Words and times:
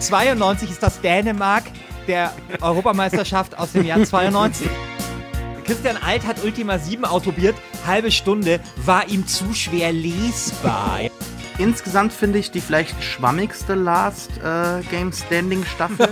92 0.00 0.70
ist 0.70 0.82
das 0.82 1.00
Dänemark 1.00 1.64
der 2.06 2.32
Europameisterschaft 2.60 3.58
aus 3.58 3.72
dem 3.72 3.84
Jahr 3.84 4.02
92. 4.02 4.68
Christian 5.64 5.96
Alt 5.96 6.24
hat 6.26 6.44
Ultima 6.44 6.78
7 6.78 7.04
autobiert, 7.04 7.56
halbe 7.86 8.12
Stunde, 8.12 8.60
war 8.84 9.08
ihm 9.08 9.26
zu 9.26 9.52
schwer 9.52 9.92
lesbar. 9.92 11.00
Insgesamt 11.58 12.12
finde 12.12 12.38
ich 12.38 12.50
die 12.50 12.60
vielleicht 12.60 13.02
schwammigste 13.02 13.74
Last 13.74 14.30
äh, 14.38 14.82
Game 14.90 15.10
Standing 15.12 15.64
Staffel. 15.64 16.08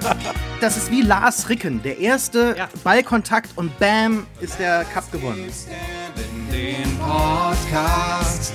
das 0.60 0.76
ist 0.78 0.90
wie 0.90 1.02
Lars 1.02 1.48
Ricken. 1.48 1.82
Der 1.82 1.98
erste 1.98 2.54
ja. 2.56 2.68
Ballkontakt 2.82 3.50
und 3.56 3.78
bam 3.78 4.26
ist 4.40 4.58
der 4.58 4.84
Cup 4.84 5.12
gewonnen. 5.12 5.46
Den 6.50 6.98
Podcast. 6.98 8.54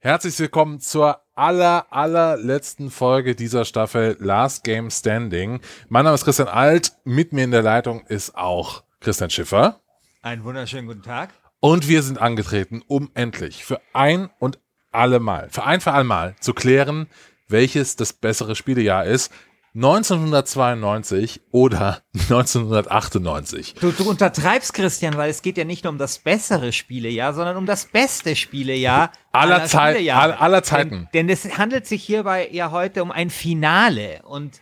Herzlich 0.00 0.38
willkommen 0.38 0.78
zur 0.78 1.22
aller, 1.34 1.92
allerletzten 1.92 2.88
Folge 2.88 3.34
dieser 3.34 3.64
Staffel 3.64 4.16
Last 4.20 4.62
Game 4.62 4.92
Standing. 4.92 5.60
Mein 5.88 6.04
Name 6.04 6.14
ist 6.14 6.24
Christian 6.24 6.46
Alt. 6.46 6.92
Mit 7.02 7.32
mir 7.32 7.42
in 7.42 7.50
der 7.50 7.62
Leitung 7.62 8.06
ist 8.06 8.36
auch 8.36 8.84
Christian 9.00 9.28
Schiffer. 9.28 9.80
Einen 10.22 10.44
wunderschönen 10.44 10.86
guten 10.86 11.02
Tag. 11.02 11.30
Und 11.58 11.88
wir 11.88 12.04
sind 12.04 12.20
angetreten, 12.20 12.80
um 12.86 13.10
endlich 13.14 13.64
für 13.64 13.80
ein 13.92 14.30
und 14.38 14.60
alle 14.92 15.18
Mal, 15.18 15.48
für 15.50 15.64
ein 15.64 15.80
für 15.80 15.90
alle 15.90 16.04
Mal 16.04 16.36
zu 16.38 16.54
klären, 16.54 17.08
welches 17.48 17.96
das 17.96 18.12
bessere 18.12 18.54
Spielejahr 18.54 19.04
ist. 19.04 19.32
1992 19.74 21.40
oder 21.50 22.02
1998. 22.14 23.74
Du, 23.74 23.92
du 23.92 24.08
untertreibst, 24.08 24.74
Christian, 24.74 25.16
weil 25.16 25.30
es 25.30 25.42
geht 25.42 25.58
ja 25.58 25.64
nicht 25.64 25.84
nur 25.84 25.92
um 25.92 25.98
das 25.98 26.18
bessere 26.18 26.72
Spielejahr, 26.72 27.34
sondern 27.34 27.56
um 27.56 27.66
das 27.66 27.86
beste 27.86 28.34
Spielejahr 28.36 29.12
aller, 29.32 29.56
aller, 29.56 29.64
Zeit, 29.66 29.96
aller, 30.08 30.40
aller 30.40 30.62
Zeiten. 30.62 31.08
Denn, 31.12 31.26
denn 31.26 31.28
es 31.28 31.58
handelt 31.58 31.86
sich 31.86 32.02
hierbei 32.02 32.48
ja 32.50 32.70
heute 32.70 33.02
um 33.02 33.10
ein 33.10 33.30
Finale 33.30 34.22
und 34.24 34.60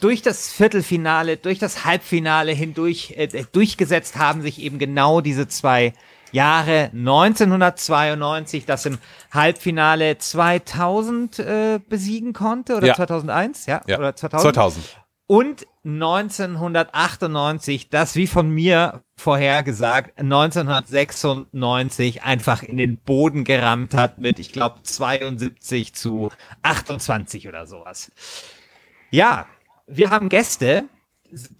durch 0.00 0.22
das 0.22 0.52
Viertelfinale, 0.52 1.36
durch 1.36 1.58
das 1.58 1.84
Halbfinale 1.84 2.52
hindurch 2.52 3.14
äh, 3.16 3.44
durchgesetzt 3.52 4.16
haben 4.16 4.42
sich 4.42 4.60
eben 4.60 4.78
genau 4.78 5.20
diese 5.20 5.48
zwei 5.48 5.92
Jahre 6.32 6.90
1992, 6.92 8.66
das 8.66 8.86
im 8.86 8.98
Halbfinale 9.32 10.18
2000 10.18 11.38
äh, 11.38 11.78
besiegen 11.88 12.32
konnte 12.32 12.76
oder 12.76 12.88
ja. 12.88 12.94
2001, 12.94 13.66
ja, 13.66 13.82
ja. 13.86 13.98
oder 13.98 14.16
2000. 14.16 14.54
2000. 14.54 14.96
Und 15.26 15.66
1998, 15.84 17.88
das 17.88 18.16
wie 18.16 18.26
von 18.26 18.50
mir 18.50 19.04
vorhergesagt, 19.16 20.18
1996 20.18 22.24
einfach 22.24 22.64
in 22.64 22.76
den 22.76 22.96
Boden 22.96 23.44
gerammt 23.44 23.94
hat 23.94 24.18
mit, 24.18 24.40
ich 24.40 24.52
glaube, 24.52 24.82
72 24.82 25.94
zu 25.94 26.30
28 26.62 27.46
oder 27.46 27.66
sowas. 27.66 28.10
Ja, 29.10 29.46
wir 29.86 30.10
haben 30.10 30.28
Gäste, 30.28 30.88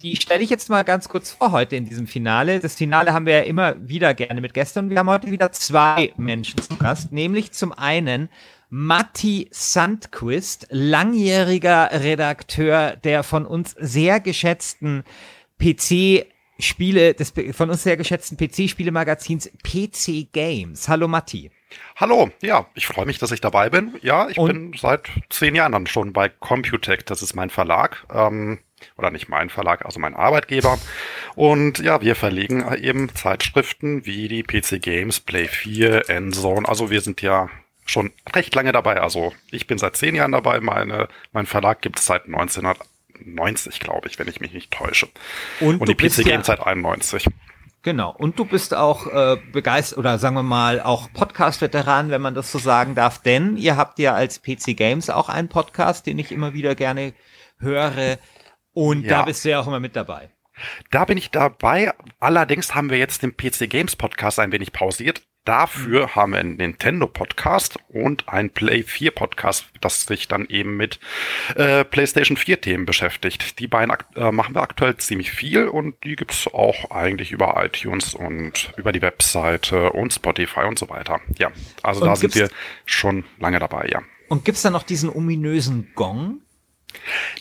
die 0.01 0.15
stelle 0.15 0.43
ich 0.43 0.49
jetzt 0.49 0.69
mal 0.69 0.83
ganz 0.83 1.09
kurz 1.09 1.31
vor 1.31 1.51
heute 1.51 1.75
in 1.75 1.85
diesem 1.85 2.07
Finale. 2.07 2.59
Das 2.59 2.75
Finale 2.75 3.13
haben 3.13 3.25
wir 3.25 3.33
ja 3.33 3.41
immer 3.41 3.75
wieder 3.79 4.13
gerne 4.13 4.41
mit 4.41 4.53
Gästen. 4.53 4.89
Wir 4.89 4.99
haben 4.99 5.09
heute 5.09 5.31
wieder 5.31 5.51
zwei 5.51 6.13
Menschen 6.17 6.61
zu 6.61 6.75
Gast, 6.77 7.11
nämlich 7.11 7.51
zum 7.51 7.71
einen 7.73 8.29
Matti 8.69 9.49
Sandquist, 9.51 10.67
langjähriger 10.69 11.89
Redakteur 11.91 12.95
der 12.97 13.23
von 13.23 13.45
uns 13.45 13.75
sehr 13.77 14.19
geschätzten 14.19 15.03
PC 15.59 16.25
Spiele, 16.59 17.13
des 17.13 17.33
von 17.53 17.69
uns 17.69 17.83
sehr 17.83 17.97
geschätzten 17.97 18.37
PC-Spielemagazins 18.37 19.51
PC 19.63 20.31
Games. 20.31 20.87
Hallo 20.87 21.07
Matti. 21.07 21.51
Hallo, 21.95 22.29
ja, 22.41 22.67
ich 22.75 22.85
freue 22.85 23.05
mich, 23.05 23.17
dass 23.17 23.31
ich 23.31 23.41
dabei 23.41 23.69
bin. 23.69 23.95
Ja, 24.01 24.29
ich 24.29 24.37
Und 24.37 24.47
bin 24.47 24.73
seit 24.77 25.09
zehn 25.29 25.55
Jahren 25.55 25.71
dann 25.71 25.87
schon 25.87 26.13
bei 26.13 26.29
Computec, 26.29 27.05
das 27.05 27.21
ist 27.21 27.33
mein 27.33 27.49
Verlag. 27.49 28.05
Ähm, 28.13 28.59
oder 28.97 29.11
nicht 29.11 29.29
mein 29.29 29.49
Verlag, 29.49 29.85
also 29.85 29.99
mein 29.99 30.15
Arbeitgeber. 30.15 30.77
Und 31.35 31.79
ja, 31.79 32.01
wir 32.01 32.15
verlegen 32.15 32.65
eben 32.81 33.13
Zeitschriften 33.13 34.05
wie 34.05 34.27
die 34.27 34.43
PC 34.43 34.81
Games, 34.81 35.19
Play 35.19 35.47
4, 35.47 36.09
Endzone. 36.09 36.67
Also 36.67 36.89
wir 36.89 37.01
sind 37.01 37.21
ja 37.21 37.49
schon 37.85 38.11
recht 38.33 38.53
lange 38.55 38.71
dabei. 38.71 39.01
Also 39.01 39.33
ich 39.51 39.67
bin 39.67 39.77
seit 39.77 39.95
zehn 39.95 40.15
Jahren 40.15 40.31
dabei. 40.31 40.59
Meine, 40.59 41.07
mein 41.31 41.45
Verlag 41.45 41.81
gibt 41.81 41.99
es 41.99 42.05
seit 42.05 42.25
1990, 42.25 43.79
glaube 43.79 44.07
ich, 44.07 44.17
wenn 44.19 44.27
ich 44.27 44.39
mich 44.39 44.53
nicht 44.53 44.71
täusche. 44.71 45.07
Und, 45.59 45.81
Und 45.81 45.89
die 45.89 45.95
PC 45.95 46.23
Games 46.23 46.27
ja 46.27 46.43
seit 46.43 46.65
91. 46.65 47.27
Genau. 47.83 48.13
Und 48.15 48.37
du 48.37 48.45
bist 48.45 48.75
auch 48.75 49.07
äh, 49.07 49.37
begeistert 49.51 49.97
oder 49.97 50.19
sagen 50.19 50.35
wir 50.35 50.43
mal 50.43 50.81
auch 50.81 51.11
Podcast-Veteran, 51.11 52.11
wenn 52.11 52.21
man 52.21 52.35
das 52.35 52.51
so 52.51 52.59
sagen 52.59 52.93
darf, 52.93 53.19
denn 53.19 53.57
ihr 53.57 53.75
habt 53.75 53.97
ja 53.97 54.13
als 54.13 54.41
PC 54.41 54.77
Games 54.77 55.09
auch 55.09 55.29
einen 55.29 55.49
Podcast, 55.49 56.05
den 56.05 56.19
ich 56.19 56.31
immer 56.31 56.53
wieder 56.53 56.75
gerne 56.75 57.13
höre. 57.57 58.19
Und 58.73 59.03
ja. 59.03 59.19
da 59.19 59.21
bist 59.23 59.43
du 59.45 59.49
ja 59.49 59.59
auch 59.59 59.67
immer 59.67 59.79
mit 59.79 59.95
dabei. 59.95 60.29
Da 60.91 61.05
bin 61.05 61.17
ich 61.17 61.31
dabei. 61.31 61.91
Allerdings 62.19 62.75
haben 62.75 62.89
wir 62.89 62.97
jetzt 62.97 63.23
den 63.23 63.35
PC 63.35 63.69
Games 63.69 63.95
Podcast 63.95 64.39
ein 64.39 64.51
wenig 64.51 64.73
pausiert. 64.73 65.21
Dafür 65.43 66.03
mhm. 66.03 66.15
haben 66.15 66.31
wir 66.33 66.39
einen 66.39 66.55
Nintendo 66.57 67.07
Podcast 67.07 67.79
und 67.89 68.29
einen 68.29 68.51
Play 68.51 68.83
4 68.83 69.09
Podcast, 69.09 69.65
das 69.81 70.03
sich 70.05 70.27
dann 70.27 70.45
eben 70.45 70.77
mit 70.77 70.99
äh, 71.55 71.83
PlayStation 71.83 72.37
4 72.37 72.61
Themen 72.61 72.85
beschäftigt. 72.85 73.57
Die 73.57 73.67
beiden 73.67 73.95
äh, 74.15 74.31
machen 74.31 74.53
wir 74.53 74.61
aktuell 74.61 74.97
ziemlich 74.97 75.31
viel 75.31 75.67
und 75.67 75.95
die 76.03 76.15
gibt's 76.15 76.47
auch 76.47 76.91
eigentlich 76.91 77.31
über 77.31 77.55
iTunes 77.63 78.13
und 78.13 78.71
über 78.77 78.91
die 78.91 79.01
Webseite 79.01 79.93
und 79.93 80.13
Spotify 80.13 80.61
und 80.61 80.77
so 80.77 80.89
weiter. 80.89 81.19
Ja, 81.39 81.51
also 81.81 82.01
und 82.01 82.07
da 82.07 82.15
sind 82.15 82.35
wir 82.35 82.49
schon 82.85 83.23
lange 83.39 83.57
dabei, 83.57 83.87
ja. 83.91 84.03
Und 84.29 84.45
gibt's 84.45 84.61
da 84.61 84.69
noch 84.69 84.83
diesen 84.83 85.09
ominösen 85.09 85.91
Gong? 85.95 86.41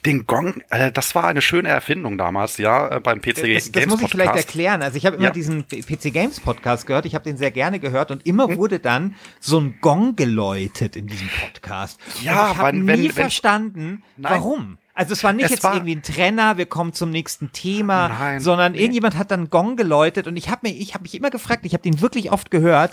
Den 0.06 0.26
Gong, 0.26 0.62
äh, 0.70 0.90
das 0.92 1.14
war 1.14 1.24
eine 1.24 1.42
schöne 1.42 1.68
Erfindung 1.68 2.18
damals, 2.18 2.58
ja, 2.58 2.96
äh, 2.96 3.00
beim 3.00 3.20
PC 3.20 3.24
das, 3.26 3.34
Games 3.36 3.64
Podcast. 3.64 3.76
Das 3.76 3.86
muss 3.86 4.02
ich 4.02 4.10
vielleicht 4.10 4.36
erklären. 4.36 4.82
Also 4.82 4.96
ich 4.96 5.06
habe 5.06 5.16
immer 5.16 5.26
ja. 5.26 5.30
diesen 5.30 5.66
PC 5.66 6.12
Games 6.12 6.40
Podcast 6.40 6.86
gehört, 6.86 7.06
ich 7.06 7.14
habe 7.14 7.24
den 7.24 7.36
sehr 7.36 7.50
gerne 7.50 7.80
gehört 7.80 8.10
und 8.10 8.26
immer 8.26 8.48
hm. 8.48 8.56
wurde 8.56 8.78
dann 8.78 9.14
so 9.38 9.60
ein 9.60 9.78
Gong 9.80 10.16
geläutet 10.16 10.96
in 10.96 11.06
diesem 11.06 11.28
Podcast. 11.28 12.00
Ja, 12.22 12.46
und 12.46 12.52
ich 12.52 12.58
habe 12.58 12.76
nie 12.76 12.86
wenn, 12.86 13.10
verstanden, 13.10 14.02
wenn, 14.16 14.30
warum. 14.30 14.78
Also 14.94 15.12
es 15.12 15.24
war 15.24 15.32
nicht 15.32 15.46
es 15.46 15.52
jetzt 15.52 15.64
war, 15.64 15.74
irgendwie 15.74 15.94
ein 15.94 16.02
Trenner, 16.02 16.58
wir 16.58 16.66
kommen 16.66 16.92
zum 16.92 17.10
nächsten 17.10 17.52
Thema, 17.52 18.08
nein, 18.08 18.40
sondern 18.40 18.72
nee. 18.72 18.80
irgendjemand 18.80 19.16
hat 19.16 19.30
dann 19.30 19.48
Gong 19.48 19.76
geläutet 19.76 20.26
und 20.26 20.36
ich 20.36 20.50
habe 20.50 20.68
mich, 20.68 20.80
ich 20.80 20.94
habe 20.94 21.02
mich 21.02 21.14
immer 21.14 21.30
gefragt, 21.30 21.64
ich 21.64 21.72
habe 21.72 21.82
den 21.82 22.00
wirklich 22.00 22.32
oft 22.32 22.50
gehört 22.50 22.92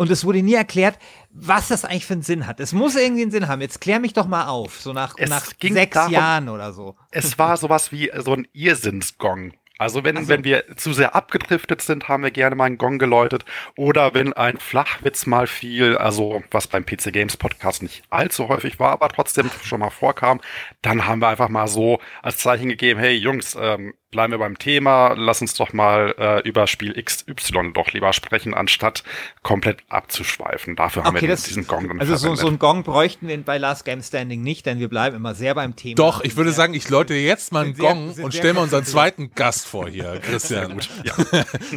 und 0.00 0.10
es 0.10 0.24
wurde 0.24 0.42
nie 0.42 0.54
erklärt, 0.54 0.98
was 1.30 1.68
das 1.68 1.84
eigentlich 1.84 2.06
für 2.06 2.14
einen 2.14 2.22
Sinn 2.22 2.46
hat. 2.46 2.58
Es 2.58 2.72
muss 2.72 2.96
irgendwie 2.96 3.20
einen 3.20 3.30
Sinn 3.30 3.48
haben. 3.48 3.60
Jetzt 3.60 3.82
klär 3.82 4.00
mich 4.00 4.14
doch 4.14 4.26
mal 4.26 4.46
auf, 4.46 4.80
so 4.80 4.94
nach, 4.94 5.14
nach 5.28 5.44
sechs 5.60 5.92
darum, 5.92 6.10
Jahren 6.10 6.48
oder 6.48 6.72
so. 6.72 6.96
Es 7.10 7.38
war 7.38 7.58
sowas 7.58 7.92
wie 7.92 8.10
so 8.16 8.32
ein 8.32 8.48
Irrsinnsgong. 8.54 9.52
Also 9.76 10.02
wenn, 10.02 10.16
also, 10.16 10.30
wenn 10.30 10.42
wir 10.42 10.74
zu 10.76 10.94
sehr 10.94 11.14
abgedriftet 11.14 11.82
sind, 11.82 12.08
haben 12.08 12.22
wir 12.22 12.30
gerne 12.30 12.56
mal 12.56 12.64
einen 12.64 12.78
Gong 12.78 12.98
geläutet. 12.98 13.44
Oder 13.76 14.14
wenn 14.14 14.32
ein 14.32 14.56
Flachwitz 14.56 15.26
mal 15.26 15.46
fiel, 15.46 15.98
also 15.98 16.42
was 16.50 16.66
beim 16.66 16.86
PC 16.86 17.12
Games 17.12 17.36
Podcast 17.36 17.82
nicht 17.82 18.02
allzu 18.08 18.48
häufig 18.48 18.80
war, 18.80 18.92
aber 18.92 19.10
trotzdem 19.10 19.50
schon 19.62 19.80
mal 19.80 19.90
vorkam, 19.90 20.40
dann 20.80 21.06
haben 21.06 21.20
wir 21.20 21.28
einfach 21.28 21.50
mal 21.50 21.68
so 21.68 22.00
als 22.22 22.38
Zeichen 22.38 22.70
gegeben, 22.70 23.00
hey 23.00 23.14
Jungs, 23.16 23.54
ähm, 23.60 23.92
bleiben 24.10 24.32
wir 24.32 24.38
beim 24.38 24.58
Thema, 24.58 25.14
lass 25.16 25.40
uns 25.40 25.54
doch 25.54 25.72
mal 25.72 26.14
äh, 26.18 26.48
über 26.48 26.66
Spiel 26.66 27.00
XY 27.00 27.72
doch 27.74 27.92
lieber 27.92 28.12
sprechen, 28.12 28.54
anstatt 28.54 29.04
komplett 29.42 29.82
abzuschweifen. 29.88 30.74
Dafür 30.74 31.04
haben 31.04 31.16
okay, 31.16 31.22
wir 31.22 31.28
das, 31.28 31.44
diesen 31.44 31.66
Gong 31.66 31.88
dann 31.88 32.00
Also 32.00 32.16
so, 32.16 32.34
so 32.34 32.48
einen 32.48 32.58
Gong 32.58 32.82
bräuchten 32.82 33.28
wir 33.28 33.40
bei 33.42 33.58
Last 33.58 33.84
Game 33.84 34.02
Standing 34.02 34.42
nicht, 34.42 34.66
denn 34.66 34.78
wir 34.80 34.88
bleiben 34.88 35.16
immer 35.16 35.34
sehr 35.34 35.54
beim 35.54 35.76
Thema. 35.76 35.94
Doch, 35.94 36.22
ich 36.22 36.36
würde 36.36 36.52
sagen, 36.52 36.74
ich 36.74 36.88
läute 36.88 37.14
jetzt 37.14 37.52
mal 37.52 37.64
einen 37.64 37.76
Gong 37.76 38.12
sehr, 38.12 38.24
und 38.24 38.34
stelle 38.34 38.54
mal 38.54 38.62
unseren 38.62 38.84
zweiten 38.84 39.30
Gast 39.34 39.66
vor 39.66 39.88
hier, 39.88 40.18
Christian. 40.22 40.72
Gut, 40.72 40.88
ja. 41.04 41.14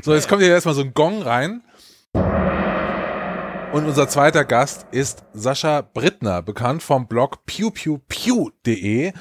so, 0.01 0.13
jetzt 0.13 0.27
kommt 0.27 0.41
hier 0.41 0.51
erstmal 0.51 0.75
so 0.75 0.81
ein 0.81 0.93
Gong 0.93 1.21
rein. 1.21 1.61
Und 3.73 3.85
unser 3.85 4.07
zweiter 4.07 4.45
Gast 4.45 4.85
ist 4.91 5.23
Sascha 5.33 5.81
Brittner, 5.81 6.43
bekannt 6.43 6.83
vom 6.83 7.07
Blog 7.07 7.45
pewpewpew.de. 7.45 9.13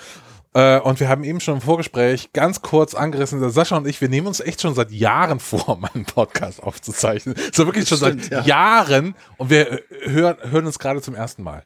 Äh, 0.54 0.80
und 0.80 1.00
wir 1.00 1.08
haben 1.08 1.24
eben 1.24 1.40
schon 1.40 1.54
im 1.54 1.60
Vorgespräch 1.60 2.32
ganz 2.32 2.60
kurz 2.60 2.94
angerissen, 2.94 3.40
dass 3.40 3.54
Sascha 3.54 3.76
und 3.76 3.86
ich, 3.86 4.00
wir 4.00 4.08
nehmen 4.08 4.26
uns 4.26 4.40
echt 4.40 4.60
schon 4.60 4.74
seit 4.74 4.90
Jahren 4.90 5.40
vor, 5.40 5.76
meinen 5.80 6.04
Podcast 6.04 6.62
aufzuzeichnen. 6.62 7.34
So 7.52 7.66
wirklich 7.66 7.88
schon 7.88 7.98
Stimmt, 7.98 8.24
seit 8.24 8.32
ja. 8.32 8.44
Jahren. 8.44 9.14
Und 9.38 9.50
wir 9.50 9.80
hören, 10.02 10.36
hören 10.42 10.66
uns 10.66 10.78
gerade 10.78 11.00
zum 11.00 11.14
ersten 11.14 11.42
Mal. 11.42 11.64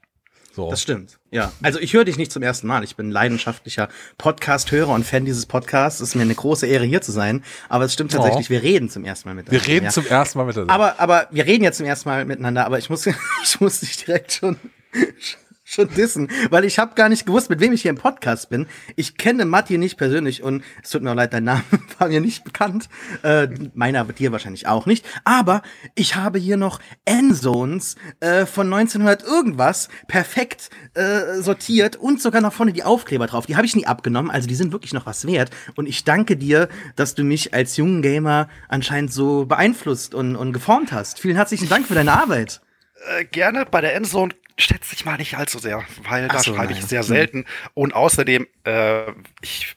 So. 0.55 0.71
Das 0.71 0.81
stimmt. 0.81 1.19
Ja. 1.31 1.53
Also 1.63 1.79
ich 1.81 1.93
höre 1.93 2.07
dich 2.07 2.17
nicht 2.17 2.33
zum 2.33 2.43
ersten 2.43 2.67
Mal. 2.67 2.83
Ich 2.83 2.97
bin 2.97 3.11
leidenschaftlicher 3.11 3.91
Podcast-Hörer 4.17 4.89
und 4.89 5.05
Fan 5.05 5.27
dieses 5.27 5.45
Podcasts. 5.45 6.01
Es 6.01 6.09
ist 6.09 6.15
mir 6.15 6.23
eine 6.23 6.35
große 6.35 6.67
Ehre, 6.67 6.87
hier 6.87 7.03
zu 7.03 7.13
sein. 7.13 7.45
Aber 7.69 7.85
es 7.85 7.93
stimmt 7.93 8.13
tatsächlich, 8.13 8.47
Oh. 8.47 8.51
wir 8.51 8.63
reden 8.63 8.89
zum 8.89 9.05
ersten 9.05 9.29
Mal 9.29 9.35
miteinander. 9.35 9.67
Wir 9.67 9.75
reden 9.75 9.85
ja. 9.85 9.91
zum 9.91 10.07
ersten 10.07 10.39
Mal 10.39 10.45
miteinander. 10.47 10.73
Aber, 10.73 10.99
aber 10.99 11.29
wir 11.31 11.45
reden 11.45 11.63
jetzt 11.63 11.77
zum 11.77 11.85
ersten 11.85 12.09
Mal 12.09 12.25
miteinander, 12.25 12.65
aber 12.65 12.79
ich 12.79 12.89
muss, 12.89 13.05
ich 13.43 13.61
muss 13.61 13.81
dich 13.81 13.99
direkt 14.03 14.33
schon, 14.33 14.57
schon 15.67 15.89
dissen, 15.89 16.31
weil 16.51 16.65
ich 16.65 16.79
habe 16.79 16.95
gar 16.95 17.09
nicht 17.09 17.27
gewusst, 17.27 17.51
mit 17.51 17.59
wem 17.61 17.73
ich 17.73 17.83
hier 17.83 17.91
im 17.91 17.99
Podcast 17.99 18.49
bin. 18.49 18.67
Ich 18.95 19.17
kenne 19.17 19.45
Matti 19.45 19.79
nicht 19.79 19.97
persönlich 19.97 20.43
und 20.43 20.63
es 20.83 20.91
tut 20.91 21.03
mir 21.03 21.11
auch 21.11 21.17
leid, 21.17 21.33
dein 21.33 21.45
Name 21.45 21.65
war 21.99 22.09
mir 22.09 22.21
nicht 22.21 22.45
bekannt. 22.45 22.89
Äh, 23.23 23.49
meiner 23.75 24.05
dir 24.05 24.31
wahrscheinlich 24.31 24.69
auch 24.69 24.87
nicht. 24.87 25.05
Aber 25.25 25.63
ich 25.97 26.15
habe 26.15 26.39
hier 26.39 26.57
noch 26.57 26.81
Endzones 27.05 27.97
äh, 28.21 28.47
von 28.47 28.73
1900 28.73 29.25
irgendwas 29.25 29.89
perfekt 30.07 30.71
äh, 30.95 31.41
sortiert 31.41 31.97
und 31.97 32.23
sogar 32.23 32.41
noch 32.41 32.53
vorne 32.53 32.73
die 32.73 32.85
Aufkleber 32.85 33.27
drauf. 33.27 33.47
Die 33.47 33.57
habe 33.57 33.67
ich 33.67 33.75
nie 33.75 33.87
abgenommen, 33.87 34.31
also 34.31 34.47
die 34.47 34.55
sind 34.55 34.73
wirklich 34.73 34.95
noch 34.95 35.05
was 35.05 35.27
wert. 35.27 35.51
Und 35.75 35.87
ich 35.89 36.05
danke 36.05 36.37
dir, 36.37 36.69
dass 36.95 37.17
du 37.17 37.25
mich 37.25 37.53
als 37.53 37.77
jungen 37.77 38.03
Gamer 38.03 38.49
anscheinend 38.69 39.13
so 39.13 39.47
beeinflusst 39.47 40.15
und, 40.15 40.37
und 40.37 40.53
geformt 40.53 40.93
hast. 40.93 41.19
Vielen 41.19 41.37
herzlichen 41.37 41.69
Dank 41.69 41.89
für 41.89 41.95
deine 41.95 42.13
Arbeit. 42.13 42.61
Äh, 43.19 43.25
gerne 43.25 43.67
bei 43.69 43.81
der 43.81 43.97
Endzone 43.97 44.33
schätze 44.59 44.95
ich 44.95 45.05
mal 45.05 45.17
nicht 45.19 45.37
allzu 45.37 45.59
sehr, 45.59 45.85
weil 46.09 46.29
da 46.29 46.39
so, 46.39 46.55
schreibe 46.55 46.73
ich 46.73 46.83
sehr 46.85 47.01
Hm. 47.01 47.07
selten. 47.07 47.45
Und 47.75 47.95
außerdem, 47.95 48.47
äh, 48.65 49.13
ich 49.43 49.77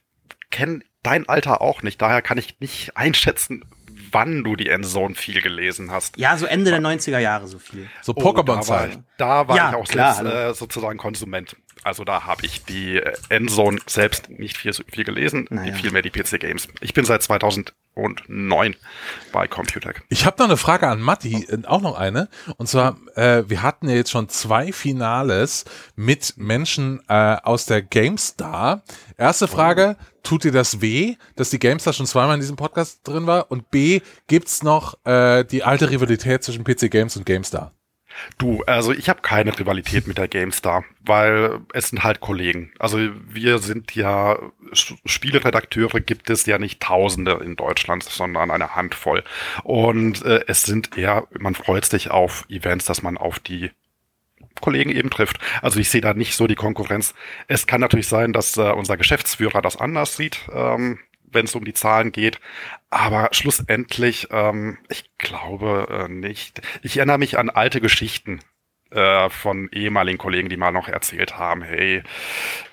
kenne 0.51 0.81
dein 1.03 1.27
Alter 1.29 1.61
auch 1.61 1.81
nicht, 1.83 2.01
daher 2.01 2.21
kann 2.21 2.37
ich 2.37 2.59
nicht 2.59 2.95
einschätzen, 2.97 3.63
wann 4.11 4.43
du 4.43 4.55
die 4.55 4.69
Endzone 4.69 5.13
viel 5.15 5.41
gelesen 5.41 5.91
hast. 5.91 6.17
Ja, 6.17 6.35
so 6.37 6.45
Ende 6.47 6.71
der 6.71 6.79
90er 6.81 7.19
Jahre 7.19 7.47
so 7.47 7.59
viel. 7.59 7.87
so 8.01 8.13
Oh, 8.15 8.19
da 8.19 8.23
war, 8.25 8.33
Pokémon-Zeit. 8.33 8.89
ich- 8.93 8.97
da 9.17 9.47
war 9.47 9.55
Ja, 9.55 9.69
ich 9.69 9.75
auch 9.75 9.87
klar, 9.87 10.15
selbst 10.15 10.33
hallo. 10.33 10.49
äh, 10.49 10.53
sozusagen 10.55 10.97
Konsument. 10.97 11.55
Also 11.83 12.03
da 12.03 12.25
habe 12.25 12.45
ich 12.45 12.65
die 12.65 12.97
äh, 12.97 13.13
Endzone 13.29 13.79
selbst 13.85 14.29
nicht 14.29 14.57
viel, 14.57 14.73
viel 14.73 15.03
gelesen, 15.03 15.47
Naja. 15.49 15.73
viel 15.73 15.91
mehr 15.91 16.01
die 16.01 16.09
PC-Games. 16.11 16.67
Ich 16.81 16.93
bin 16.93 17.05
seit 17.05 17.23
2009 17.23 18.75
bei 19.31 19.47
Computec. 19.47 20.01
Ich 20.09 20.25
habe 20.25 20.37
noch 20.39 20.47
eine 20.47 20.57
Frage 20.57 20.87
an 20.87 21.01
Matti, 21.01 21.45
äh, 21.49 21.65
auch 21.65 21.81
noch 21.81 21.97
eine. 21.97 22.27
Und 22.57 22.67
zwar, 22.67 22.97
äh, 23.15 23.43
wir 23.47 23.61
hatten 23.63 23.87
ja 23.89 23.95
jetzt 23.95 24.11
schon 24.11 24.27
zwei 24.29 24.71
Finales 24.73 25.65
mit 25.95 26.33
Menschen 26.37 27.01
äh, 27.07 27.37
aus 27.43 27.65
der 27.65 27.81
GameStar. 27.81 28.83
Erste 29.17 29.47
Frage, 29.47 29.95
tut 30.23 30.43
dir 30.43 30.51
das 30.51 30.81
weh, 30.81 31.15
dass 31.35 31.49
die 31.49 31.59
GameStar 31.59 31.93
schon 31.93 32.05
zweimal 32.05 32.35
in 32.35 32.41
diesem 32.41 32.55
Podcast 32.57 33.07
drin 33.07 33.25
war? 33.25 33.49
Und 33.51 33.71
B, 33.71 34.01
gibt's 34.27 34.63
noch 34.63 34.97
äh, 35.05 35.43
die 35.45 35.63
alte 35.63 35.89
Rivalität 35.89 36.43
zwischen 36.43 36.63
PC 36.63 36.91
Games 36.91 37.15
und 37.15 37.25
GameStar? 37.25 37.71
Du, 38.37 38.63
also 38.65 38.91
ich 38.91 39.09
habe 39.09 39.21
keine 39.21 39.57
Rivalität 39.57 40.07
mit 40.07 40.17
der 40.17 40.27
GameStar, 40.27 40.83
weil 41.01 41.59
es 41.73 41.89
sind 41.89 42.03
halt 42.03 42.19
Kollegen. 42.19 42.71
Also 42.79 42.99
wir 43.27 43.59
sind 43.59 43.95
ja, 43.95 44.37
Spieleredakteure 44.73 45.99
gibt 45.99 46.29
es 46.29 46.45
ja 46.45 46.57
nicht 46.57 46.81
Tausende 46.81 47.39
in 47.43 47.55
Deutschland, 47.55 48.03
sondern 48.03 48.51
eine 48.51 48.75
Handvoll. 48.75 49.23
Und 49.63 50.23
äh, 50.25 50.43
es 50.47 50.63
sind 50.63 50.97
eher, 50.97 51.27
man 51.37 51.55
freut 51.55 51.85
sich 51.85 52.11
auf 52.11 52.45
Events, 52.49 52.85
dass 52.85 53.01
man 53.01 53.17
auf 53.17 53.39
die 53.39 53.71
Kollegen 54.61 54.91
eben 54.91 55.09
trifft. 55.09 55.39
Also 55.61 55.79
ich 55.79 55.89
sehe 55.89 56.01
da 56.01 56.13
nicht 56.13 56.35
so 56.35 56.47
die 56.47 56.55
Konkurrenz. 56.55 57.13
Es 57.47 57.67
kann 57.67 57.81
natürlich 57.81 58.07
sein, 58.07 58.33
dass 58.33 58.57
äh, 58.57 58.71
unser 58.71 58.97
Geschäftsführer 58.97 59.61
das 59.61 59.77
anders 59.77 60.15
sieht, 60.15 60.41
ähm, 60.53 60.99
wenn 61.31 61.45
es 61.45 61.55
um 61.55 61.65
die 61.65 61.73
Zahlen 61.73 62.11
geht. 62.11 62.39
Aber 62.89 63.29
schlussendlich, 63.31 64.27
ähm, 64.31 64.77
ich 64.89 65.09
glaube 65.17 65.87
äh, 65.89 66.11
nicht. 66.11 66.61
Ich 66.81 66.97
erinnere 66.97 67.19
mich 67.19 67.37
an 67.37 67.49
alte 67.49 67.81
Geschichten 67.81 68.39
äh, 68.91 69.29
von 69.29 69.69
ehemaligen 69.71 70.17
Kollegen, 70.17 70.49
die 70.49 70.57
mal 70.57 70.71
noch 70.71 70.87
erzählt 70.87 71.37
haben, 71.37 71.61
hey, 71.61 72.01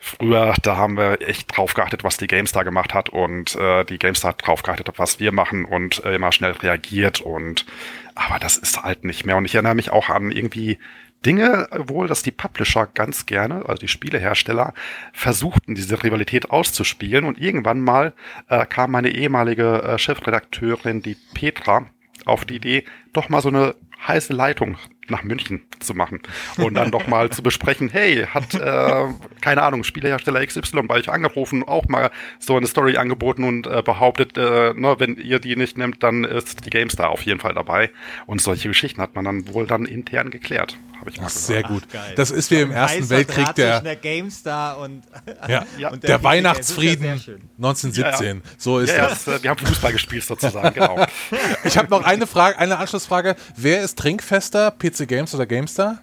früher, 0.01 0.55
da 0.63 0.77
haben 0.77 0.97
wir 0.97 1.21
echt 1.21 1.55
drauf 1.55 1.75
geachtet, 1.75 2.05
was 2.05 2.17
die 2.17 2.27
GameStar 2.27 2.65
gemacht 2.65 2.95
hat 2.95 3.11
und 3.11 3.55
äh, 3.57 3.85
die 3.85 3.99
GameStar 3.99 4.31
hat 4.31 4.47
drauf 4.47 4.63
geachtet, 4.63 4.89
was 4.97 5.21
wir 5.21 5.33
machen 5.33 5.65
und 5.65 6.05
äh, 6.05 6.15
immer 6.15 6.33
schnell 6.33 6.53
reagiert 6.53 7.21
und 7.21 7.67
aber 8.15 8.39
das 8.39 8.57
ist 8.57 8.83
halt 8.83 9.05
nicht 9.05 9.27
mehr. 9.27 9.37
Und 9.37 9.45
ich 9.45 9.55
erinnere 9.55 9.75
mich 9.75 9.91
auch 9.91 10.09
an 10.09 10.31
irgendwie 10.31 10.79
Dinge 11.25 11.69
wohl, 11.87 12.07
dass 12.07 12.23
die 12.23 12.31
Publisher 12.31 12.87
ganz 12.87 13.27
gerne, 13.27 13.65
also 13.67 13.81
die 13.81 13.89
Spielehersteller, 13.89 14.75
versuchten, 15.13 15.75
diese 15.75 16.03
Rivalität 16.03 16.51
auszuspielen. 16.51 17.25
Und 17.25 17.41
irgendwann 17.41 17.81
mal 17.81 18.13
äh, 18.49 18.67
kam 18.67 18.93
meine 18.93 19.11
ehemalige 19.11 19.83
äh, 19.83 19.99
Chefredakteurin, 19.99 21.03
die 21.03 21.17
Petra, 21.35 21.87
auf 22.25 22.45
die 22.45 22.57
Idee, 22.57 22.85
doch 23.13 23.29
mal 23.29 23.41
so 23.41 23.49
eine 23.49 23.75
heiße 24.07 24.33
Leitung 24.33 24.77
nach 25.09 25.23
München 25.23 25.63
zu 25.79 25.95
machen 25.95 26.21
und 26.59 26.75
dann 26.75 26.91
doch 26.91 27.07
mal 27.07 27.31
zu 27.31 27.43
besprechen, 27.43 27.89
hey, 27.89 28.27
hat, 28.27 28.55
äh, 28.55 29.07
keine 29.41 29.63
Ahnung, 29.63 29.85
Spielehersteller 29.85 30.45
XY 30.45 30.83
bei 30.83 30.97
euch 30.97 31.09
angerufen, 31.09 31.63
auch 31.63 31.87
mal 31.89 32.11
so 32.39 32.57
eine 32.57 32.67
Story 32.67 32.97
angeboten 32.97 33.45
und 33.45 33.67
äh, 33.67 33.83
behauptet, 33.83 34.37
äh, 34.37 34.75
ne, 34.75 34.97
wenn 34.99 35.17
ihr 35.17 35.39
die 35.39 35.57
nicht 35.57 35.79
nehmt, 35.79 36.03
dann 36.03 36.25
ist 36.25 36.67
die 36.67 36.71
GameStar 36.71 37.11
auf 37.11 37.23
jeden 37.23 37.41
Fall 37.41 37.55
dabei. 37.55 37.91
Und 38.27 38.41
solche 38.41 38.69
Geschichten 38.69 39.01
hat 39.01 39.15
man 39.15 39.25
dann 39.25 39.55
wohl 39.55 39.67
dann 39.67 39.85
intern 39.87 40.31
geklärt, 40.31 40.77
habe 41.07 41.11
ich 41.15 41.21
mal 41.21 41.27
Ach, 41.27 41.33
gehört. 41.33 41.47
sehr 41.47 41.63
gut. 41.63 41.89
geil. 41.91 42.15
Das 42.17 42.31
ist 42.31 42.51
wie 42.51 42.57
im 42.57 42.71
Ersten 42.73 42.99
Heißer 43.03 43.11
Weltkrieg 43.11 43.55
der, 43.55 43.81
der 43.81 43.97
GameStar 43.97 44.79
und, 44.79 45.03
ja, 45.49 45.65
Ja. 45.79 45.91
und 45.93 46.03
der 46.03 46.19
PC 46.19 46.25
Weihnachtsfrieden 46.25 47.07
Das 47.07 47.21
ist 47.21 47.27
ja 47.27 47.33
sehr 47.33 47.39
schön. 47.39 47.51
1917. 47.59 48.43
So 48.59 48.79
ist 48.81 48.97
das. 48.97 49.29
äh, 49.29 49.43
wir 49.43 49.51
haben 49.51 49.65
Fußball 49.65 49.93
gespielt 49.93 50.25
sozusagen, 50.25 50.75
genau. 50.75 51.07
Ich 51.65 51.79
habe 51.79 51.89
noch 51.91 52.03
eine 52.05 52.27
Frage, 52.27 52.59
eine 52.59 52.79
Anschlussfrage. 52.79 53.37
Wer 53.57 53.83
ist 53.83 53.99
trinkfester, 53.99 54.73
PC 54.73 55.07
Games 55.07 55.35
oder 55.35 55.47
GameStar? 55.47 55.99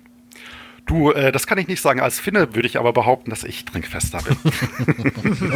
Du, 0.85 1.11
äh, 1.11 1.31
das 1.31 1.47
kann 1.47 1.57
ich 1.57 1.67
nicht 1.67 1.81
sagen. 1.81 1.99
Als 2.01 2.19
Finne 2.19 2.55
würde 2.55 2.67
ich 2.67 2.77
aber 2.77 2.91
behaupten, 2.93 3.29
dass 3.29 3.43
ich 3.43 3.63
trinkfester 3.65 4.19
bin. 4.21 4.37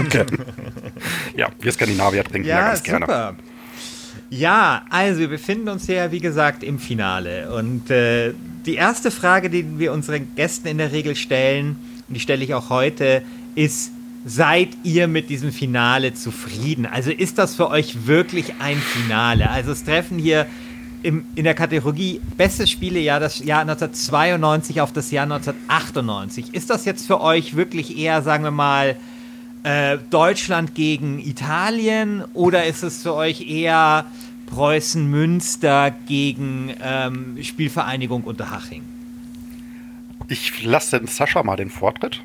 Okay. 0.06 0.26
ja, 1.36 1.50
wir 1.60 1.72
Skandinavier 1.72 2.24
trinken 2.24 2.48
ja, 2.48 2.60
Ja, 2.60 2.68
ganz 2.68 2.84
gerne. 2.84 3.36
Ja, 4.30 4.84
also 4.90 5.22
wir 5.22 5.30
befinden 5.30 5.70
uns 5.70 5.88
ja, 5.88 6.12
wie 6.12 6.20
gesagt, 6.20 6.64
im 6.64 6.80
Finale. 6.80 7.54
Und 7.54 7.90
äh, 7.90 8.34
die 8.66 8.76
erste 8.76 9.10
Frage, 9.10 9.50
die 9.50 9.80
wir 9.80 9.94
unseren 9.94 10.36
Gästen 10.36 10.68
in 10.68 10.78
der 10.78 10.92
Regel 10.92 11.16
stellen, 11.16 11.78
und 12.08 12.14
die 12.14 12.20
stelle 12.20 12.44
ich 12.44 12.54
auch 12.54 12.70
heute, 12.70 13.22
ist, 13.56 13.92
seid 14.26 14.70
ihr 14.84 15.08
mit 15.08 15.30
diesem 15.30 15.54
Finale 15.54 16.14
zufrieden? 16.14 16.86
Also 16.86 17.12
ist 17.12 17.38
das 17.38 17.56
für 17.56 17.70
euch 17.70 18.06
wirklich 18.08 18.56
ein 18.60 18.78
Finale? 18.78 19.50
Also 19.50 19.72
es 19.72 19.86
treffen 19.86 20.20
hier 20.20 20.46
im, 21.04 21.26
in 21.36 21.46
der 21.46 21.54
Kategorie 21.54 22.20
Bestes 22.36 22.70
Spielejahr 22.70 23.22
das 23.22 23.40
Jahr 23.40 23.62
1992 23.62 24.82
auf 24.82 24.92
das 24.92 25.12
Jahr 25.12 25.24
1998. 25.24 26.54
Ist 26.54 26.70
das 26.70 26.84
jetzt 26.84 27.08
für 27.08 27.22
euch 27.22 27.56
wirklich 27.56 27.98
eher, 27.98 28.22
sagen 28.22 28.44
wir 28.44 28.52
mal, 28.52 28.98
äh, 29.68 29.98
Deutschland 30.10 30.76
gegen 30.76 31.20
Italien 31.20 32.24
oder 32.34 32.66
ist 32.66 32.84
es 32.84 33.04
für 33.04 33.14
euch 33.14 33.50
eher 33.50 34.06
Preußen-Münster 34.46 35.94
gegen 36.08 36.74
ähm, 36.82 37.38
Spielvereinigung 37.44 38.24
Unterhaching? 38.24 38.84
Ich 40.30 40.64
lasse 40.64 41.00
den 41.00 41.08
Sascha 41.08 41.44
mal 41.44 41.58
den 41.58 41.70
Vortritt. 41.70 42.22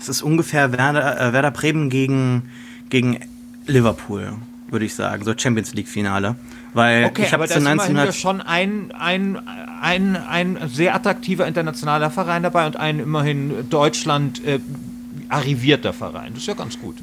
Es 0.00 0.08
ist 0.08 0.22
ungefähr 0.22 0.72
Werder, 0.72 1.20
äh, 1.20 1.32
Werder 1.34 1.50
Bremen 1.50 1.90
gegen, 1.90 2.48
gegen 2.88 3.20
Liverpool, 3.66 4.32
würde 4.70 4.86
ich 4.86 4.94
sagen. 4.94 5.24
So 5.24 5.34
Champions 5.36 5.74
League-Finale. 5.74 6.36
Weil 6.72 7.06
Okay, 7.06 7.24
ich 7.24 7.32
habe 7.34 7.46
zu 7.46 7.58
ist 7.58 7.60
immerhin 7.60 7.96
ja 7.96 8.04
1900. 8.04 8.14
schon 8.14 8.40
ein, 8.40 8.92
ein, 8.98 9.38
ein, 9.82 10.16
ein 10.16 10.58
sehr 10.68 10.94
attraktiver 10.94 11.46
internationaler 11.46 12.10
Verein 12.10 12.42
dabei 12.42 12.66
und 12.66 12.78
ein 12.78 13.00
immerhin 13.00 13.68
Deutschland 13.68 14.42
äh, 14.46 14.60
arrivierter 15.28 15.92
Verein. 15.92 16.32
Das 16.34 16.42
ist 16.42 16.46
ja 16.48 16.54
ganz 16.54 16.78
gut. 16.78 16.96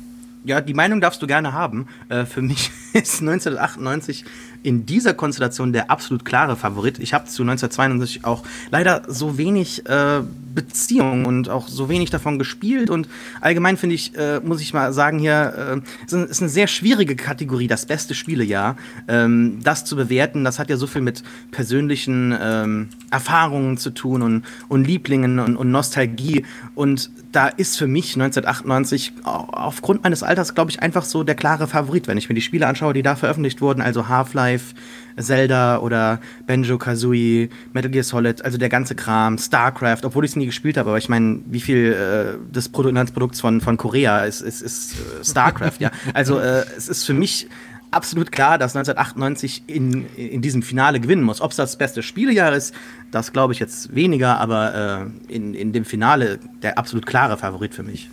Ja, 0.44 0.62
die 0.62 0.76
Meinung 0.76 1.02
darfst 1.02 1.22
du 1.24 1.28
gerne 1.28 1.54
haben. 1.54 1.88
Äh, 2.08 2.26
für 2.26 2.42
mich 2.44 2.70
ist 2.94 3.22
1998 3.22 4.26
in 4.62 4.86
dieser 4.86 5.14
Konstellation 5.14 5.74
der 5.74 5.90
absolut 5.92 6.24
klare 6.26 6.56
Favorit. 6.56 6.98
Ich 7.00 7.14
habe 7.16 7.26
zu 7.26 7.42
1992 7.44 8.26
auch 8.26 8.44
leider 8.72 9.04
so 9.08 9.38
wenig 9.40 9.88
äh, 9.88 10.22
Beziehung 10.56 11.26
und 11.26 11.50
auch 11.50 11.68
so 11.68 11.90
wenig 11.90 12.10
davon 12.12 12.38
gespielt. 12.40 12.90
Und 12.92 13.08
allgemein 13.42 13.78
finde 13.78 13.96
ich, 13.96 14.16
äh, 14.16 14.40
muss 14.40 14.62
ich 14.62 14.74
mal 14.74 14.94
sagen, 14.94 15.18
hier 15.20 15.82
äh, 15.84 16.06
ist, 16.06 16.14
ein- 16.14 16.26
ist 16.26 16.42
eine 16.42 16.50
sehr 16.50 16.68
schwierige 16.68 17.16
Kategorie, 17.16 17.68
das 17.68 17.86
beste 17.88 18.14
Spielejahr. 18.16 18.76
Ähm, 19.08 19.60
das 19.64 19.84
zu 19.86 19.96
bewerten, 19.96 20.44
das 20.44 20.58
hat 20.60 20.70
ja 20.70 20.78
so 20.78 20.88
viel 20.88 21.02
mit 21.02 21.24
persönlichen 21.52 22.36
ähm, 22.40 22.90
Erfahrungen 23.12 23.78
zu 23.78 23.90
tun 23.92 24.22
und, 24.22 24.44
und 24.68 24.86
Lieblingen 24.86 25.40
und, 25.40 25.58
und 25.58 25.72
Nostalgie. 25.72 26.46
Und 26.76 27.10
da 27.36 27.48
ist 27.48 27.78
für 27.78 27.88
mich 27.88 28.16
1998 28.16 29.14
au- 29.24 29.48
aufgrund 29.52 30.04
meines 30.04 30.24
Alters, 30.24 30.56
glaube 30.56 30.72
ich, 30.72 30.82
einfach 30.82 31.04
so 31.04 31.24
der 31.24 31.36
klare 31.36 31.68
Favorit, 31.68 32.08
wenn 32.08 32.18
ich 32.18 32.30
mir 32.30 32.36
die 32.36 32.42
Spiele 32.42 32.68
anschaue, 32.68 32.94
die 32.94 33.02
da 33.04 33.16
veröffentlicht 33.16 33.62
wurden, 33.62 33.82
also 33.82 34.08
Half-Life, 34.08 34.74
Zelda 35.18 35.80
oder 35.80 36.20
Banjo 36.48 36.78
Kazooie, 36.78 37.50
Metal 37.74 37.90
Gear 37.92 38.04
Solid, 38.04 38.44
also 38.44 38.58
der 38.58 38.70
ganze 38.70 38.96
Kram, 38.96 39.38
StarCraft, 39.38 40.00
obwohl 40.04 40.26
ich 40.26 40.32
es 40.32 40.36
nie 40.36 40.46
gespielt 40.46 40.78
habe, 40.78 40.90
aber 40.90 40.98
ich 40.98 41.10
meine, 41.10 41.40
wie 41.46 41.62
viel 41.62 41.94
äh, 41.94 42.54
des 42.54 42.70
Bruttoinlandsprodukts 42.70 43.40
von, 43.40 43.62
von 43.62 43.78
Korea 43.78 44.26
ist, 44.26 44.42
ist, 44.42 44.62
ist 44.62 44.94
äh, 44.94 45.24
StarCraft, 45.24 45.80
ja. 45.80 45.92
Also 46.14 46.40
äh, 46.40 46.64
es 46.78 46.88
ist 46.90 47.06
für 47.06 47.14
mich 47.14 47.48
absolut 47.92 48.32
klar, 48.32 48.58
dass 48.58 48.76
1998 48.76 49.64
in, 49.68 50.06
in 50.16 50.42
diesem 50.42 50.62
Finale 50.62 51.00
gewinnen 51.00 51.24
muss. 51.24 51.42
Ob 51.42 51.52
es 51.52 51.58
das 51.58 51.78
beste 51.78 52.04
Spielejahr 52.04 52.54
ist, 52.54 52.74
das 53.12 53.32
glaube 53.32 53.54
ich 53.54 53.60
jetzt 53.60 53.96
weniger, 53.96 54.40
aber 54.40 55.10
äh, 55.30 55.34
in, 55.34 55.54
in 55.54 55.74
dem 55.74 55.86
Finale 55.86 56.40
der 56.62 56.78
absolut 56.78 57.06
klare 57.06 57.38
Favorit 57.38 57.74
für 57.74 57.84
mich. 57.84 58.10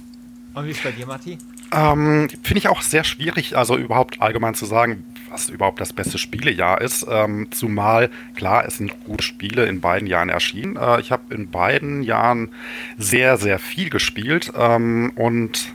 Und 0.55 0.67
wie 0.67 0.71
ist 0.71 0.83
bei 0.83 0.93
dir, 0.93 1.07
Matti? 1.07 1.39
Ähm, 1.73 2.29
Finde 2.43 2.59
ich 2.59 2.69
auch 2.69 2.83
sehr 2.83 3.03
schwierig, 3.03 3.57
also 3.57 3.77
überhaupt 3.79 4.21
allgemein 4.21 4.55
zu 4.55 4.67
sagen, 4.67 5.05
was 5.31 5.49
überhaupt 5.49 5.81
das 5.81 5.95
beste 5.95 6.19
Spielejahr 6.19 6.83
ist. 6.83 7.07
Ähm, 7.09 7.49
zumal, 7.51 8.11
klar, 8.35 8.67
es 8.67 8.77
sind 8.77 8.93
gute 9.05 9.25
Spiele 9.25 9.65
in 9.65 9.81
beiden 9.81 10.07
Jahren 10.07 10.29
erschienen. 10.29 10.77
Äh, 10.77 11.01
ich 11.01 11.11
habe 11.11 11.35
in 11.35 11.51
beiden 11.51 12.03
Jahren 12.03 12.51
sehr, 12.99 13.39
sehr 13.39 13.59
viel 13.59 13.89
gespielt 13.89 14.53
ähm, 14.55 15.13
und 15.15 15.73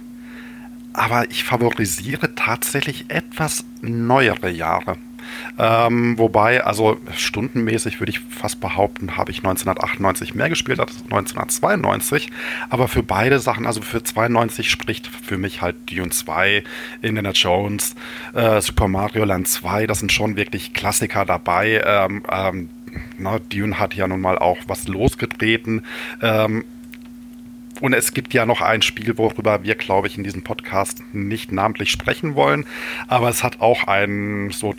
aber 0.98 1.30
ich 1.30 1.44
favorisiere 1.44 2.34
tatsächlich 2.34 3.06
etwas 3.10 3.63
neuere 3.82 4.50
Jahre. 4.50 4.98
Ähm, 5.60 6.18
wobei, 6.18 6.63
also 6.63 6.98
stundenmäßig 7.16 8.00
würde 8.00 8.12
ich 8.12 8.20
fast 8.20 8.60
behaupten, 8.60 9.16
habe 9.16 9.30
ich 9.32 9.39
1998 9.39 10.34
mehr 10.34 10.50
gespielt 10.50 10.80
als 10.80 11.04
1992. 11.04 12.32
Aber 12.70 12.88
für 12.88 13.04
beide 13.04 13.39
Sachen, 13.39 13.68
also 13.68 13.82
für 13.82 14.01
92 14.01 14.72
spricht 14.72 15.08
für 15.08 15.38
mich 15.38 15.62
halt 15.62 15.75
Dune 15.92 16.10
2, 16.10 16.63
Indiana 17.01 17.32
Jones, 17.32 17.96
äh, 18.34 18.60
Super 18.62 18.88
Mario 18.88 19.25
Land 19.25 19.48
2, 19.48 19.86
das 19.86 20.00
sind 20.00 20.12
schon 20.12 20.36
wirklich 20.36 20.74
Klassiker 20.74 21.25
dabei. 21.25 21.82
Ähm, 21.86 22.24
ähm, 22.32 22.70
na, 23.18 23.38
Dune 23.38 23.80
hat 23.80 23.94
ja 23.94 24.08
nun 24.08 24.22
mal 24.22 24.39
auch 24.39 24.58
was 24.68 24.88
losgetreten. 24.88 25.86
Ähm, 26.22 26.63
und 27.82 27.94
es 27.94 28.14
gibt 28.14 28.34
ja 28.34 28.46
noch 28.46 28.62
ein 28.62 28.82
Spiel, 28.82 29.18
worüber 29.18 29.64
wir, 29.64 29.76
glaube 29.76 30.08
ich, 30.08 30.18
in 30.18 30.24
diesem 30.24 30.44
Podcast 30.44 31.02
nicht 31.14 31.52
namentlich 31.52 31.92
sprechen 31.92 32.36
wollen. 32.36 32.66
Aber 33.08 33.30
es 33.30 33.44
hat 33.44 33.62
auch 33.62 33.86
ein, 33.86 34.50
so, 34.52 34.74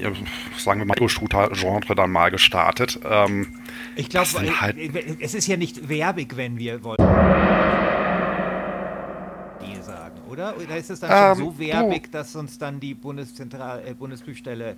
sagen 0.57 0.81
wir 0.81 0.85
mal, 0.85 1.09
Shooter-Genre 1.09 1.95
dann 1.95 2.11
mal 2.11 2.31
gestartet. 2.31 3.01
Ähm, 3.09 3.49
ich 3.97 4.09
glaube, 4.09 4.29
halt 4.61 4.77
es 5.21 5.35
ist 5.35 5.47
ja 5.47 5.57
nicht 5.57 5.89
werbig, 5.89 6.37
wenn 6.37 6.59
wir 6.59 6.83
wollen. 6.85 6.99
sagen, 9.89 10.21
oder? 10.31 10.57
Oder 10.57 10.77
ist 10.77 10.91
es 10.91 11.01
dann 11.01 11.11
ähm, 11.11 11.39
schon 11.39 11.55
so 11.55 11.59
werbig, 11.59 12.11
dass 12.13 12.35
uns 12.37 12.59
dann 12.59 12.81
die 12.81 12.95
Bundeszentral 12.95 13.83
äh, 13.87 13.95
Bundesprüfstelle 13.95 14.77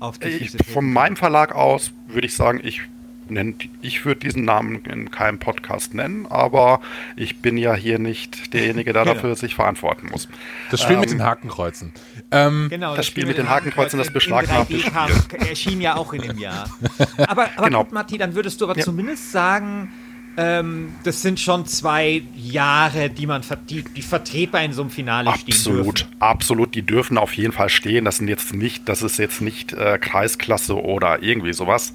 auf 0.00 0.18
die 0.18 0.30
Füße 0.30 0.58
ich, 0.60 0.66
Von 0.66 0.92
meinem 0.92 1.16
Verlag 1.16 1.54
aus 1.54 1.92
würde 2.08 2.26
ich 2.26 2.34
sagen, 2.34 2.60
ich 2.62 2.82
nennt, 3.32 3.68
ich 3.80 4.04
würde 4.04 4.20
diesen 4.20 4.44
Namen 4.44 4.84
in 4.84 5.10
keinem 5.10 5.38
Podcast 5.38 5.94
nennen, 5.94 6.26
aber 6.26 6.80
ich 7.16 7.40
bin 7.40 7.56
ja 7.56 7.74
hier 7.74 7.98
nicht 7.98 8.52
derjenige, 8.54 8.92
der 8.92 9.04
dafür 9.06 9.36
sich 9.36 9.54
verantworten 9.54 10.08
muss. 10.10 10.28
Das 10.70 10.80
Spiel 10.82 10.94
ähm, 10.94 11.00
mit 11.00 11.10
den 11.10 11.22
Hakenkreuzen. 11.22 11.92
Ähm, 12.30 12.68
genau, 12.70 12.90
das, 12.90 12.98
das 12.98 13.06
Spiel, 13.06 13.26
mit 13.26 13.38
den 13.38 13.48
Hakenkreuzen, 13.48 13.98
das 13.98 14.10
beschlagnahmte 14.10 14.78
Spiel. 14.78 15.48
erschien 15.48 15.80
ja 15.80 15.96
auch 15.96 16.12
in 16.12 16.22
dem 16.22 16.38
Jahr. 16.38 16.68
Aber, 17.26 17.48
aber 17.56 17.66
genau. 17.66 17.84
gut, 17.84 17.92
Matti, 17.92 18.18
dann 18.18 18.34
würdest 18.34 18.60
du 18.60 18.64
aber 18.64 18.76
ja. 18.76 18.84
zumindest 18.84 19.32
sagen, 19.32 19.92
ähm, 20.36 20.94
das 21.04 21.20
sind 21.20 21.40
schon 21.40 21.66
zwei 21.66 22.22
Jahre, 22.34 23.10
die 23.10 23.26
man 23.26 23.42
die, 23.68 23.82
die 23.82 24.02
vertretbar 24.02 24.62
in 24.62 24.72
so 24.72 24.82
einem 24.82 24.90
Finale 24.90 25.28
absolut, 25.28 25.54
stehen. 25.54 25.78
Absolut, 25.78 26.06
absolut. 26.20 26.74
Die 26.74 26.82
dürfen 26.82 27.18
auf 27.18 27.34
jeden 27.34 27.52
Fall 27.52 27.68
stehen. 27.68 28.04
Das 28.06 28.16
sind 28.16 28.28
jetzt 28.28 28.54
nicht, 28.54 28.88
das 28.88 29.02
ist 29.02 29.18
jetzt 29.18 29.42
nicht 29.42 29.74
äh, 29.74 29.98
Kreisklasse 29.98 30.80
oder 30.82 31.22
irgendwie 31.22 31.52
sowas. 31.52 31.92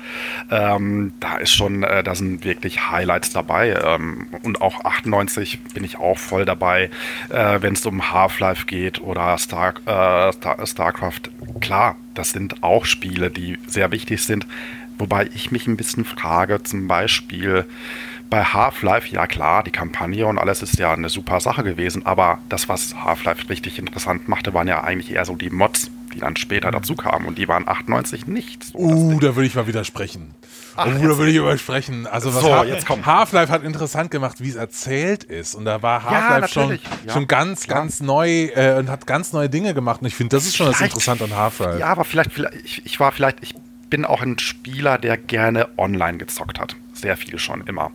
Ähm, 0.51 1.13
da 1.19 1.37
ist 1.37 1.51
schon, 1.51 1.83
äh, 1.83 2.03
da 2.03 2.13
sind 2.13 2.45
wirklich 2.45 2.91
Highlights 2.91 3.31
dabei. 3.31 3.79
Ähm, 3.83 4.27
und 4.43 4.61
auch 4.61 4.85
98 4.85 5.59
bin 5.73 5.83
ich 5.83 5.97
auch 5.97 6.19
voll 6.19 6.45
dabei, 6.45 6.91
äh, 7.29 7.61
wenn 7.61 7.73
es 7.73 7.85
um 7.87 8.11
Half-Life 8.11 8.65
geht 8.67 9.01
oder 9.01 9.35
Star, 9.39 9.73
äh, 9.85 10.31
Star, 10.33 10.65
StarCraft. 10.65 11.21
Klar, 11.59 11.95
das 12.13 12.31
sind 12.31 12.61
auch 12.61 12.85
Spiele, 12.85 13.31
die 13.31 13.57
sehr 13.67 13.91
wichtig 13.91 14.23
sind. 14.23 14.45
Wobei 14.99 15.29
ich 15.33 15.51
mich 15.51 15.67
ein 15.67 15.77
bisschen 15.77 16.05
frage, 16.05 16.63
zum 16.63 16.87
Beispiel, 16.87 17.65
bei 18.29 18.43
Half-Life, 18.43 19.13
ja 19.13 19.27
klar, 19.27 19.63
die 19.63 19.71
Kampagne 19.71 20.25
und 20.25 20.37
alles 20.37 20.61
ist 20.61 20.77
ja 20.77 20.93
eine 20.93 21.09
super 21.09 21.39
Sache 21.39 21.63
gewesen, 21.63 22.05
aber 22.05 22.39
das, 22.49 22.67
was 22.67 22.95
Half-Life 22.95 23.49
richtig 23.49 23.79
interessant 23.79 24.27
machte, 24.27 24.53
waren 24.53 24.67
ja 24.67 24.83
eigentlich 24.83 25.11
eher 25.11 25.25
so 25.25 25.35
die 25.35 25.49
Mods, 25.49 25.89
die 26.13 26.19
dann 26.19 26.35
später 26.35 26.71
dazu 26.71 26.95
kamen 26.95 27.25
und 27.25 27.37
die 27.37 27.47
waren 27.47 27.67
98 27.67 28.27
nicht. 28.27 28.63
So 28.63 28.77
uh, 28.77 29.19
da 29.19 29.35
würde 29.35 29.47
ich 29.47 29.55
mal 29.55 29.67
widersprechen. 29.67 30.35
Ach, 30.75 30.85
oh, 30.87 31.07
da 31.07 31.17
würde 31.17 31.31
ich 31.31 31.37
übersprechen. 31.37 32.05
Also 32.05 32.33
was 32.33 32.43
so, 32.43 33.05
Half-Life 33.05 33.51
hat 33.51 33.63
interessant 33.63 34.11
gemacht, 34.11 34.41
wie 34.41 34.49
es 34.49 34.55
erzählt 34.55 35.23
ist. 35.23 35.55
Und 35.55 35.65
da 35.65 35.81
war 35.81 36.03
Half-Life 36.03 36.41
ja, 36.41 36.47
schon, 36.47 36.79
ja, 37.05 37.13
schon 37.13 37.27
ganz, 37.27 37.63
klar. 37.63 37.79
ganz 37.79 37.99
neu 37.99 38.45
äh, 38.53 38.77
und 38.77 38.89
hat 38.89 39.07
ganz 39.07 39.33
neue 39.33 39.49
Dinge 39.49 39.73
gemacht. 39.73 40.01
Und 40.01 40.07
ich 40.07 40.15
finde, 40.15 40.35
das 40.35 40.45
ist 40.45 40.55
schon 40.55 40.67
vielleicht, 40.67 40.81
das 40.81 41.05
Interessante 41.05 41.23
an 41.23 41.35
Half-Life. 41.35 41.79
Ja, 41.79 41.87
aber 41.87 42.03
vielleicht, 42.03 42.31
vielleicht 42.31 42.55
ich, 42.63 42.85
ich 42.85 42.99
war 42.99 43.11
vielleicht, 43.11 43.39
ich 43.41 43.55
bin 43.89 44.05
auch 44.05 44.21
ein 44.21 44.37
Spieler, 44.37 44.97
der 44.97 45.17
gerne 45.17 45.67
online 45.77 46.17
gezockt 46.17 46.59
hat. 46.59 46.75
Sehr 46.97 47.15
viel 47.15 47.37
schon, 47.37 47.61
immer. 47.67 47.91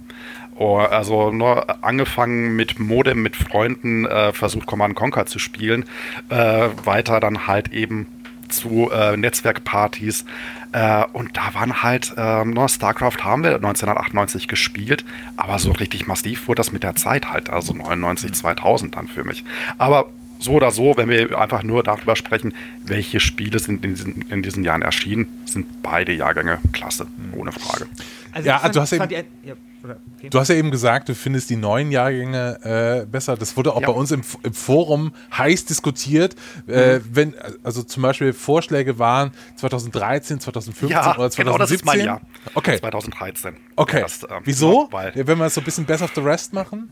Oh, 0.56 0.76
also 0.76 1.32
nur 1.32 1.84
angefangen 1.84 2.54
mit 2.54 2.78
Modem, 2.78 3.22
mit 3.22 3.34
Freunden, 3.34 4.06
äh, 4.06 4.32
versucht 4.32 4.66
Command 4.66 4.94
Conquer 4.94 5.26
zu 5.26 5.38
spielen, 5.38 5.84
äh, 6.28 6.68
weiter 6.84 7.18
dann 7.18 7.46
halt 7.46 7.72
eben 7.72 8.06
zu 8.48 8.90
äh, 8.92 9.16
Netzwerkpartys. 9.16 10.24
Äh, 10.70 11.04
und 11.12 11.36
da 11.36 11.54
waren 11.54 11.82
halt, 11.82 12.14
äh, 12.16 12.44
nur 12.44 12.68
StarCraft 12.68 13.24
haben 13.24 13.42
wir 13.42 13.56
1998 13.56 14.46
gespielt, 14.46 15.04
aber 15.36 15.58
so 15.58 15.72
richtig 15.72 16.06
massiv 16.06 16.46
wurde 16.46 16.60
das 16.60 16.70
mit 16.70 16.84
der 16.84 16.94
Zeit 16.94 17.32
halt, 17.32 17.50
also 17.50 17.72
99, 17.72 18.32
2000 18.32 18.94
dann 18.94 19.08
für 19.08 19.24
mich. 19.24 19.44
Aber 19.78 20.10
so 20.38 20.52
oder 20.52 20.70
so, 20.70 20.96
wenn 20.96 21.08
wir 21.08 21.38
einfach 21.40 21.62
nur 21.62 21.82
darüber 21.82 22.14
sprechen, 22.14 22.54
welche 22.84 23.20
Spiele 23.20 23.58
sind 23.58 23.84
in 23.84 23.94
diesen, 23.94 24.22
in 24.22 24.42
diesen 24.42 24.64
Jahren 24.64 24.82
erschienen, 24.82 25.28
sind 25.44 25.82
beide 25.82 26.12
Jahrgänge 26.12 26.58
klasse, 26.72 27.06
ohne 27.32 27.52
Frage. 27.52 27.86
Also 28.32 28.48
ja, 28.48 28.58
fand, 28.58 28.76
du 28.76 28.80
hast 28.80 28.92
eben, 28.92 29.10
ja, 29.10 29.54
okay. 29.84 30.30
Du 30.30 30.38
hast 30.38 30.48
ja 30.48 30.54
eben 30.54 30.70
gesagt, 30.70 31.08
du 31.08 31.14
findest 31.14 31.50
die 31.50 31.56
neuen 31.56 31.90
Jahrgänge 31.90 33.02
äh, 33.02 33.06
besser. 33.06 33.36
Das 33.36 33.56
wurde 33.56 33.74
auch 33.74 33.80
ja. 33.80 33.88
bei 33.88 33.92
uns 33.92 34.10
im, 34.10 34.22
im, 34.42 34.54
Forum 34.54 35.12
heiß 35.36 35.64
diskutiert. 35.64 36.36
Äh, 36.68 36.98
mhm. 36.98 37.04
wenn, 37.10 37.34
also 37.62 37.82
zum 37.82 38.02
Beispiel 38.02 38.32
Vorschläge 38.32 38.98
waren 38.98 39.32
2013, 39.56 40.40
2015 40.40 40.88
ja, 40.88 41.00
oder 41.00 41.30
2017. 41.30 41.44
Genau, 41.44 41.58
das 41.58 41.70
ist 41.70 41.84
mein 41.84 42.00
Jahr. 42.00 42.20
Okay. 42.54 42.78
2013. 42.78 43.56
Okay. 43.76 44.00
Das, 44.00 44.22
ähm, 44.22 44.40
Wieso? 44.44 44.88
Weil, 44.90 45.12
wenn 45.14 45.38
wir 45.38 45.50
so 45.50 45.60
ein 45.60 45.64
bisschen 45.64 45.84
Best 45.84 46.02
of 46.02 46.12
the 46.14 46.20
Rest 46.20 46.52
machen? 46.52 46.90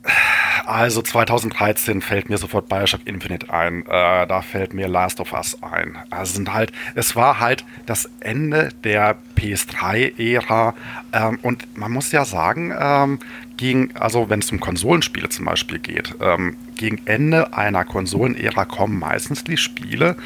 Also 0.67 1.03
2013 1.03 2.03
fällt 2.03 2.29
mir 2.29 2.39
sofort 2.39 2.69
Bioshock 2.69 3.07
Infinite 3.07 3.53
ein. 3.53 3.87
Äh, 3.87 4.27
da 4.27 4.43
fällt 4.43 4.75
mir 4.75 4.89
Last 4.89 5.21
of 5.21 5.33
Us 5.33 5.57
ein. 5.63 5.97
Also 6.11 6.35
sind 6.35 6.53
halt, 6.53 6.73
es 6.95 7.17
war 7.17 7.41
halt 7.41 7.65
das 7.87 8.09
Ende 8.21 8.71
der 8.85 9.17
PS3-Ära. 9.41 10.75
Ähm, 11.13 11.39
und 11.43 11.77
man 11.77 11.93
muss 11.93 12.13
ja 12.13 12.25
sagen, 12.25 12.73
ähm, 12.79 13.19
gegen, 13.57 13.97
also 13.97 14.29
wenn 14.31 14.41
es 14.41 14.51
um 14.53 14.61
Konsolenspiele 14.61 15.29
zum 15.29 15.45
Beispiel 15.45 15.79
geht, 15.79 16.15
ähm, 16.21 16.57
gegen 16.77 17.01
Ende 17.07 17.55
einer 17.55 17.85
Konsolenära 17.85 18.65
kommen 18.65 18.99
meistens 18.99 19.45
die 19.45 19.57
Spiele, 19.57 20.17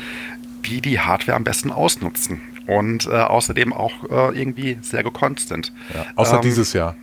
die 0.65 0.81
die 0.81 1.01
Hardware 1.01 1.37
am 1.37 1.45
besten 1.45 1.71
ausnutzen 1.71 2.41
und 2.67 3.07
äh, 3.07 3.11
außerdem 3.11 3.73
auch 3.73 4.05
äh, 4.05 4.39
irgendwie 4.39 4.79
sehr 4.81 5.03
gekonnt 5.03 5.41
sind. 5.41 5.73
Ja, 5.93 6.07
außer 6.17 6.37
ähm, 6.37 6.43
dieses 6.43 6.73
Jahr. 6.73 6.97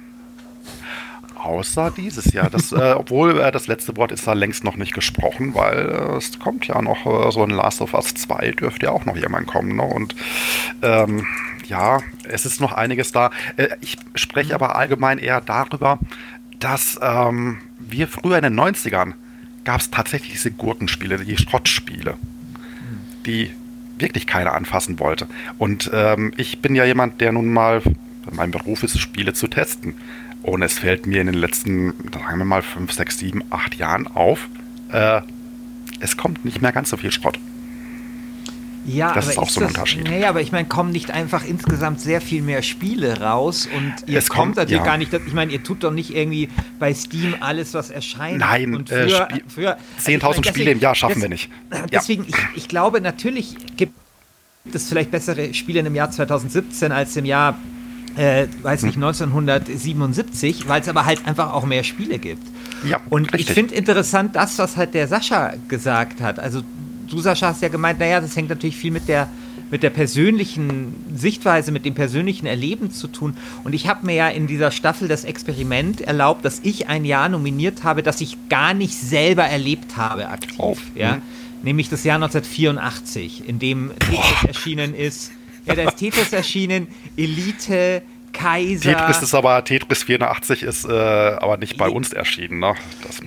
Außer 1.44 1.92
dieses 1.92 2.34
Jahr. 2.34 2.50
Das, 2.50 2.72
äh, 2.72 2.94
obwohl 2.98 3.40
äh, 3.40 3.52
das 3.52 3.68
letzte 3.68 3.98
Wort 3.98 4.12
ist 4.12 4.28
da 4.28 4.34
längst 4.34 4.64
noch 4.64 4.78
nicht 4.78 4.94
gesprochen, 4.94 5.56
weil 5.56 5.90
äh, 5.90 6.18
es 6.18 6.40
kommt 6.40 6.68
ja 6.68 6.82
noch 6.82 7.06
äh, 7.06 7.32
so 7.32 7.44
ein 7.44 7.50
Last 7.50 7.82
of 7.82 7.94
Us 7.94 8.14
2, 8.14 8.52
dürfte 8.52 8.88
ja 8.88 8.92
auch 8.92 9.06
noch 9.06 9.18
jemand 9.18 9.48
kommen. 9.48 9.76
Ne? 9.76 9.84
Und 9.84 10.16
ähm, 10.82 11.26
ja, 11.68 12.02
es 12.24 12.46
ist 12.46 12.62
noch 12.62 12.74
einiges 12.74 13.12
da. 13.12 13.32
Äh, 13.58 13.70
ich 13.82 13.98
spreche 14.16 14.54
aber 14.54 14.76
allgemein 14.76 15.18
eher 15.18 15.42
darüber, 15.42 16.00
dass 16.60 17.00
ähm, 17.02 17.58
wir 17.80 18.08
früher 18.08 18.38
in 18.38 18.44
den 18.44 18.60
90ern 18.60 19.14
gab 19.64 19.82
es 19.82 19.92
tatsächlich 19.92 20.34
diese 20.34 20.52
Gurkenspiele, 20.52 21.18
die 21.24 21.38
Schrottspiele, 21.38 22.18
die 23.26 23.52
wirklich 23.98 24.28
keiner 24.28 24.54
anfassen 24.54 25.00
wollte. 25.00 25.28
Und 25.58 25.90
ähm, 25.94 26.34
ich 26.38 26.62
bin 26.62 26.76
ja 26.76 26.86
jemand, 26.86 27.22
der 27.22 27.32
nun 27.32 27.52
mal, 27.52 27.82
mein 28.32 28.52
Beruf 28.52 28.84
ist, 28.84 29.00
Spiele 29.00 29.34
zu 29.34 29.48
testen. 29.48 29.96
Und 30.44 30.62
es 30.64 30.80
fällt 30.80 31.06
mir 31.06 31.22
in 31.22 31.28
den 31.28 31.36
letzten, 31.36 31.94
sagen 32.12 32.40
wir 32.40 32.46
mal, 32.46 32.62
5, 32.62 32.92
6, 32.92 33.20
7, 33.20 33.44
8 33.50 33.76
Jahren 33.76 34.08
auf, 34.08 34.50
äh, 34.92 35.22
es 36.00 36.18
kommt 36.18 36.44
nicht 36.46 36.62
mehr 36.62 36.72
ganz 36.72 36.90
so 36.90 36.98
viel 36.98 37.12
Schrott. 37.12 37.38
Ja, 38.86 39.14
das 39.14 39.28
ist 39.28 39.38
auch 39.38 39.48
ist 39.48 39.54
so 39.54 39.62
ein 39.62 39.68
das, 39.68 39.74
Unterschied. 39.74 40.10
Nee, 40.10 40.26
aber 40.26 40.42
ich 40.42 40.52
meine, 40.52 40.68
kommen 40.68 40.92
nicht 40.92 41.12
einfach 41.12 41.46
insgesamt 41.46 42.02
sehr 42.02 42.20
viel 42.20 42.42
mehr 42.42 42.64
Spiele 42.64 43.22
raus 43.22 43.68
und 43.76 44.10
ihr 44.10 44.18
es 44.18 44.30
kommt, 44.30 44.56
natürlich 44.56 44.80
ja. 44.80 44.86
gar 44.86 44.98
nicht, 44.98 45.14
ich 45.14 45.34
meine, 45.34 45.52
ihr 45.52 45.62
tut 45.64 45.84
doch 45.84 45.92
nicht 45.92 46.16
irgendwie 46.16 46.50
bei 46.80 46.94
Steam 46.94 47.36
alles, 47.40 47.76
was 47.76 47.92
erscheint. 47.92 48.40
Nein, 48.40 48.74
und 48.74 48.90
für, 48.90 49.30
äh, 49.30 49.40
für 49.48 49.78
10.000 50.04 50.24
also 50.24 50.44
Spiele 50.44 50.72
im 50.72 50.80
Jahr 50.80 50.96
schaffen 50.96 51.16
das, 51.16 51.22
wir 51.22 51.30
nicht. 51.30 51.52
Deswegen, 51.92 52.24
ja. 52.24 52.30
ich, 52.30 52.64
ich 52.64 52.68
glaube, 52.68 53.02
natürlich 53.02 53.56
gibt 53.78 53.94
es 54.74 54.90
vielleicht 54.90 55.12
bessere 55.12 55.54
Spiele 55.54 55.82
im 55.82 55.94
Jahr 55.94 56.10
2017 56.10 56.92
als 56.92 57.16
im 57.16 57.26
Jahr, 57.26 57.60
äh, 58.16 58.48
weiß 58.62 58.84
nicht, 58.84 58.96
1977, 58.96 60.68
weil 60.68 60.82
es 60.82 60.88
aber 60.88 61.06
halt 61.06 61.26
einfach 61.26 61.54
auch 61.54 61.66
mehr 61.66 61.84
Spiele 61.84 62.20
gibt. 62.20 62.44
Ja, 62.84 63.00
und 63.10 63.34
richtig. 63.34 63.50
ich 63.50 63.54
finde 63.54 63.76
interessant 63.76 64.36
das, 64.36 64.58
was 64.60 64.78
halt 64.78 64.94
der 64.94 65.08
Sascha 65.08 65.54
gesagt 65.68 66.22
hat. 66.22 66.40
Also 66.40 66.62
du, 67.10 67.20
Sascha, 67.20 67.48
hast 67.48 67.62
ja 67.62 67.70
gemeint, 67.70 68.00
naja, 68.00 68.22
das 68.22 68.36
hängt 68.36 68.50
natürlich 68.50 68.78
viel 68.78 68.92
mit 68.92 69.08
der, 69.08 69.28
mit 69.70 69.84
der 69.84 69.90
persönlichen 69.90 70.96
Sichtweise, 71.16 71.72
mit 71.72 71.86
dem 71.86 71.94
persönlichen 71.94 72.46
Erleben 72.46 72.92
zu 72.92 73.08
tun. 73.08 73.36
Und 73.64 73.74
ich 73.74 73.88
habe 73.88 74.06
mir 74.06 74.16
ja 74.16 74.30
in 74.30 74.48
dieser 74.48 74.72
Staffel 74.72 75.08
das 75.08 75.24
Experiment 75.24 76.02
erlaubt, 76.02 76.44
dass 76.44 76.60
ich 76.64 76.90
ein 76.90 77.06
Jahr 77.06 77.30
nominiert 77.30 77.84
habe, 77.84 78.04
das 78.04 78.22
ich 78.22 78.38
gar 78.50 78.74
nicht 78.74 78.94
selber 78.94 79.44
erlebt 79.44 79.98
habe 79.98 80.30
aktiv. 80.30 80.58
Oh. 80.60 80.76
Ja? 80.96 81.18
Mhm. 81.18 81.22
Nämlich 81.64 81.90
das 81.90 82.04
Jahr 82.04 82.16
1984, 82.16 83.48
in 83.48 83.60
dem 83.60 83.92
Tetris 84.00 84.44
erschienen 84.48 84.96
ist. 84.96 85.32
Ja, 85.66 85.76
da 85.76 85.84
ist 85.84 85.98
Tetris 85.98 86.34
erschienen, 86.34 86.88
Elite, 87.18 88.02
Kaiser. 88.32 88.96
Tetris 88.96 89.22
ist 89.22 89.34
aber, 89.34 89.64
Tetris 89.64 90.04
84 90.04 90.64
ist 90.64 90.86
äh, 90.86 90.92
aber 90.92 91.58
nicht 91.58 91.78
bei 91.78 91.90
uns 91.90 92.14
erschienen, 92.14 92.60
ne? 92.60 92.76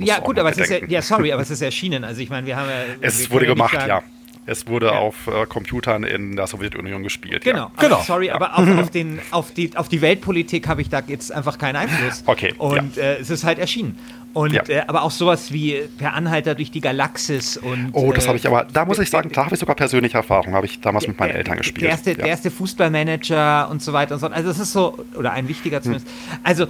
ja, 0.00 0.18
gut, 0.18 0.38
aber 0.38 0.50
es 0.50 0.58
ist 0.58 0.70
ja, 0.70 0.78
ja, 0.86 1.02
sorry, 1.02 1.32
aber 1.32 1.42
es 1.42 1.50
ist 1.50 1.62
erschienen. 1.62 2.04
Also 2.04 2.20
ich 2.20 2.30
meine, 2.30 2.46
wir 2.46 2.56
haben 2.56 2.68
ja. 2.68 2.96
Es 3.00 3.30
wurde 3.30 3.46
gemacht, 3.46 3.74
ja. 3.74 4.02
Es 4.46 4.66
wurde 4.66 4.86
ja. 4.86 4.98
auf 4.98 5.26
äh, 5.26 5.46
Computern 5.46 6.04
in 6.04 6.36
der 6.36 6.46
Sowjetunion 6.46 7.02
gespielt. 7.02 7.44
Genau, 7.44 7.58
ja. 7.58 7.70
genau. 7.78 8.02
sorry, 8.02 8.26
ja. 8.26 8.34
aber 8.34 8.58
auf, 8.58 8.68
auf, 8.78 8.90
den, 8.90 9.20
auf, 9.30 9.52
die, 9.52 9.74
auf 9.76 9.88
die 9.88 10.02
Weltpolitik 10.02 10.68
habe 10.68 10.82
ich 10.82 10.90
da 10.90 11.02
jetzt 11.06 11.32
einfach 11.32 11.56
keinen 11.56 11.76
Einfluss. 11.76 12.22
Okay. 12.26 12.54
Und 12.58 12.98
äh, 12.98 13.16
es 13.18 13.30
ist 13.30 13.44
halt 13.44 13.58
erschienen. 13.58 13.98
Und 14.34 14.68
äh, 14.68 14.82
aber 14.86 15.02
auch 15.02 15.12
sowas 15.12 15.52
wie 15.52 15.80
Per 15.96 16.12
Anhalter 16.12 16.54
durch 16.54 16.70
die 16.70 16.80
Galaxis 16.80 17.56
und. 17.56 17.90
Oh, 17.92 18.12
das 18.12 18.26
habe 18.26 18.36
ich 18.36 18.46
aber, 18.46 18.66
da 18.70 18.84
muss 18.84 18.98
ich 18.98 19.08
sagen, 19.08 19.30
da 19.32 19.44
habe 19.44 19.54
ich 19.54 19.60
sogar 19.60 19.76
persönliche 19.76 20.16
Erfahrung, 20.16 20.54
habe 20.54 20.66
ich 20.66 20.80
damals 20.80 21.06
mit 21.06 21.18
meinen 21.18 21.36
Eltern 21.36 21.56
gespielt. 21.56 21.82
Der 21.82 21.90
erste, 21.90 22.14
der 22.14 22.26
erste 22.26 22.50
Fußballmanager 22.50 23.70
und 23.70 23.80
so 23.80 23.92
weiter 23.92 24.14
und 24.14 24.20
so. 24.20 24.26
Also 24.26 24.48
das 24.48 24.58
ist 24.58 24.72
so, 24.72 24.98
oder 25.16 25.32
ein 25.32 25.48
wichtiger 25.48 25.80
zumindest. 25.80 26.08
Hm. 26.08 26.38
Also 26.42 26.66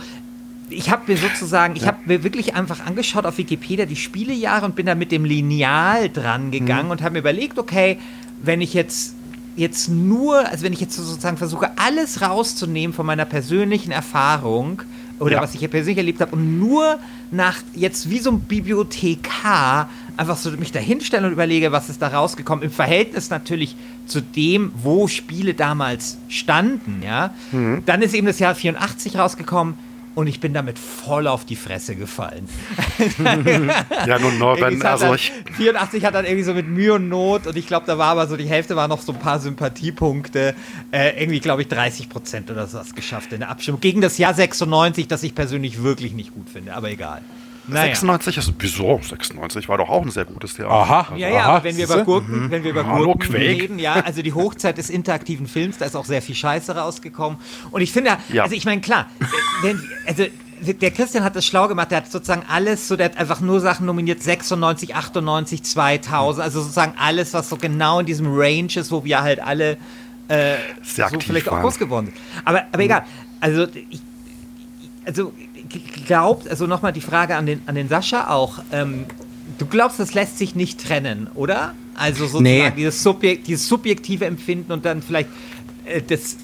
ich 0.68 0.90
habe 0.90 1.11
mir 1.11 1.16
sozusagen, 1.16 1.76
ich 1.76 1.83
ja. 1.83 1.88
habe 1.88 1.99
mir 2.04 2.23
wirklich 2.23 2.54
einfach 2.54 2.85
angeschaut 2.85 3.25
auf 3.25 3.38
Wikipedia 3.38 3.87
die 3.87 3.97
Spielejahre 3.97 4.66
und 4.66 4.76
bin 4.76 4.87
da 4.87 4.94
mit 4.94 5.11
dem 5.11 5.25
Lineal 5.25 6.11
dran 6.11 6.50
gegangen 6.50 6.87
mhm. 6.87 6.90
und 6.92 7.02
habe 7.02 7.14
mir 7.14 7.21
überlegt, 7.21 7.59
okay, 7.59 7.99
wenn 8.42 8.61
ich 8.61 8.75
jetzt 8.75 9.16
jetzt 9.56 9.88
nur, 9.88 10.49
also 10.49 10.64
wenn 10.64 10.73
ich 10.73 10.80
jetzt 10.80 10.97
sozusagen 10.97 11.37
versuche, 11.37 11.71
alles 11.76 12.21
rauszunehmen 12.21 12.92
von 12.92 13.06
meiner 13.06 13.25
persönlichen 13.25 13.92
Erfahrung 13.92 14.83
oder 15.18 15.37
ja. 15.37 15.42
was 15.42 15.54
ich 15.54 15.61
hier 15.61 15.68
persönlich 15.68 15.99
erlebt 15.99 16.21
habe 16.21 16.37
und 16.37 16.59
nur 16.59 16.99
nach 17.30 17.56
jetzt 17.75 18.11
wie 18.11 18.18
so 18.18 18.30
ein 18.30 18.40
Bibliothekar 18.40 19.88
einfach 20.16 20.37
so 20.37 20.50
mich 20.52 20.73
da 20.73 20.78
hinstellen 20.78 21.25
und 21.25 21.33
überlege, 21.33 21.73
was 21.73 21.88
ist 21.88 22.00
da 22.00 22.09
rausgekommen, 22.09 22.64
im 22.64 22.71
Verhältnis 22.71 23.30
natürlich 23.30 23.76
zu 24.06 24.21
dem, 24.21 24.73
wo 24.76 25.09
Spiele 25.09 25.54
damals 25.54 26.18
standen, 26.28 27.02
ja. 27.02 27.35
Mhm. 27.52 27.83
Dann 27.87 28.02
ist 28.02 28.14
eben 28.14 28.26
das 28.26 28.38
Jahr 28.38 28.54
84 28.54 29.16
rausgekommen 29.16 29.75
und 30.14 30.26
ich 30.26 30.40
bin 30.40 30.54
damit 30.54 30.78
voll 30.78 31.26
auf 31.26 31.44
die 31.44 31.56
Fresse 31.56 31.97
gefallen. 31.97 32.49
ja, 34.06 34.18
nun, 34.18 34.40
wenn, 34.61 34.83
also 34.83 35.14
ich. 35.14 35.33
84 35.56 36.04
hat 36.04 36.14
dann 36.14 36.25
irgendwie 36.25 36.44
so 36.44 36.54
mit 36.54 36.68
Mühe 36.68 36.94
und 36.94 37.09
Not 37.09 37.47
und 37.47 37.56
ich 37.56 37.66
glaube, 37.66 37.87
da 37.87 37.99
war 37.99 38.09
aber 38.09 38.26
so 38.26 38.37
die 38.37 38.47
Hälfte 38.47 38.76
war 38.76 38.88
noch 38.88 39.00
so 39.00 39.12
ein 39.12 39.18
paar 39.18 39.40
Sympathiepunkte. 39.40 40.54
Äh, 40.90 41.21
irgendwie, 41.21 41.40
glaube 41.40 41.62
ich, 41.62 41.68
30 41.68 42.09
Prozent 42.09 42.50
oder 42.50 42.66
so 42.66 42.78
was 42.78 42.94
geschafft 42.94 43.33
in 43.33 43.40
der 43.40 43.50
Abstimmung. 43.50 43.80
Gegen 43.80 44.00
das 44.00 44.18
Jahr 44.18 44.35
96, 44.35 45.09
das 45.09 45.23
ich 45.23 45.35
persönlich 45.35 45.83
wirklich 45.83 46.12
nicht 46.12 46.35
gut 46.35 46.49
finde, 46.49 46.75
aber 46.75 46.90
egal. 46.90 47.23
Naja. 47.66 47.87
96 47.87 48.37
ist 48.37 48.52
wieso? 48.59 49.00
96 49.02 49.68
war 49.68 49.78
doch 49.78 49.88
auch 49.88 50.02
ein 50.02 50.11
sehr 50.11 50.25
gutes 50.25 50.56
Jahr. 50.56 50.71
Aha. 50.71 51.00
Also, 51.00 51.16
ja, 51.16 51.28
ja, 51.28 51.40
aha, 51.40 51.64
wenn 51.64 51.76
wir 51.76 51.85
über 51.85 52.04
Gurken, 52.04 52.44
mhm. 52.44 52.50
wenn 52.50 52.64
wir 52.64 52.71
über 52.71 52.85
Gurken 52.85 53.35
reden, 53.35 53.78
ja, 53.78 53.94
also 53.94 54.23
die 54.23 54.33
Hochzeit 54.33 54.76
des 54.76 54.90
interaktiven 54.90 55.47
Films, 55.47 55.78
da 55.78 55.87
ist 55.87 55.97
auch 55.97 56.04
sehr 56.04 56.21
viel 56.21 56.35
Scheiße 56.35 56.76
rausgekommen. 56.76 57.38
Und 57.71 57.80
ich 57.80 57.92
finde, 57.92 58.18
ja. 58.33 58.42
also 58.42 58.54
ich 58.54 58.64
meine, 58.64 58.80
klar, 58.80 59.06
wenn, 59.62 59.80
also 60.06 60.25
der 60.61 60.90
Christian 60.90 61.25
hat 61.25 61.37
das 61.37 61.47
schlau 61.47 61.68
gemacht, 61.68 61.90
der 61.90 61.99
hat 61.99 62.11
sozusagen 62.11 62.44
alles, 62.49 62.88
so 62.88 62.97
der 62.97 63.06
hat 63.06 63.16
einfach 63.16 63.40
nur 63.40 63.61
Sachen 63.61 63.87
nominiert, 63.87 64.23
96, 64.23 64.94
98, 64.94 65.62
2000, 65.62 66.44
also 66.44 66.61
sozusagen 66.61 66.94
alles, 66.99 67.35
was 67.35 67.49
so 67.49 67.56
genau 67.56 68.00
in 68.00 68.06
diesem 68.06 68.26
Range 68.28 68.68
ist, 68.75 68.90
wo 68.90 69.04
wir 69.04 69.23
halt 69.23 69.40
alle 69.40 69.76
äh, 70.28 70.56
so 70.83 71.04
vielleicht 71.21 71.47
waren. 71.47 71.59
auch 71.59 71.62
groß 71.62 71.78
geworden 71.78 72.06
sind. 72.06 72.16
Aber, 72.44 72.62
aber 72.73 72.78
mhm. 72.78 72.85
egal, 72.85 73.04
also 73.40 73.66
ich, 73.90 74.00
also 75.04 75.33
glaubt, 76.07 76.49
also 76.49 76.66
nochmal 76.66 76.93
die 76.93 77.00
Frage 77.00 77.37
an 77.37 77.47
den, 77.47 77.62
an 77.66 77.75
den 77.75 77.88
Sascha 77.88 78.28
auch, 78.28 78.61
ähm, 78.73 79.07
du 79.59 79.66
glaubst, 79.66 80.00
das 80.00 80.14
lässt 80.14 80.38
sich 80.38 80.54
nicht 80.54 80.85
trennen, 80.87 81.28
oder? 81.35 81.75
Also 81.95 82.26
sozusagen 82.26 82.44
nee. 82.44 82.72
dieses, 82.77 83.03
Subjek 83.03 83.44
dieses 83.44 83.68
subjektive 83.68 84.27
Empfinden 84.27 84.72
und 84.72 84.85
dann 84.85 85.03
vielleicht 85.03 85.29
äh, 85.85 86.03
das 86.03 86.37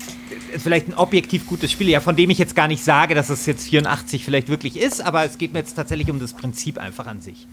vielleicht 0.59 0.88
ein 0.88 0.94
objektiv 0.94 1.46
gutes 1.46 1.70
Spiel, 1.72 1.88
ja, 1.88 2.00
von 2.00 2.16
dem 2.16 2.31
ich 2.31 2.38
jetzt 2.38 2.55
gar 2.55 2.68
nicht 2.68 2.83
sage, 2.83 3.14
dass 3.14 3.31
es 3.31 3.46
jetzt 3.46 3.68
84 3.68 4.24
vielleicht 4.24 4.48
wirklich 4.48 4.76
ist, 4.76 5.00
aber 5.00 5.24
es 5.24 5.38
geht 5.38 5.52
mir 5.52 5.61
jetzt 5.61 5.74
tatsächlich 5.74 6.11
um 6.11 6.20
das 6.20 6.33
Prinzip 6.33 6.78
einfach 6.78 7.07
an 7.07 7.20
sich. 7.20 7.46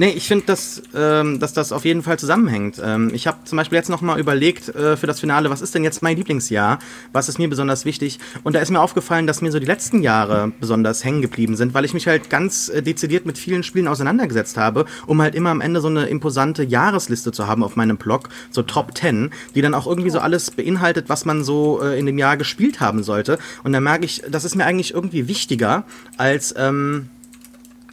Nee, 0.00 0.10
ich 0.10 0.28
finde, 0.28 0.46
dass, 0.46 0.80
ähm, 0.94 1.40
dass 1.40 1.52
das 1.52 1.72
auf 1.72 1.84
jeden 1.84 2.04
Fall 2.04 2.20
zusammenhängt. 2.20 2.80
Ähm, 2.80 3.10
ich 3.12 3.26
habe 3.26 3.38
zum 3.42 3.56
Beispiel 3.56 3.76
jetzt 3.78 3.90
noch 3.90 4.00
mal 4.00 4.20
überlegt 4.20 4.68
äh, 4.68 4.96
für 4.96 5.08
das 5.08 5.18
Finale, 5.18 5.50
was 5.50 5.60
ist 5.60 5.74
denn 5.74 5.82
jetzt 5.82 6.02
mein 6.02 6.16
Lieblingsjahr? 6.16 6.78
Was 7.12 7.28
ist 7.28 7.40
mir 7.40 7.48
besonders 7.50 7.84
wichtig? 7.84 8.20
Und 8.44 8.54
da 8.54 8.60
ist 8.60 8.70
mir 8.70 8.80
aufgefallen, 8.80 9.26
dass 9.26 9.42
mir 9.42 9.50
so 9.50 9.58
die 9.58 9.66
letzten 9.66 10.00
Jahre 10.00 10.52
besonders 10.60 11.04
hängen 11.04 11.20
geblieben 11.20 11.56
sind, 11.56 11.74
weil 11.74 11.84
ich 11.84 11.94
mich 11.94 12.06
halt 12.06 12.30
ganz 12.30 12.68
äh, 12.68 12.80
dezidiert 12.80 13.26
mit 13.26 13.38
vielen 13.38 13.64
Spielen 13.64 13.88
auseinandergesetzt 13.88 14.56
habe, 14.56 14.84
um 15.08 15.20
halt 15.20 15.34
immer 15.34 15.50
am 15.50 15.60
Ende 15.60 15.80
so 15.80 15.88
eine 15.88 16.06
imposante 16.06 16.62
Jahresliste 16.62 17.32
zu 17.32 17.48
haben 17.48 17.64
auf 17.64 17.74
meinem 17.74 17.96
Blog, 17.96 18.28
so 18.52 18.62
Top 18.62 18.96
10, 18.96 19.30
die 19.56 19.62
dann 19.62 19.74
auch 19.74 19.88
irgendwie 19.88 20.10
so 20.10 20.20
alles 20.20 20.52
beinhaltet, 20.52 21.08
was 21.08 21.24
man 21.24 21.42
so 21.42 21.82
äh, 21.82 21.98
in 21.98 22.06
dem 22.06 22.18
Jahr 22.18 22.36
gespielt 22.36 22.78
haben 22.78 23.02
sollte. 23.02 23.36
Und 23.64 23.72
da 23.72 23.80
merke 23.80 24.04
ich, 24.04 24.22
das 24.30 24.44
ist 24.44 24.54
mir 24.54 24.64
eigentlich 24.64 24.94
irgendwie 24.94 25.26
wichtiger 25.26 25.82
als... 26.16 26.54
Ähm, 26.56 27.08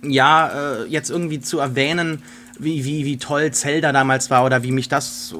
ja, 0.09 0.81
äh, 0.81 0.85
jetzt 0.87 1.09
irgendwie 1.09 1.39
zu 1.39 1.59
erwähnen, 1.59 2.21
wie, 2.57 2.85
wie, 2.85 3.05
wie 3.05 3.17
toll 3.17 3.51
Zelda 3.51 3.91
damals 3.91 4.29
war 4.29 4.45
oder 4.45 4.63
wie 4.63 4.71
mich 4.71 4.87
das, 4.87 5.35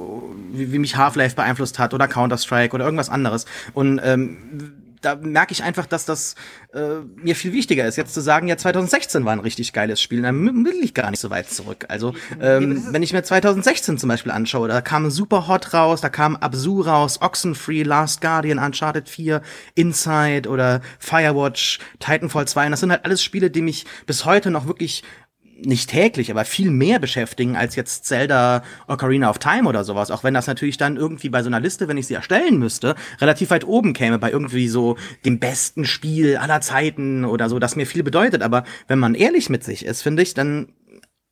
wie, 0.51 0.71
wie 0.71 0.80
mich 0.80 0.97
Half-Life 0.97 1.36
beeinflusst 1.36 1.80
hat 1.80 1.93
oder 1.93 2.08
Counter-Strike 2.08 2.75
oder 2.75 2.86
irgendwas 2.86 3.10
anderes. 3.10 3.45
Und 3.73 4.01
ähm, 4.04 4.73
da 5.06 5.15
merke 5.15 5.52
ich 5.52 5.63
einfach, 5.63 5.86
dass 5.86 6.06
das 6.06 6.36
äh, 6.74 7.00
mir 7.15 7.36
viel 7.36 7.54
wichtiger 7.54 7.86
ist, 7.86 7.96
jetzt 7.96 8.13
zu 8.13 8.22
sagen, 8.22 8.48
ja, 8.48 8.58
2016 8.58 9.24
war 9.24 9.34
ein 9.34 9.39
richtig 9.39 9.72
geiles 9.72 10.02
Spiel, 10.02 10.22
dann 10.24 10.65
will 10.65 10.80
ich 10.82 10.94
gar 10.94 11.12
nicht 11.12 11.20
so 11.20 11.30
weit 11.30 11.50
zurück. 11.50 11.86
Also, 11.89 12.13
ähm, 12.41 12.88
wenn 12.89 13.04
ich 13.04 13.13
mir 13.13 13.24
2016 13.24 13.98
zum 13.98 14.10
Beispiel 14.10 14.32
anschaue, 14.32 14.68
da 14.68 14.82
kam 14.82 15.12
Super 15.12 15.48
Hot 15.48 15.74
raus, 15.74 16.02
da 16.02 16.10
kam 16.10 16.36
Absu 16.36 16.82
raus, 16.82 17.22
Oxenfree, 17.22 17.84
Last 17.84 18.22
Guardian, 18.22 18.58
Uncharted 18.58 19.08
4, 19.08 19.41
Inside 19.76 20.50
oder 20.50 20.82
Firewatch, 21.00 21.80
Titanfall 22.00 22.48
2, 22.48 22.65
und 22.65 22.72
das 22.72 22.80
sind 22.80 22.91
halt 22.91 23.06
alles 23.06 23.24
Spiele, 23.24 23.52
die 23.52 23.62
mich 23.62 23.86
bis 24.08 24.26
heute 24.26 24.50
noch 24.50 24.68
wirklich 24.68 25.04
nicht 25.63 25.89
täglich, 25.89 26.32
aber 26.32 26.46
viel 26.46 26.70
mehr 26.70 27.00
beschäftigen 27.00 27.56
als 27.56 27.76
jetzt 27.76 28.06
Zelda 28.06 28.63
Ocarina 28.88 29.30
of 29.30 29.39
Time 29.39 29.68
oder 29.68 29.84
sowas. 29.84 30.12
Auch 30.12 30.24
wenn 30.24 30.34
das 30.34 30.48
natürlich 30.48 30.78
dann 30.78 30.98
irgendwie 30.98 31.30
bei 31.30 31.44
so 31.44 31.48
einer 31.48 31.60
Liste, 31.60 31.88
wenn 31.88 31.98
ich 31.98 32.08
sie 32.08 32.13
erstellen 32.13 32.60
müsste, 32.60 32.96
relativ 33.22 33.52
weit 33.52 33.65
oben 33.65 33.94
käme 33.94 34.20
bei 34.20 34.32
irgendwie 34.32 34.68
so 34.68 34.98
dem 35.24 35.39
besten 35.39 35.86
Spiel 35.86 36.38
aller 36.38 36.62
Zeiten 36.62 37.26
oder 37.26 37.50
so, 37.50 37.60
das 37.60 37.76
mir 37.76 37.88
viel 37.88 38.04
bedeutet. 38.04 38.41
Aber 38.41 38.63
wenn 38.88 39.00
man 39.00 39.15
ehrlich 39.15 39.50
mit 39.50 39.63
sich 39.63 39.86
ist, 39.86 40.02
finde 40.02 40.24
ich, 40.24 40.34
dann 40.34 40.68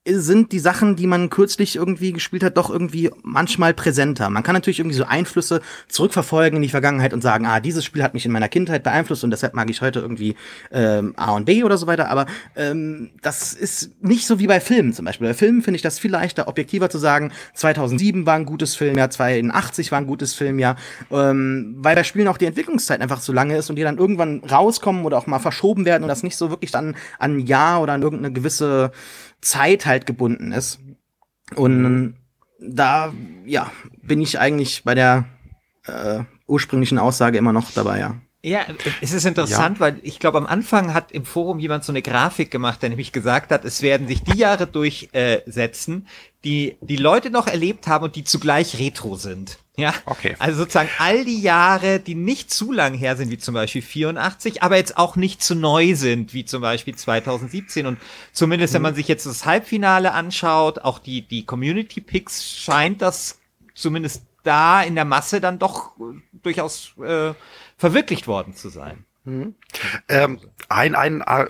sind 0.06 0.52
die 0.52 0.60
Sachen, 0.60 0.98
die 0.98 1.08
man 1.08 1.30
kürzlich 1.30 1.78
irgendwie 1.78 2.12
gespielt 2.12 2.44
hat, 2.44 2.58
doch 2.58 2.70
irgendwie 2.70 3.10
manchmal 3.22 3.74
präsenter. 3.74 4.30
Man 4.30 4.44
kann 4.44 4.54
natürlich 4.54 4.80
irgendwie 4.80 4.98
so 4.98 5.06
Einflüsse 5.06 5.62
zurückverfolgen 5.88 6.58
in 6.58 6.62
die 6.62 6.70
Vergangenheit 6.70 7.14
und 7.14 7.22
sagen, 7.22 7.46
ah, 7.46 7.62
dieses 7.62 7.86
Spiel 7.86 8.04
hat 8.04 8.14
mich 8.14 8.26
in 8.26 8.34
meiner 8.34 8.50
Kindheit 8.50 8.84
beeinflusst 8.84 9.24
und 9.24 9.32
deshalb 9.32 9.54
mag 9.54 9.70
ich 9.70 9.82
heute 9.82 10.00
irgendwie 10.00 10.36
ähm, 10.72 11.14
A 11.16 11.32
und 11.32 11.46
B 11.46 11.64
oder 11.64 11.78
so 11.78 11.88
weiter. 11.88 12.10
Aber 12.10 12.26
ähm, 12.58 13.12
das 13.22 13.54
ist 13.54 13.92
nicht 14.04 14.28
so 14.28 14.40
wie 14.40 14.48
bei 14.48 14.60
Filmen 14.60 14.92
zum 14.92 15.06
Beispiel. 15.06 15.28
Bei 15.28 15.34
Filmen 15.34 15.62
finde 15.62 15.78
ich 15.78 15.82
das 15.82 16.00
viel 16.00 16.12
leichter, 16.12 16.50
objektiver 16.50 16.90
zu 16.90 16.98
sagen, 16.98 17.32
2007 17.54 18.26
war 18.26 18.36
ein 18.36 18.46
gutes 18.46 18.76
Filmjahr, 18.76 19.10
82 19.10 19.92
war 19.94 20.00
ein 20.00 20.08
gutes 20.08 20.34
Filmjahr, 20.34 20.76
ähm, 21.12 21.76
weil 21.78 21.96
bei 21.96 22.04
Spielen 22.04 22.28
auch 22.28 22.38
die 22.38 22.46
Entwicklungszeit 22.46 23.00
einfach 23.00 23.22
so 23.22 23.32
lange 23.32 23.56
ist 23.56 23.70
und 23.70 23.78
die 23.78 23.84
dann 23.84 23.98
irgendwann 23.98 24.44
rauskommen 24.44 25.06
oder 25.06 25.18
auch 25.18 25.28
mal 25.28 25.40
verschoben 25.40 25.86
werden 25.86 26.04
und 26.04 26.10
das 26.10 26.24
nicht 26.24 26.36
so 26.36 26.50
wirklich 26.50 26.72
dann 26.72 26.98
an 27.20 27.38
ein 27.38 27.40
Jahr 27.40 27.82
oder 27.82 27.94
an 27.94 28.02
irgendeine 28.02 28.34
gewisse 28.34 28.92
Zeit 29.44 29.86
halt 29.86 29.93
gebunden 30.00 30.52
ist. 30.52 30.80
Und 31.56 32.16
da, 32.60 33.14
ja, 33.46 33.72
bin 34.02 34.22
ich 34.22 34.40
eigentlich 34.40 34.84
bei 34.84 34.96
der 34.96 35.26
äh, 35.86 36.24
ursprünglichen 36.48 37.00
Aussage 37.00 37.38
immer 37.38 37.54
noch 37.54 37.72
dabei, 37.72 38.00
ja. 38.00 38.22
Ja, 38.46 38.66
es 39.00 39.14
ist 39.14 39.26
interessant, 39.26 39.78
ja. 39.78 39.80
weil 39.80 40.00
ich 40.04 40.20
glaube, 40.20 40.38
am 40.38 40.46
Anfang 40.46 40.94
hat 40.94 41.14
im 41.14 41.24
Forum 41.24 41.60
jemand 41.60 41.86
so 41.86 41.94
eine 41.94 42.02
Grafik 42.02 42.52
gemacht, 42.52 42.82
der 42.82 42.90
nämlich 42.90 43.14
gesagt 43.14 43.52
hat, 43.52 43.64
es 43.64 43.82
werden 43.82 44.06
sich 44.06 44.22
die 44.22 44.38
Jahre 44.38 44.68
durchsetzen, 44.68 46.08
die 46.44 46.76
die 46.82 46.98
Leute 46.98 47.30
noch 47.30 47.48
erlebt 47.48 47.88
haben 47.88 48.04
und 48.04 48.18
die 48.18 48.26
zugleich 48.26 48.78
retro 48.80 49.16
sind. 49.16 49.60
Ja, 49.78 49.94
okay. 50.06 50.36
Also 50.40 50.58
sozusagen 50.58 50.90
all 51.00 51.24
die 51.24 51.42
Jahre, 51.42 52.02
die 52.02 52.16
nicht 52.16 52.52
zu 52.52 52.74
lang 52.74 52.94
her 52.94 53.16
sind, 53.16 53.32
wie 53.32 53.38
zum 53.38 53.54
Beispiel 53.54 53.82
84, 53.82 54.62
aber 54.62 54.76
jetzt 54.76 54.98
auch 54.98 55.16
nicht 55.16 55.42
zu 55.42 55.56
neu 55.56 55.96
sind, 55.96 56.34
wie 56.34 56.44
zum 56.44 56.62
Beispiel 56.62 56.96
2017. 56.96 57.86
Und 57.86 57.98
zumindest, 58.34 58.74
mhm. 58.74 58.76
wenn 58.76 58.82
man 58.84 58.96
sich 58.96 59.08
jetzt 59.08 59.26
das 59.26 59.46
Halbfinale 59.46 60.12
anschaut, 60.12 60.80
auch 60.80 61.00
die, 61.00 61.22
die 61.22 61.46
Community 61.46 62.02
Picks 62.02 62.46
scheint 62.46 63.02
das 63.02 63.40
zumindest 63.74 64.24
da 64.44 64.84
in 64.84 64.96
der 64.96 65.06
Masse 65.06 65.40
dann 65.42 65.58
doch 65.58 65.94
durchaus 66.34 66.94
äh, 67.04 67.34
verwirklicht 67.84 68.28
worden 68.28 68.56
zu 68.56 68.70
sein. 68.70 69.04
Mhm. 69.26 69.56
Ähm, 70.08 70.40
ein, 70.70 70.96
ein, 70.96 71.20
äh, 71.20 71.48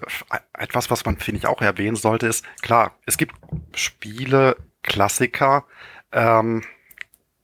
etwas, 0.57 0.89
was 0.89 1.05
man, 1.05 1.17
finde 1.17 1.37
ich, 1.37 1.45
auch 1.45 1.61
erwähnen 1.61 1.95
sollte, 1.95 2.25
ist, 2.25 2.43
klar, 2.63 2.97
es 3.05 3.17
gibt 3.17 3.35
Spiele, 3.75 4.57
Klassiker, 4.81 5.65
ähm, 6.11 6.63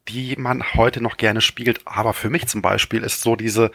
die 0.07 0.35
man 0.37 0.63
heute 0.73 1.01
noch 1.01 1.17
gerne 1.17 1.41
spielt. 1.41 1.81
Aber 1.85 2.13
für 2.13 2.31
mich 2.31 2.47
zum 2.47 2.63
Beispiel 2.63 3.03
ist 3.03 3.21
so 3.21 3.35
diese 3.35 3.69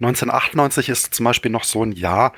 1998 0.00 0.88
ist 0.88 1.14
zum 1.14 1.22
Beispiel 1.22 1.52
noch 1.52 1.62
so 1.62 1.84
ein 1.84 1.92
Jahr, 1.92 2.32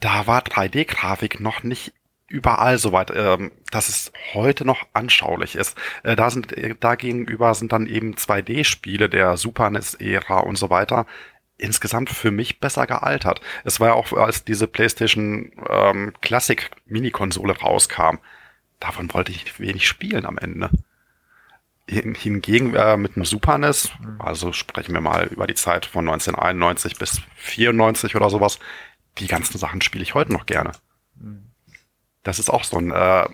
da 0.00 0.26
war 0.26 0.40
3D-Grafik 0.40 1.38
noch 1.38 1.62
nicht 1.64 1.92
überall 2.28 2.78
soweit, 2.78 3.12
ähm, 3.14 3.52
dass 3.70 3.90
es 3.90 4.10
heute 4.32 4.64
noch 4.64 4.86
anschaulich 4.94 5.54
ist. 5.54 5.76
Äh, 6.02 6.16
da 6.16 6.30
sind 6.30 6.56
äh, 6.56 6.74
dagegenüber 6.80 7.54
sind 7.54 7.72
dann 7.72 7.86
eben 7.86 8.14
2D-Spiele 8.14 9.10
der 9.10 9.36
Super 9.36 9.68
NES-Ära 9.68 10.40
und 10.40 10.56
so 10.56 10.70
weiter 10.70 11.04
insgesamt 11.64 12.10
für 12.10 12.30
mich 12.30 12.60
besser 12.60 12.86
gealtert. 12.86 13.40
Es 13.64 13.80
war 13.80 13.88
ja 13.88 13.94
auch, 13.94 14.12
als 14.12 14.44
diese 14.44 14.66
PlayStation 14.66 15.52
ähm, 15.68 16.12
Classic 16.20 16.70
Mini-Konsole 16.86 17.58
rauskam, 17.58 18.18
davon 18.80 19.12
wollte 19.12 19.32
ich 19.32 19.58
wenig 19.58 19.86
spielen 19.86 20.26
am 20.26 20.38
Ende. 20.38 20.70
Hingegen 21.86 22.74
äh, 22.74 22.96
mit 22.96 23.16
einem 23.16 23.26
Super 23.26 23.58
NES, 23.58 23.90
also 24.18 24.52
sprechen 24.52 24.94
wir 24.94 25.02
mal 25.02 25.26
über 25.26 25.46
die 25.46 25.54
Zeit 25.54 25.84
von 25.84 26.08
1991 26.08 26.98
bis 26.98 27.20
94 27.36 28.16
oder 28.16 28.30
sowas, 28.30 28.58
die 29.18 29.26
ganzen 29.26 29.58
Sachen 29.58 29.82
spiele 29.82 30.02
ich 30.02 30.14
heute 30.14 30.32
noch 30.32 30.46
gerne. 30.46 30.72
Das 32.22 32.38
ist 32.38 32.48
auch 32.48 32.64
so 32.64 32.78
ein 32.78 32.90
äh, 32.90 33.28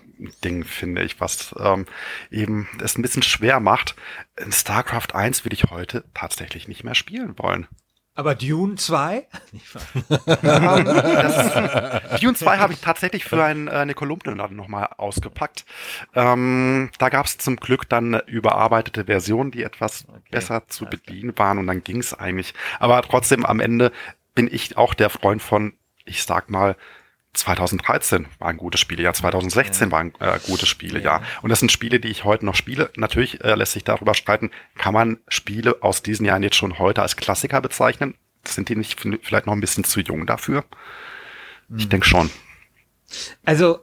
Ding, 0.45 0.65
finde 0.65 1.03
ich, 1.05 1.21
was 1.21 1.55
ähm, 1.59 1.87
eben 2.31 2.69
es 2.83 2.99
ein 2.99 3.03
bisschen 3.03 3.23
schwer 3.23 3.61
macht. 3.61 3.95
In 4.37 4.51
StarCraft 4.51 5.15
1 5.15 5.45
würde 5.45 5.55
ich 5.55 5.71
heute 5.71 6.05
tatsächlich 6.13 6.67
nicht 6.67 6.83
mehr 6.83 6.97
spielen 6.97 7.39
wollen. 7.39 7.69
Aber 8.15 8.35
Dune 8.35 8.75
2? 8.75 9.27
Dune 12.21 12.35
2 12.35 12.59
habe 12.59 12.73
ich 12.73 12.81
tatsächlich 12.81 13.25
für 13.25 13.45
ein, 13.45 13.69
äh, 13.69 13.71
eine 13.71 13.95
Kolumne 13.95 14.37
dann 14.37 14.57
nochmal 14.57 14.89
ausgepackt. 14.97 15.65
Ähm, 16.15 16.91
da 16.99 17.09
gab 17.09 17.27
es 17.27 17.39
zum 17.39 17.57
Glück 17.57 17.89
dann 17.89 18.15
eine 18.15 18.25
überarbeitete 18.27 19.07
Version, 19.07 19.51
die 19.51 19.63
etwas 19.63 20.05
okay. 20.09 20.21
besser 20.31 20.69
zu 20.69 20.87
bedienen 20.87 21.37
waren 21.39 21.59
und 21.59 21.67
dann 21.67 21.85
ging 21.85 21.99
es 21.99 22.13
eigentlich. 22.13 22.55
Aber 22.79 23.01
trotzdem 23.03 23.47
am 23.47 23.61
Ende 23.61 23.93
bin 24.35 24.49
ich 24.51 24.77
auch 24.77 24.95
der 24.95 25.11
Freund 25.11 25.43
von, 25.43 25.75
ich 26.05 26.25
sag 26.25 26.51
mal, 26.51 26.77
2013 27.33 28.27
war 28.39 28.49
ein 28.49 28.57
gutes 28.57 28.81
Spielejahr, 28.81 29.15
2016 29.15 29.89
ja. 29.89 29.93
war 29.93 30.01
ein 30.01 30.13
äh, 30.19 30.39
gutes 30.47 30.69
Spielejahr. 30.69 31.21
Ja. 31.21 31.27
Und 31.43 31.51
das 31.51 31.61
sind 31.61 31.71
Spiele, 31.71 32.01
die 32.01 32.09
ich 32.09 32.25
heute 32.25 32.45
noch 32.45 32.57
spiele. 32.57 32.91
Natürlich 32.97 33.45
äh, 33.45 33.55
lässt 33.55 33.73
sich 33.73 33.85
darüber 33.85 34.15
streiten, 34.15 34.51
kann 34.77 34.95
man 34.95 35.19
Spiele 35.29 35.77
aus 35.83 36.03
diesen 36.03 36.27
Jahren 36.27 36.43
jetzt 36.43 36.57
schon 36.57 36.79
heute 36.79 37.03
als 37.03 37.17
Klassiker 37.17 37.61
bezeichnen? 37.61 38.15
Sind 38.45 38.69
die 38.69 38.77
nicht 38.77 39.01
vielleicht 39.01 39.47
noch 39.47 39.53
ein 39.53 39.61
bisschen 39.61 39.85
zu 39.85 40.01
jung 40.01 40.27
dafür? 40.27 40.65
Ich 41.77 41.89
denke 41.89 42.07
schon. 42.07 42.31
Also, 43.45 43.81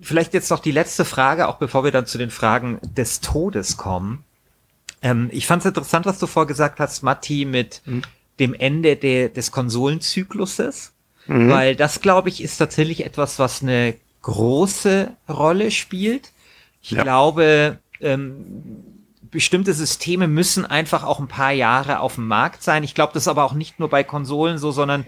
vielleicht 0.00 0.34
jetzt 0.34 0.50
noch 0.50 0.60
die 0.60 0.70
letzte 0.70 1.04
Frage, 1.04 1.48
auch 1.48 1.56
bevor 1.56 1.84
wir 1.84 1.90
dann 1.90 2.06
zu 2.06 2.16
den 2.18 2.30
Fragen 2.30 2.78
des 2.82 3.20
Todes 3.20 3.76
kommen. 3.76 4.24
Ähm, 5.02 5.28
ich 5.32 5.46
fand 5.46 5.60
es 5.60 5.66
interessant, 5.66 6.06
was 6.06 6.18
du 6.18 6.26
vorgesagt 6.26 6.80
hast, 6.80 7.02
Matti, 7.02 7.44
mit 7.44 7.82
mhm. 7.84 8.02
dem 8.40 8.54
Ende 8.54 8.96
de 8.96 9.28
des 9.28 9.50
Konsolenzykluses. 9.52 10.92
Mhm. 11.28 11.50
Weil 11.50 11.76
das, 11.76 12.00
glaube 12.00 12.28
ich, 12.28 12.42
ist 12.42 12.58
tatsächlich 12.58 13.04
etwas, 13.04 13.38
was 13.38 13.62
eine 13.62 13.94
große 14.22 15.10
Rolle 15.28 15.70
spielt. 15.70 16.32
Ich 16.82 16.90
ja. 16.90 17.02
glaube, 17.02 17.78
ähm, 18.00 18.34
bestimmte 19.30 19.74
Systeme 19.74 20.26
müssen 20.26 20.64
einfach 20.64 21.04
auch 21.04 21.20
ein 21.20 21.28
paar 21.28 21.52
Jahre 21.52 22.00
auf 22.00 22.16
dem 22.16 22.26
Markt 22.26 22.62
sein. 22.62 22.82
Ich 22.82 22.94
glaube, 22.94 23.12
das 23.12 23.24
ist 23.24 23.28
aber 23.28 23.44
auch 23.44 23.52
nicht 23.52 23.78
nur 23.78 23.90
bei 23.90 24.02
Konsolen 24.02 24.58
so, 24.58 24.72
sondern 24.72 25.06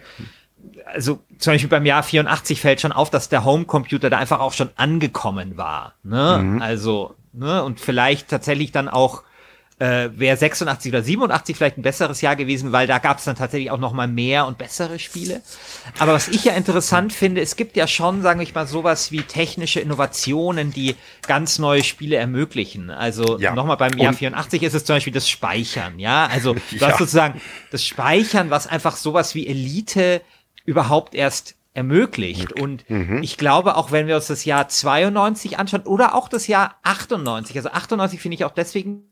also 0.84 1.20
zum 1.38 1.54
Beispiel 1.54 1.70
beim 1.70 1.86
Jahr 1.86 2.02
84 2.02 2.60
fällt 2.60 2.82
schon 2.82 2.92
auf, 2.92 3.08
dass 3.08 3.30
der 3.30 3.44
Homecomputer 3.44 4.10
da 4.10 4.18
einfach 4.18 4.40
auch 4.40 4.52
schon 4.52 4.70
angekommen 4.76 5.56
war. 5.56 5.94
Ne? 6.02 6.40
Mhm. 6.42 6.62
Also, 6.62 7.14
ne, 7.32 7.64
und 7.64 7.80
vielleicht 7.80 8.28
tatsächlich 8.28 8.72
dann 8.72 8.88
auch 8.88 9.22
äh, 9.80 10.10
wäre 10.14 10.36
86 10.36 10.92
oder 10.92 11.02
87 11.02 11.56
vielleicht 11.56 11.78
ein 11.78 11.82
besseres 11.82 12.20
Jahr 12.20 12.36
gewesen, 12.36 12.70
weil 12.70 12.86
da 12.86 12.98
gab 12.98 13.18
es 13.18 13.24
dann 13.24 13.34
tatsächlich 13.34 13.70
auch 13.70 13.78
noch 13.78 13.94
mal 13.94 14.06
mehr 14.06 14.46
und 14.46 14.58
bessere 14.58 14.98
Spiele. 14.98 15.40
Aber 15.98 16.12
was 16.12 16.28
ich 16.28 16.44
ja 16.44 16.52
interessant 16.52 17.14
finde, 17.14 17.40
es 17.40 17.56
gibt 17.56 17.76
ja 17.78 17.86
schon, 17.86 18.20
sagen 18.20 18.40
wir 18.40 18.46
mal, 18.54 18.66
sowas 18.66 19.10
wie 19.10 19.22
technische 19.22 19.80
Innovationen, 19.80 20.70
die 20.70 20.96
ganz 21.26 21.58
neue 21.58 21.82
Spiele 21.82 22.16
ermöglichen. 22.16 22.90
Also 22.90 23.38
ja. 23.38 23.54
nochmal 23.54 23.78
beim 23.78 23.96
Jahr 23.96 24.12
84 24.12 24.62
ist 24.62 24.74
es 24.74 24.84
zum 24.84 24.96
Beispiel 24.96 25.14
das 25.14 25.28
Speichern, 25.28 25.98
ja. 25.98 26.26
Also 26.26 26.54
du 26.70 26.76
ja. 26.76 26.88
hast 26.88 26.98
sozusagen 26.98 27.40
das 27.70 27.82
Speichern, 27.82 28.50
was 28.50 28.66
einfach 28.66 28.96
sowas 28.96 29.34
wie 29.34 29.46
Elite 29.46 30.20
überhaupt 30.66 31.14
erst 31.14 31.56
ermöglicht. 31.72 32.52
Und 32.52 32.88
mhm. 32.90 33.22
ich 33.22 33.38
glaube, 33.38 33.76
auch 33.76 33.92
wenn 33.92 34.08
wir 34.08 34.16
uns 34.16 34.26
das 34.26 34.44
Jahr 34.44 34.68
92 34.68 35.58
anschauen 35.58 35.82
oder 35.84 36.14
auch 36.14 36.28
das 36.28 36.48
Jahr 36.48 36.74
98, 36.82 37.56
also 37.56 37.70
98 37.70 38.20
finde 38.20 38.34
ich 38.34 38.44
auch 38.44 38.52
deswegen 38.52 39.04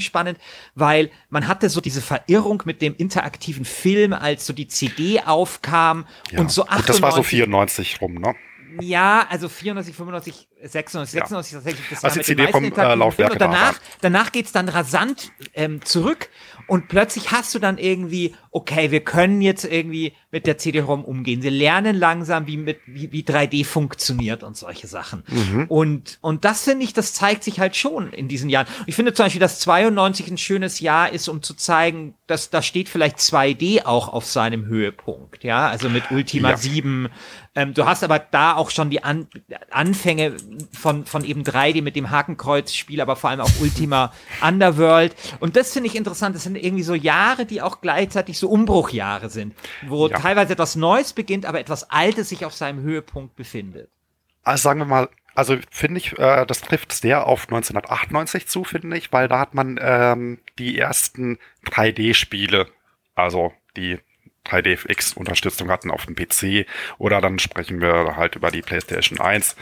spannend, 0.00 0.38
weil 0.74 1.10
man 1.30 1.48
hatte 1.48 1.68
so 1.68 1.80
diese 1.80 2.00
Verirrung 2.00 2.62
mit 2.64 2.82
dem 2.82 2.94
interaktiven 2.96 3.64
Film, 3.64 4.12
als 4.12 4.46
so 4.46 4.52
die 4.52 4.68
CD 4.68 5.20
aufkam 5.20 6.06
ja. 6.30 6.40
und 6.40 6.50
so 6.50 6.62
98. 6.62 6.86
das 6.86 7.02
war 7.02 7.12
so 7.12 7.22
94 7.22 8.00
rum, 8.00 8.14
ne? 8.14 8.34
Ja, 8.80 9.26
also 9.28 9.48
94, 9.48 9.96
95, 9.96 10.48
96, 10.62 11.12
96 11.12 11.52
ja. 11.52 11.58
tatsächlich 11.58 11.88
das 11.90 12.02
Was 12.02 12.14
die 12.14 12.20
CD 12.20 12.48
vom 12.48 12.64
äh, 12.64 12.94
Laufwerk 12.94 13.32
und 13.32 13.40
danach, 13.40 13.80
danach 14.00 14.30
geht's 14.30 14.52
dann 14.52 14.68
rasant 14.68 15.32
ähm, 15.54 15.84
zurück 15.84 16.28
und 16.68 16.88
plötzlich 16.88 17.32
hast 17.32 17.54
du 17.54 17.58
dann 17.58 17.78
irgendwie, 17.78 18.34
okay, 18.50 18.90
wir 18.90 19.00
können 19.00 19.40
jetzt 19.40 19.64
irgendwie 19.64 20.12
mit 20.30 20.46
der 20.46 20.58
CD-ROM 20.58 21.02
umgehen. 21.02 21.40
Sie 21.40 21.48
lernen 21.48 21.96
langsam, 21.96 22.46
wie, 22.46 22.58
mit, 22.58 22.78
wie, 22.86 23.10
wie 23.10 23.22
3D 23.22 23.64
funktioniert 23.64 24.42
und 24.42 24.54
solche 24.54 24.86
Sachen. 24.86 25.24
Mhm. 25.28 25.64
Und, 25.68 26.18
und 26.20 26.44
das 26.44 26.64
finde 26.64 26.84
ich, 26.84 26.92
das 26.92 27.14
zeigt 27.14 27.42
sich 27.42 27.58
halt 27.58 27.74
schon 27.74 28.12
in 28.12 28.28
diesen 28.28 28.50
Jahren. 28.50 28.66
Ich 28.84 28.94
finde 28.94 29.14
zum 29.14 29.24
Beispiel, 29.24 29.40
dass 29.40 29.60
92 29.60 30.30
ein 30.30 30.36
schönes 30.36 30.80
Jahr 30.80 31.10
ist, 31.10 31.28
um 31.28 31.42
zu 31.42 31.54
zeigen, 31.54 32.14
dass 32.26 32.50
da 32.50 32.60
steht 32.60 32.90
vielleicht 32.90 33.16
2D 33.16 33.86
auch 33.86 34.12
auf 34.12 34.26
seinem 34.26 34.66
Höhepunkt. 34.66 35.44
Ja, 35.44 35.68
also 35.68 35.88
mit 35.88 36.10
Ultima 36.10 36.50
ja. 36.50 36.56
7. 36.58 37.08
Ähm, 37.58 37.74
du 37.74 37.86
hast 37.86 38.04
aber 38.04 38.20
da 38.20 38.54
auch 38.54 38.70
schon 38.70 38.88
die 38.88 39.02
An 39.02 39.26
Anfänge 39.70 40.36
von, 40.72 41.04
von 41.04 41.24
eben 41.24 41.42
3D 41.42 41.82
mit 41.82 41.96
dem 41.96 42.08
Hakenkreuz-Spiel, 42.08 43.00
aber 43.00 43.16
vor 43.16 43.30
allem 43.30 43.40
auch 43.40 43.50
Ultima 43.60 44.12
Underworld. 44.46 45.16
Und 45.40 45.56
das 45.56 45.72
finde 45.72 45.88
ich 45.88 45.96
interessant. 45.96 46.36
Das 46.36 46.44
sind 46.44 46.54
irgendwie 46.54 46.84
so 46.84 46.94
Jahre, 46.94 47.46
die 47.46 47.60
auch 47.60 47.80
gleichzeitig 47.80 48.38
so 48.38 48.48
Umbruchjahre 48.48 49.28
sind, 49.28 49.56
wo 49.88 50.06
ja. 50.06 50.16
teilweise 50.16 50.52
etwas 50.52 50.76
Neues 50.76 51.12
beginnt, 51.12 51.46
aber 51.46 51.58
etwas 51.58 51.90
Altes 51.90 52.28
sich 52.28 52.44
auf 52.44 52.54
seinem 52.54 52.80
Höhepunkt 52.82 53.34
befindet. 53.34 53.90
Also 54.44 54.62
sagen 54.62 54.78
wir 54.78 54.86
mal, 54.86 55.08
also 55.34 55.56
finde 55.68 55.98
ich, 55.98 56.16
äh, 56.16 56.46
das 56.46 56.60
trifft 56.60 56.92
sehr 56.92 57.26
auf 57.26 57.42
1998 57.48 58.46
zu, 58.46 58.62
finde 58.62 58.96
ich, 58.96 59.12
weil 59.12 59.26
da 59.26 59.40
hat 59.40 59.54
man 59.54 59.80
ähm, 59.82 60.38
die 60.60 60.78
ersten 60.78 61.40
3D-Spiele, 61.66 62.68
also 63.16 63.52
die 63.76 63.98
3DFX-Unterstützung 64.48 65.70
hatten 65.70 65.90
auf 65.90 66.06
dem 66.06 66.14
PC 66.14 66.66
oder 66.98 67.20
dann 67.20 67.38
sprechen 67.38 67.80
wir 67.80 68.16
halt 68.16 68.36
über 68.36 68.50
die 68.50 68.62
PlayStation 68.62 69.20
1, 69.20 69.56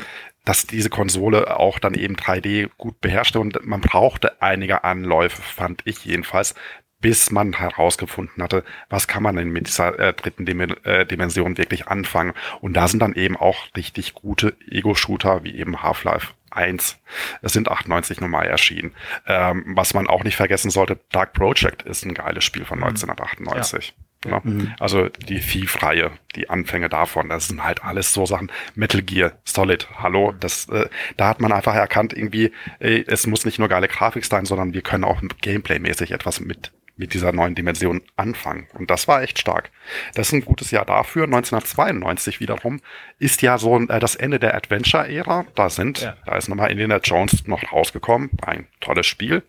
dass 0.45 0.67
diese 0.67 0.91
Konsole 0.91 1.59
auch 1.59 1.79
dann 1.79 1.95
eben 1.95 2.17
3D 2.17 2.71
gut 2.79 3.01
beherrschte 3.01 3.41
und 3.41 3.67
man 3.67 3.81
brauchte 3.81 4.41
einige 4.41 4.85
Anläufe, 4.85 5.43
fand 5.43 5.83
ich 5.85 6.05
jedenfalls, 6.05 6.55
bis 7.01 7.31
man 7.31 7.53
herausgefunden 7.53 8.43
hatte, 8.43 8.65
was 8.89 9.07
kann 9.07 9.23
man 9.23 9.37
denn 9.37 9.51
mit 9.51 9.67
dieser 9.67 9.99
äh, 9.99 10.13
dritten 10.15 10.47
Dim 10.47 10.61
äh, 10.61 11.05
Dimension 11.05 11.59
wirklich 11.59 11.89
anfangen. 11.89 12.33
Und 12.61 12.75
da 12.75 12.89
sind 12.89 13.01
dann 13.01 13.15
eben 13.15 13.37
auch 13.37 13.67
richtig 13.77 14.15
gute 14.15 14.57
Ego-Shooter 14.71 15.45
wie 15.45 15.57
eben 15.57 15.83
Half-Life 15.83 16.33
1. 16.51 16.99
Es 17.43 17.53
sind 17.53 17.69
98 17.69 18.21
normal 18.21 18.47
erschienen. 18.47 18.95
Ähm, 19.27 19.65
was 19.77 19.95
man 19.95 20.07
auch 20.07 20.25
nicht 20.25 20.37
vergessen 20.37 20.71
sollte, 20.71 20.99
Dark 21.11 21.35
Project 21.35 21.83
ist 21.83 22.05
ein 22.05 22.15
geiles 22.15 22.45
Spiel 22.45 22.65
von 22.65 22.83
1998. 22.83 23.95
Mhm. 23.97 24.03
Ja. 24.03 24.06
Ne? 24.27 24.41
Mhm. 24.43 24.75
Also 24.79 25.09
die 25.09 25.41
Thief-Reihe, 25.41 26.13
die 26.35 26.51
Anfänge 26.51 26.89
davon, 26.89 27.29
das 27.29 27.49
sind 27.49 27.63
halt 27.63 27.85
alles 27.85 28.13
so 28.13 28.27
Sachen. 28.27 28.51
Metal 28.75 29.03
Gear, 29.03 29.33
Solid, 29.45 29.89
hallo, 29.99 30.33
das, 30.39 30.69
äh, 30.69 30.89
da 31.17 31.29
hat 31.29 31.41
man 31.41 31.53
einfach 31.53 31.75
erkannt, 31.75 32.13
irgendwie, 32.13 32.53
ey, 32.79 33.05
es 33.07 33.27
muss 33.27 33.45
nicht 33.45 33.59
nur 33.59 33.69
geile 33.69 33.89
Grafik 33.89 34.25
sein, 34.25 34.45
sondern 34.45 34.75
wir 34.75 34.83
können 34.83 35.05
auch 35.05 35.21
Gameplay-mäßig 35.41 36.13
etwas 36.13 36.41
mit 36.41 36.73
mit 36.97 37.13
dieser 37.13 37.33
neuen 37.33 37.55
Dimension 37.55 38.03
anfangen. 38.17 38.69
Und 38.73 38.91
das 38.91 39.07
war 39.07 39.23
echt 39.23 39.39
stark. 39.39 39.71
Das 40.15 40.29
ist 40.29 40.33
ein 40.33 40.45
gutes 40.45 40.71
Jahr 40.71 40.85
dafür. 40.85 41.25
1992 41.25 42.41
wiederum 42.41 42.81
ist 43.19 43.43
ja 43.43 43.59
so 43.59 43.79
äh, 43.79 44.01
das 44.01 44.17
Ende 44.17 44.39
der 44.39 44.55
Adventure-Ära. 44.55 45.47
Da 45.55 45.71
sind, 45.71 46.01
ja. 46.01 46.17
da 46.25 46.37
ist 46.37 46.49
nochmal 46.49 46.71
Indiana 46.71 46.99
Jones 47.03 47.47
noch 47.47 47.71
rausgekommen. 47.71 48.31
Ein 48.43 48.67
tolles 48.81 49.07
Spiel. 49.07 49.43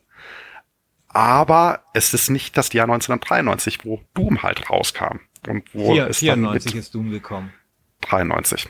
Aber 1.18 1.82
es 1.96 2.14
ist 2.14 2.30
nicht 2.30 2.56
das 2.58 2.72
Jahr 2.74 2.84
1993, 2.84 3.84
wo 3.86 4.00
Doom 4.14 4.44
halt 4.44 4.70
rauskam. 4.70 5.20
Und 5.48 5.64
wo 5.74 5.94
Vier, 5.94 6.10
es 6.10 6.20
94 6.20 6.76
ist 6.76 6.94
Doom 6.94 7.10
gekommen. 7.10 7.52
93. 8.02 8.70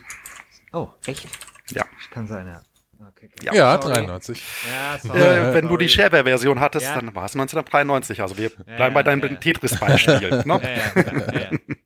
Oh, 0.72 0.88
echt? 1.06 1.28
Ja. 1.72 1.84
Kann 2.10 2.26
sein, 2.26 2.48
ja. 2.48 2.62
Okay, 3.06 3.30
ja, 3.42 3.54
ja 3.54 3.78
93. 3.78 4.42
Ja, 4.72 4.96
äh, 5.14 5.54
wenn 5.56 5.68
du 5.68 5.76
die 5.76 5.90
Shareware-Version 5.90 6.62
hattest, 6.62 6.86
ja. 6.86 6.96
dann 6.96 7.14
war 7.14 7.26
es 7.26 7.36
1993. 7.36 8.22
Also 8.22 8.38
wir 8.38 8.50
bleiben 8.50 8.94
bei 8.94 9.04
deinem 9.04 9.42
Tetris-Beispiel. 9.42 10.44
ne? 10.46 10.62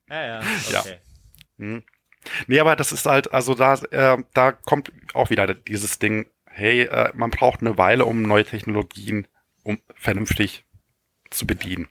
Ja, 0.10 0.24
ja, 0.24 0.42
ja. 0.70 0.80
Okay. 0.80 0.98
Hm. 1.58 1.84
Nee, 2.46 2.60
aber 2.60 2.76
das 2.76 2.92
ist 2.92 3.08
halt, 3.08 3.34
also 3.34 3.56
da, 3.56 3.74
äh, 3.90 4.18
da 4.36 4.52
kommt 4.52 4.92
auch 5.16 5.32
wieder 5.32 5.56
dieses 5.56 5.98
Ding, 5.98 6.28
hey, 6.46 6.84
äh, 6.84 7.10
man 7.16 7.32
braucht 7.32 7.62
eine 7.62 7.80
Weile, 7.80 8.06
um 8.06 8.22
neue 8.22 8.46
Technologien 8.46 9.26
um 9.64 9.80
vernünftig 9.96 10.66
zu 11.32 11.48
bedienen. 11.48 11.88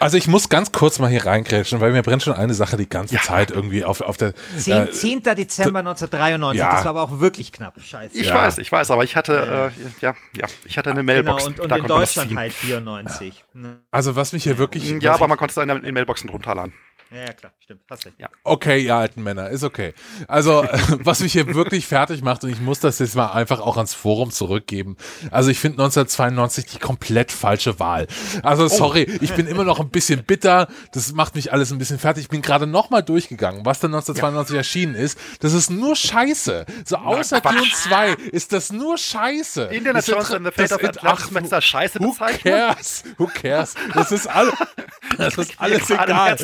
Also 0.00 0.16
ich 0.16 0.26
muss 0.26 0.48
ganz 0.48 0.72
kurz 0.72 0.98
mal 0.98 1.08
hier 1.08 1.26
reingrätschen, 1.26 1.80
weil 1.80 1.92
mir 1.92 2.02
brennt 2.02 2.22
schon 2.22 2.32
eine 2.32 2.54
Sache 2.54 2.78
die 2.78 2.88
ganze 2.88 3.16
ja. 3.16 3.20
Zeit 3.20 3.50
irgendwie 3.50 3.84
auf, 3.84 4.00
auf 4.00 4.16
der... 4.16 4.32
10, 4.56 4.72
äh, 4.72 4.90
10. 4.90 5.22
Dezember 5.22 5.80
1993, 5.80 6.58
ja. 6.58 6.72
das 6.72 6.84
war 6.84 6.90
aber 6.90 7.02
auch 7.02 7.20
wirklich 7.20 7.52
knapp. 7.52 7.78
Scheiße. 7.78 8.16
Ich 8.16 8.28
ja. 8.28 8.34
weiß, 8.34 8.58
ich 8.58 8.72
weiß, 8.72 8.90
aber 8.90 9.04
ich 9.04 9.14
hatte, 9.14 9.72
äh, 9.76 9.90
ja, 10.00 10.14
ja, 10.34 10.46
ich 10.64 10.78
hatte 10.78 10.90
eine 10.90 11.02
Mailbox. 11.02 11.44
Genau, 11.44 11.64
und, 11.64 11.70
und 11.72 11.78
in 11.78 11.86
Deutschland 11.86 12.34
halt 12.34 12.54
94. 12.54 13.44
Also 13.90 14.16
was 14.16 14.32
mich 14.32 14.42
hier 14.42 14.56
wirklich... 14.56 14.88
Ja, 15.02 15.14
aber 15.14 15.28
man 15.28 15.36
konnte 15.36 15.60
es 15.60 15.62
in 15.62 15.82
den 15.82 15.94
Mailboxen 15.94 16.30
runterladen. 16.30 16.72
Ja, 17.12 17.20
ja, 17.26 17.32
klar, 17.32 17.52
stimmt. 17.60 17.82
Hast 17.90 18.06
recht. 18.06 18.16
Ja. 18.18 18.28
Okay, 18.42 18.84
ihr 18.84 18.94
alten 18.94 19.22
Männer, 19.22 19.50
ist 19.50 19.64
okay. 19.64 19.92
Also, 20.28 20.64
was 20.98 21.20
mich 21.20 21.32
hier 21.32 21.54
wirklich 21.54 21.86
fertig 21.86 22.22
macht, 22.22 22.44
und 22.44 22.50
ich 22.50 22.60
muss 22.60 22.80
das 22.80 22.98
jetzt 23.00 23.14
mal 23.14 23.32
einfach 23.32 23.60
auch 23.60 23.76
ans 23.76 23.92
Forum 23.92 24.30
zurückgeben. 24.30 24.96
Also, 25.30 25.50
ich 25.50 25.58
finde 25.58 25.82
1992 25.82 26.66
die 26.66 26.78
komplett 26.78 27.30
falsche 27.30 27.78
Wahl. 27.78 28.06
Also, 28.42 28.66
sorry, 28.68 29.06
oh. 29.08 29.18
ich 29.20 29.34
bin 29.34 29.46
immer 29.46 29.64
noch 29.64 29.80
ein 29.80 29.90
bisschen 29.90 30.24
bitter. 30.24 30.68
Das 30.92 31.12
macht 31.12 31.34
mich 31.34 31.52
alles 31.52 31.70
ein 31.70 31.78
bisschen 31.78 31.98
fertig. 31.98 32.24
Ich 32.24 32.30
bin 32.30 32.40
gerade 32.40 32.66
nochmal 32.66 33.02
durchgegangen, 33.02 33.66
was 33.66 33.80
dann 33.80 33.92
1992 33.94 34.54
ja. 34.54 34.58
erschienen 34.58 34.94
ist. 34.94 35.18
Das 35.40 35.52
ist 35.52 35.70
nur 35.70 35.96
Scheiße. 35.96 36.64
So, 36.84 36.96
außer 36.96 37.40
Dune 37.40 37.62
2 37.74 38.12
ist 38.32 38.52
das 38.52 38.72
nur 38.72 38.96
Scheiße. 38.96 39.64
Indiana 39.64 40.00
Jones 40.00 40.32
and 40.32 40.46
the 40.46 40.52
Fate 40.52 40.72
of 40.72 40.82
Atlantis 40.82 41.30
möchtest 41.30 41.52
du 41.52 41.60
Scheiße 41.60 41.98
bezeichnen? 41.98 42.52
Who 42.54 42.66
cares? 42.74 43.04
Who 43.18 43.26
cares? 43.26 43.74
Das 43.92 44.12
ist, 44.12 44.26
all, 44.26 44.50
das 45.18 45.36
ist 45.36 45.54
alles 45.58 45.90
egal 45.90 46.38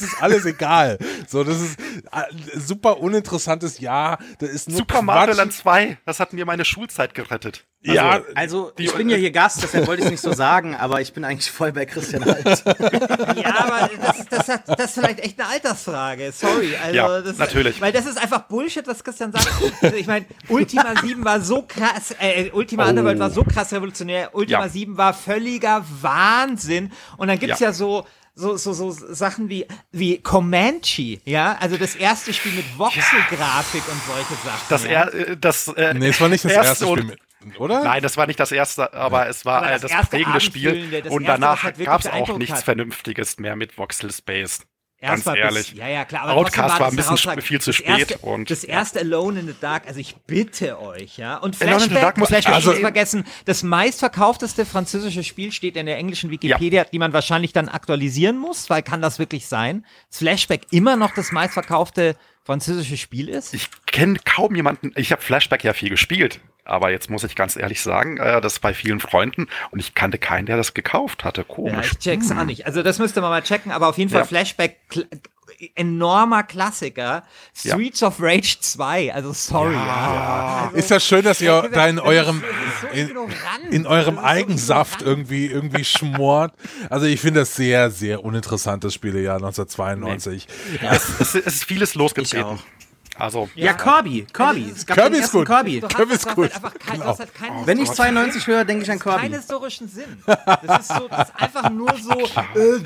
das 0.00 0.08
ist 0.12 0.22
alles 0.22 0.44
egal. 0.44 0.98
So, 1.26 1.44
das 1.44 1.60
ist 1.60 1.78
äh, 1.80 2.58
super 2.58 3.00
uninteressantes 3.00 3.78
Jahr. 3.80 4.18
Das 4.38 4.50
ist 4.50 4.68
nur 4.68 4.78
Super 4.78 5.02
Mario 5.02 5.34
Land 5.34 5.52
2, 5.52 5.98
das 6.04 6.20
hat 6.20 6.32
mir 6.32 6.44
meine 6.44 6.64
Schulzeit 6.64 7.14
gerettet. 7.14 7.64
Also, 7.86 7.94
ja, 7.94 8.20
also 8.34 8.72
ich 8.78 8.92
bin 8.94 9.08
ja 9.08 9.16
hier 9.16 9.30
Gast, 9.30 9.62
deshalb 9.62 9.86
wollte 9.86 10.00
ich 10.00 10.06
es 10.06 10.10
nicht 10.10 10.20
so 10.20 10.32
sagen, 10.32 10.74
aber 10.74 11.00
ich 11.00 11.12
bin 11.12 11.24
eigentlich 11.24 11.50
voll 11.50 11.72
bei 11.72 11.86
Christian 11.86 12.24
Alt. 12.24 12.44
ja, 12.66 13.54
aber 13.58 13.90
das, 14.02 14.26
das, 14.28 14.48
hat, 14.48 14.62
das 14.66 14.86
ist 14.86 14.94
vielleicht 14.94 15.20
echt 15.20 15.38
eine 15.38 15.48
Altersfrage. 15.48 16.32
Sorry. 16.32 16.74
Also 16.82 16.96
ja, 16.96 17.20
das, 17.20 17.38
natürlich. 17.38 17.80
Weil 17.80 17.92
das 17.92 18.06
ist 18.06 18.20
einfach 18.20 18.42
Bullshit, 18.42 18.86
was 18.88 19.04
Christian 19.04 19.30
sagt. 19.30 19.48
Also 19.82 19.96
ich 19.96 20.06
meine, 20.06 20.26
Ultima 20.48 20.94
7 21.00 21.24
war 21.24 21.40
so 21.40 21.62
krass, 21.62 22.14
äh, 22.18 22.50
Ultima 22.50 22.86
oh. 22.86 22.88
Underworld 22.88 23.20
war 23.20 23.30
so 23.30 23.44
krass 23.44 23.72
revolutionär, 23.72 24.34
Ultima 24.34 24.64
ja. 24.64 24.68
7 24.68 24.96
war 24.96 25.14
völliger 25.14 25.84
Wahnsinn. 26.00 26.90
Und 27.18 27.28
dann 27.28 27.38
gibt's 27.38 27.60
ja, 27.60 27.68
ja 27.68 27.72
so 27.72 28.04
so, 28.36 28.56
so, 28.56 28.72
so 28.74 28.90
Sachen 28.90 29.48
wie, 29.48 29.66
wie 29.92 30.18
Comanche, 30.18 31.20
ja, 31.24 31.56
also 31.58 31.78
das 31.78 31.96
erste 31.96 32.34
Spiel 32.34 32.52
mit 32.52 32.78
Voxelgrafik 32.78 33.82
ja. 33.86 33.92
und 33.92 34.02
solche 34.04 34.34
Sachen. 34.44 34.66
Das, 34.68 34.84
ja. 34.84 34.90
er, 34.90 35.14
äh, 35.14 35.36
das, 35.36 35.68
äh, 35.68 35.94
nee, 35.94 36.08
es 36.08 36.20
war 36.20 36.28
nicht 36.28 36.44
das 36.44 36.52
erste, 36.52 36.84
erste 36.84 36.86
Spiel 36.86 37.16
mit, 37.40 37.60
oder? 37.60 37.82
Nein, 37.82 38.02
das 38.02 38.18
war 38.18 38.26
nicht 38.26 38.38
das 38.38 38.52
erste, 38.52 38.92
aber 38.92 39.26
es 39.28 39.46
war 39.46 39.62
das, 39.62 39.84
äh, 39.84 39.88
das 39.88 40.10
prägende 40.10 40.40
Spiel. 40.40 41.02
und 41.08 41.24
danach 41.24 41.62
halt 41.62 41.78
gab 41.78 42.00
es 42.02 42.08
auch 42.08 42.36
nichts 42.36 42.58
hat. 42.58 42.64
Vernünftiges 42.64 43.38
mehr 43.38 43.56
mit 43.56 43.78
Voxel 43.78 44.12
Space. 44.12 44.66
Ganz 45.06 45.26
ehrlich. 45.26 45.70
Bis, 45.70 45.78
ja, 45.78 45.88
ja, 45.88 46.04
klar. 46.04 46.22
Aber 46.22 46.32
Outcast 46.34 46.80
war, 46.80 46.88
ein 46.88 46.96
bisschen 46.96 47.40
viel 47.40 47.60
zu 47.60 47.72
spät. 47.72 48.10
Erste, 48.10 48.18
und, 48.18 48.50
das 48.50 48.64
erste 48.64 49.00
Alone 49.00 49.40
in 49.40 49.46
the 49.46 49.54
Dark, 49.60 49.86
also 49.86 50.00
ich 50.00 50.16
bitte 50.26 50.80
euch, 50.80 51.18
ja. 51.18 51.36
Und 51.36 51.56
Flashback, 51.56 52.16
muss 52.16 52.28
Flashback 52.28 52.54
also, 52.54 52.70
nicht 52.70 52.80
vergessen, 52.80 53.24
das 53.44 53.62
meistverkaufteste 53.62 54.66
französische 54.66 55.24
Spiel 55.24 55.52
steht 55.52 55.76
in 55.76 55.86
der 55.86 55.96
englischen 55.96 56.30
Wikipedia, 56.30 56.82
ja. 56.82 56.88
die 56.90 56.98
man 56.98 57.12
wahrscheinlich 57.12 57.52
dann 57.52 57.68
aktualisieren 57.68 58.38
muss, 58.38 58.70
weil 58.70 58.82
kann 58.82 59.02
das 59.02 59.18
wirklich 59.18 59.46
sein? 59.46 59.84
Flashback 60.10 60.62
immer 60.70 60.96
noch 60.96 61.14
das 61.14 61.32
meistverkaufte 61.32 62.16
französische 62.44 62.96
Spiel 62.96 63.28
ist? 63.28 63.54
Ich 63.54 63.68
kenne 63.86 64.18
kaum 64.24 64.54
jemanden, 64.54 64.92
ich 64.96 65.12
habe 65.12 65.22
Flashback 65.22 65.64
ja 65.64 65.72
viel 65.72 65.90
gespielt. 65.90 66.40
Aber 66.66 66.90
jetzt 66.90 67.10
muss 67.10 67.24
ich 67.24 67.34
ganz 67.34 67.56
ehrlich 67.56 67.80
sagen, 67.80 68.18
äh, 68.18 68.40
das 68.40 68.58
bei 68.58 68.74
vielen 68.74 69.00
Freunden 69.00 69.48
und 69.70 69.78
ich 69.78 69.94
kannte 69.94 70.18
keinen, 70.18 70.46
der 70.46 70.56
das 70.56 70.74
gekauft 70.74 71.24
hatte. 71.24 71.44
Komisch. 71.44 71.72
Ja, 71.72 71.80
ich 71.80 71.98
check's 71.98 72.30
hm. 72.30 72.38
auch 72.38 72.44
nicht. 72.44 72.66
Also 72.66 72.82
das 72.82 72.98
müsste 72.98 73.20
man 73.20 73.30
mal 73.30 73.42
checken, 73.42 73.72
aber 73.72 73.88
auf 73.88 73.98
jeden 73.98 74.10
Fall 74.10 74.22
ja. 74.22 74.26
Flashback 74.26 74.76
enormer 75.74 76.42
Klassiker. 76.42 77.22
Streets 77.54 78.00
ja. 78.00 78.08
of 78.08 78.16
Rage 78.20 78.58
2, 78.60 79.14
also 79.14 79.32
sorry. 79.32 79.74
Ja. 79.74 79.86
Ja. 79.86 80.62
Also, 80.66 80.76
ist 80.76 80.90
das 80.90 81.04
schön, 81.04 81.24
dass 81.24 81.40
ihr 81.40 81.68
da 81.72 81.86
in 81.86 81.98
eurem, 81.98 82.42
so 82.80 82.86
in, 82.88 83.10
in, 83.70 83.86
eurem 83.86 84.18
Eigensaft 84.18 85.00
so 85.00 85.06
irgendwie, 85.06 85.46
irgendwie 85.46 85.84
schmort. 85.84 86.52
Also 86.90 87.06
ich 87.06 87.20
finde 87.20 87.40
das 87.40 87.56
sehr, 87.56 87.90
sehr 87.90 88.24
uninteressantes 88.24 88.94
Spielejahr 88.94 89.36
1992. 89.36 90.46
Nee. 90.72 90.88
Es, 90.90 91.08
es, 91.20 91.34
es, 91.34 91.46
ist 91.46 91.64
vieles 91.64 91.94
losgetreten. 91.94 92.58
Also, 93.18 93.48
ja, 93.54 93.72
Corby, 93.72 94.26
Corby. 94.32 94.72
Es 94.74 94.84
gab 94.84 94.98
Kirby 94.98 95.18
ist 95.18 95.32
gut. 95.32 95.46
Corby. 95.46 95.80
Kirby 95.80 96.14
ist 96.14 96.34
gut. 96.34 96.50
Kein, 96.50 97.00
genau. 97.00 97.18
halt 97.18 97.28
oh, 97.50 97.66
Wenn 97.66 97.80
ich 97.80 97.90
92 97.90 98.46
höre, 98.46 98.64
denke 98.64 98.84
ich 98.84 98.90
an 98.90 98.98
Corby. 98.98 99.22
Keinen 99.22 99.34
historischen 99.34 99.88
Sinn. 99.88 100.22
Das 100.66 100.80
ist, 100.80 100.96
so, 100.96 101.08
das 101.08 101.28
ist 101.28 101.36
einfach 101.36 101.70
nur 101.70 101.92
so, 101.98 102.12
äh, 102.12 102.80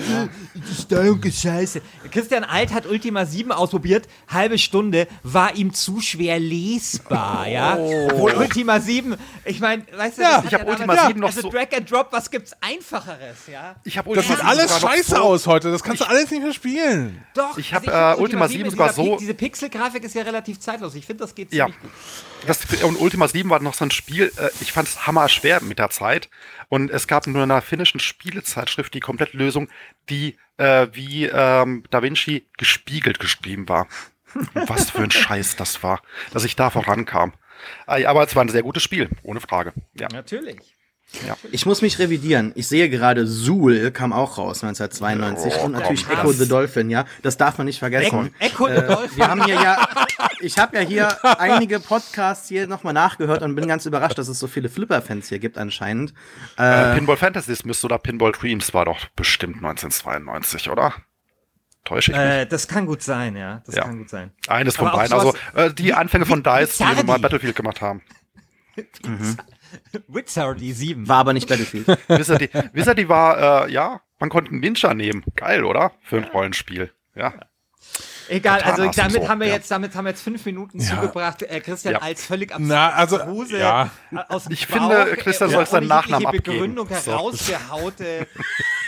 die 0.54 0.82
Steuerung 0.82 1.22
ist 1.22 1.40
scheiße. 1.40 1.80
Christian 2.10 2.44
Alt 2.44 2.72
hat 2.72 2.86
Ultima 2.86 3.24
7 3.24 3.52
ausprobiert, 3.52 4.08
halbe 4.28 4.58
Stunde, 4.58 5.06
war 5.22 5.54
ihm 5.56 5.72
zu 5.72 6.00
schwer 6.00 6.38
lesbar, 6.38 7.46
ja. 7.48 7.76
Oh. 7.76 8.08
Obwohl 8.10 8.32
Ultima 8.32 8.80
7, 8.80 9.16
ich 9.44 9.60
meine, 9.60 9.84
weißt 9.94 10.18
du, 10.18 10.22
ja, 10.22 10.42
ich 10.46 10.54
habe 10.54 10.66
Ultima 10.66 10.94
ja, 10.94 11.06
7 11.08 11.20
noch 11.20 11.28
also 11.28 11.42
so 11.42 11.50
Drag 11.50 11.68
and 11.76 11.90
Drop, 11.90 12.08
was 12.12 12.30
gibt's 12.30 12.52
einfacheres, 12.60 13.46
ja? 13.50 13.76
Ich 13.84 13.96
habe 13.96 14.14
Das 14.14 14.26
sieht 14.26 14.44
alles 14.44 14.80
scheiße 14.80 15.20
aus 15.20 15.46
heute, 15.46 15.70
das 15.70 15.82
kannst 15.82 16.00
du 16.00 16.08
alles 16.08 16.30
nicht 16.30 16.42
mehr 16.42 16.52
spielen. 16.52 17.24
Doch, 17.34 17.56
ich 17.58 17.72
habe 17.72 17.92
also 17.92 18.20
äh, 18.20 18.22
Ultima 18.22 18.48
7 18.48 18.70
sogar 18.70 18.92
so 18.92 19.16
diese 19.16 19.34
Pixel-Grafik 19.34 20.04
ist 20.04 20.14
ja 20.14 20.19
ja 20.20 20.26
relativ 20.26 20.60
zeitlos. 20.60 20.94
Ich 20.94 21.06
finde, 21.06 21.24
das 21.24 21.34
geht 21.34 21.50
ziemlich 21.50 21.74
ja. 21.74 21.80
gut. 21.80 21.90
Das, 22.46 22.82
und 22.82 22.96
Ultima 22.96 23.28
7 23.28 23.50
war 23.50 23.60
noch 23.60 23.74
so 23.74 23.84
ein 23.84 23.90
Spiel, 23.90 24.32
äh, 24.36 24.48
ich 24.60 24.72
fand 24.72 24.88
es 24.88 25.06
hammer 25.06 25.28
schwer 25.28 25.62
mit 25.62 25.78
der 25.78 25.90
Zeit. 25.90 26.30
Und 26.68 26.90
es 26.90 27.06
gab 27.06 27.26
nur 27.26 27.42
in 27.42 27.50
einer 27.50 27.62
finnischen 27.62 28.00
Spielezeitschrift 28.00 28.94
die 28.94 29.00
Komplettlösung, 29.00 29.68
die 30.08 30.36
äh, 30.56 30.88
wie 30.92 31.26
ähm, 31.26 31.84
Da 31.90 32.02
Vinci 32.02 32.46
gespiegelt 32.56 33.18
geschrieben 33.18 33.68
war. 33.68 33.88
Was 34.54 34.90
für 34.90 35.02
ein 35.02 35.10
Scheiß 35.10 35.56
das 35.56 35.82
war, 35.82 36.02
dass 36.32 36.44
ich 36.44 36.54
da 36.54 36.70
vorankam. 36.70 37.32
Äh, 37.86 38.04
aber 38.04 38.22
es 38.22 38.36
war 38.36 38.44
ein 38.44 38.48
sehr 38.48 38.62
gutes 38.62 38.82
Spiel, 38.82 39.10
ohne 39.22 39.40
Frage. 39.40 39.72
Ja. 39.94 40.08
Natürlich. 40.12 40.79
Ja. 41.26 41.36
Ich 41.50 41.66
muss 41.66 41.82
mich 41.82 41.98
revidieren. 41.98 42.52
Ich 42.54 42.68
sehe 42.68 42.88
gerade, 42.88 43.26
Zool 43.26 43.90
kam 43.90 44.12
auch 44.12 44.38
raus 44.38 44.62
1992 44.62 45.54
oh, 45.60 45.64
und 45.66 45.72
natürlich 45.72 46.06
komm, 46.06 46.18
Echo 46.18 46.32
the 46.32 46.48
Dolphin, 46.48 46.88
ja. 46.88 47.04
Das 47.22 47.36
darf 47.36 47.58
man 47.58 47.66
nicht 47.66 47.78
vergessen. 47.78 48.32
Echo, 48.38 48.66
Echo 48.66 48.68
äh, 48.68 48.80
the 48.80 48.86
Dolphin. 48.86 49.16
Wir 49.16 49.28
haben 49.28 49.44
hier 49.44 49.54
ja, 49.56 49.88
ich 50.40 50.58
habe 50.58 50.76
ja 50.76 50.82
hier 50.82 51.24
einige 51.40 51.80
Podcasts 51.80 52.48
hier 52.48 52.66
nochmal 52.66 52.92
nachgehört 52.92 53.42
und 53.42 53.54
bin 53.54 53.66
ganz 53.66 53.86
überrascht, 53.86 54.18
dass 54.18 54.28
es 54.28 54.38
so 54.38 54.46
viele 54.46 54.68
Flipper-Fans 54.68 55.28
hier 55.28 55.40
gibt 55.40 55.58
anscheinend. 55.58 56.14
Äh, 56.58 56.92
äh, 56.92 56.94
Pinball 56.94 57.16
Fantasies 57.16 57.64
müsste 57.64 57.86
oder 57.86 57.98
Pinball 57.98 58.32
Dreams 58.32 58.72
war 58.72 58.84
doch 58.84 59.06
bestimmt 59.16 59.56
1992, 59.56 60.70
oder? 60.70 60.94
Täusche 61.84 62.12
ich 62.12 62.16
mich? 62.16 62.26
Äh, 62.26 62.46
das 62.46 62.68
kann 62.68 62.86
gut 62.86 63.02
sein, 63.02 63.36
ja. 63.36 63.62
Das 63.66 63.74
ja. 63.74 63.84
kann 63.84 63.98
gut 63.98 64.10
sein. 64.10 64.30
Eines 64.46 64.76
von 64.76 64.92
beiden. 64.92 65.12
Also 65.12 65.34
äh, 65.54 65.72
die 65.72 65.92
Anfänge 65.92 66.26
von 66.26 66.42
DICE, 66.42 66.78
die 66.78 67.04
mal 67.04 67.18
Battlefield 67.18 67.56
gemacht 67.56 67.80
haben. 67.80 68.02
mhm. 69.04 69.36
Wizardy 70.08 70.72
7. 70.72 71.08
War 71.08 71.18
aber 71.18 71.32
nicht 71.32 71.48
Battlefield. 71.48 71.86
Wizardy, 72.08 72.48
Wizardy 72.72 73.08
war, 73.08 73.66
äh, 73.66 73.72
ja, 73.72 74.00
man 74.18 74.28
konnte 74.30 74.50
einen 74.50 74.60
Ninja 74.60 74.94
nehmen. 74.94 75.24
Geil, 75.36 75.64
oder? 75.64 75.92
Für 76.02 76.18
ein 76.18 76.24
Rollenspiel. 76.24 76.92
Ja. 77.14 77.34
Egal, 78.28 78.60
also 78.60 78.88
damit 78.94 79.22
so, 79.22 79.28
haben 79.28 79.40
wir 79.40 79.48
ja. 79.48 79.54
jetzt, 79.54 79.70
damit 79.70 79.94
haben 79.94 80.04
wir 80.04 80.10
jetzt 80.10 80.22
fünf 80.22 80.46
Minuten 80.46 80.78
ja. 80.78 80.86
zugebracht. 80.86 81.42
Äh, 81.42 81.60
Christian 81.60 81.94
ja. 81.94 82.00
als 82.00 82.24
völlig 82.24 82.52
abstruse 82.52 82.72
Na, 82.72 82.90
also, 82.90 83.18
ja. 83.56 83.90
aus 84.28 84.44
dem 84.44 84.52
Ich 84.52 84.68
Bauch, 84.68 84.76
finde, 84.76 85.16
Christian 85.16 85.50
äh, 85.50 85.54
soll 85.54 85.66
seinen 85.66 85.88
Nachnamen 85.88 86.26
abgeben. 86.26 86.44
Begründung 86.44 86.88
herausgehaute 86.88 88.28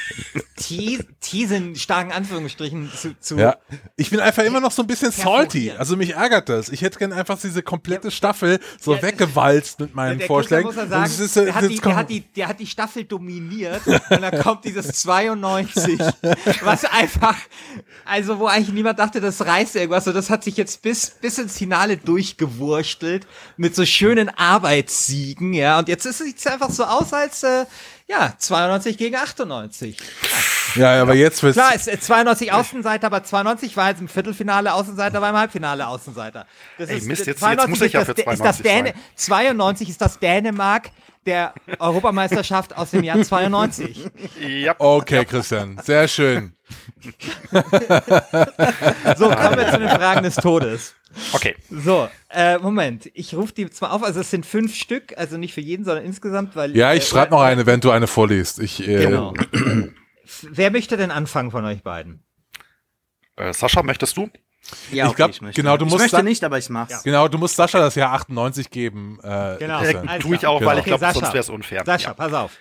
Teasen, 1.20 1.76
starken 1.76 2.12
Anführungsstrichen 2.12 2.90
zu, 2.94 3.18
zu 3.18 3.36
Ja, 3.36 3.56
ich 3.96 4.10
bin 4.10 4.20
einfach 4.20 4.44
immer 4.44 4.60
noch 4.60 4.70
so 4.70 4.82
ein 4.82 4.86
bisschen 4.86 5.10
salty. 5.10 5.72
Also 5.72 5.96
mich 5.96 6.14
ärgert 6.14 6.48
das. 6.48 6.68
Ich 6.68 6.82
hätte 6.82 6.98
gerne 6.98 7.14
einfach 7.14 7.38
diese 7.40 7.62
komplette 7.62 8.10
Staffel 8.10 8.60
so 8.80 8.94
ja, 8.94 9.02
weggewalzt 9.02 9.80
mit 9.80 9.94
meinen 9.94 10.18
der 10.18 10.26
Vorschlägen. 10.26 10.64
Muss 10.64 10.76
sagen, 10.76 11.04
ist, 11.04 11.36
der, 11.36 11.54
hat 11.54 11.68
die, 11.68 11.78
der, 11.78 11.96
hat 11.96 12.10
die, 12.10 12.20
der 12.20 12.48
hat 12.48 12.60
die 12.60 12.66
Staffel 12.66 13.04
dominiert 13.04 13.86
und 13.86 14.22
dann 14.22 14.40
kommt 14.40 14.64
dieses 14.64 14.88
92, 15.02 15.98
was 16.62 16.84
einfach, 16.84 17.36
also 18.04 18.38
wo 18.38 18.46
eigentlich 18.46 18.72
niemand 18.72 18.98
dachte, 18.98 19.20
das 19.20 19.44
reißt 19.44 19.76
irgendwas. 19.76 20.06
Und 20.06 20.14
das 20.14 20.30
hat 20.30 20.44
sich 20.44 20.56
jetzt 20.56 20.82
bis, 20.82 21.10
bis 21.10 21.38
ins 21.38 21.58
Finale 21.58 21.96
durchgewurstelt 21.96 23.26
mit 23.56 23.74
so 23.74 23.84
schönen 23.84 24.28
Arbeitssiegen, 24.28 25.52
ja. 25.52 25.78
Und 25.78 25.88
jetzt 25.88 26.04
sieht 26.04 26.38
es 26.38 26.46
einfach 26.46 26.70
so 26.70 26.84
aus, 26.84 27.12
als 27.12 27.42
äh, 27.42 27.64
ja, 28.12 28.34
92 28.36 28.98
gegen 28.98 29.16
98. 29.16 29.96
Ja, 30.74 30.94
ja 30.94 31.02
aber 31.02 31.14
jetzt 31.14 31.42
wird's. 31.42 31.56
Klar, 31.56 31.74
ist 31.74 31.86
92 31.86 32.52
Außenseiter, 32.52 33.06
aber 33.06 33.24
92 33.24 33.76
war 33.76 33.88
jetzt 33.88 34.00
im 34.00 34.08
Viertelfinale 34.08 34.74
Außenseiter, 34.74 35.22
war 35.22 35.30
im 35.30 35.36
Halbfinale 35.36 35.86
Außenseiter. 35.86 36.46
Das 36.78 36.90
Ey, 36.90 36.98
ist, 36.98 37.06
Mist, 37.06 37.26
jetzt, 37.26 37.40
jetzt 37.40 37.68
muss 37.68 37.80
ich 37.80 37.94
ja 37.94 38.04
für 38.04 38.14
92 38.14 38.32
ist 38.32 38.44
das 38.44 38.58
Däne, 38.58 38.94
92 39.16 39.88
ist 39.88 40.00
das 40.00 40.18
Dänemark 40.18 40.90
der 41.26 41.54
Europameisterschaft 41.78 42.76
aus 42.76 42.90
dem 42.90 43.04
Jahr 43.04 43.22
92. 43.22 44.04
Ja. 44.40 44.74
Okay, 44.78 45.24
Christian, 45.24 45.78
sehr 45.82 46.08
schön. 46.08 46.54
So, 49.16 49.28
kommen 49.28 49.56
wir 49.58 49.70
zu 49.70 49.78
den 49.78 49.88
Fragen 49.88 50.22
des 50.22 50.36
Todes. 50.36 50.94
Okay. 51.32 51.54
So, 51.70 52.08
äh, 52.30 52.58
Moment, 52.58 53.10
ich 53.14 53.34
rufe 53.34 53.52
die 53.52 53.68
zwar 53.68 53.92
auf, 53.92 54.02
also 54.02 54.20
es 54.20 54.30
sind 54.30 54.46
fünf 54.46 54.74
Stück, 54.74 55.12
also 55.18 55.36
nicht 55.36 55.52
für 55.52 55.60
jeden, 55.60 55.84
sondern 55.84 56.04
insgesamt, 56.04 56.56
weil. 56.56 56.74
Ja, 56.76 56.94
ich 56.94 57.02
äh, 57.02 57.06
schreibe 57.06 57.32
noch 57.32 57.42
eine, 57.42 57.66
wenn 57.66 57.80
du 57.80 57.90
eine 57.90 58.06
vorliest. 58.06 58.58
Ich, 58.60 58.86
äh, 58.86 59.06
Genau. 59.06 59.34
Wer 60.42 60.70
möchte 60.70 60.96
denn 60.96 61.10
anfangen 61.10 61.50
von 61.50 61.64
euch 61.64 61.82
beiden? 61.82 62.22
Äh, 63.36 63.52
Sascha, 63.52 63.82
möchtest 63.82 64.16
du? 64.16 64.30
Ja, 64.90 65.08
Ich 65.08 65.14
glaub, 65.16 65.28
möchte. 65.40 65.60
genau, 65.60 65.76
du 65.76 65.84
ich 65.86 65.90
musst 65.90 66.02
möchte 66.02 66.16
dann- 66.16 66.24
nicht, 66.24 66.42
aber 66.44 66.56
ich 66.58 66.68
mach's. 66.70 67.02
Genau, 67.02 67.28
du 67.28 67.36
musst 67.38 67.56
Sascha 67.56 67.78
das 67.78 67.94
Jahr 67.94 68.12
98 68.12 68.70
geben. 68.70 69.18
Äh, 69.22 69.56
Genau. 69.58 69.78
Alles 69.78 70.22
Tue 70.22 70.36
ich 70.36 70.46
auch, 70.46 70.62
weil 70.64 70.76
ich 70.78 70.80
Okay, 70.82 70.90
glaube, 70.90 71.00
Sascha. 71.00 71.14
sonst 71.20 71.32
wäre 71.34 71.40
es 71.40 71.48
unfair. 71.50 71.82
Sascha, 71.84 72.08
Ja. 72.08 72.14
pass 72.14 72.32
auf. 72.32 72.52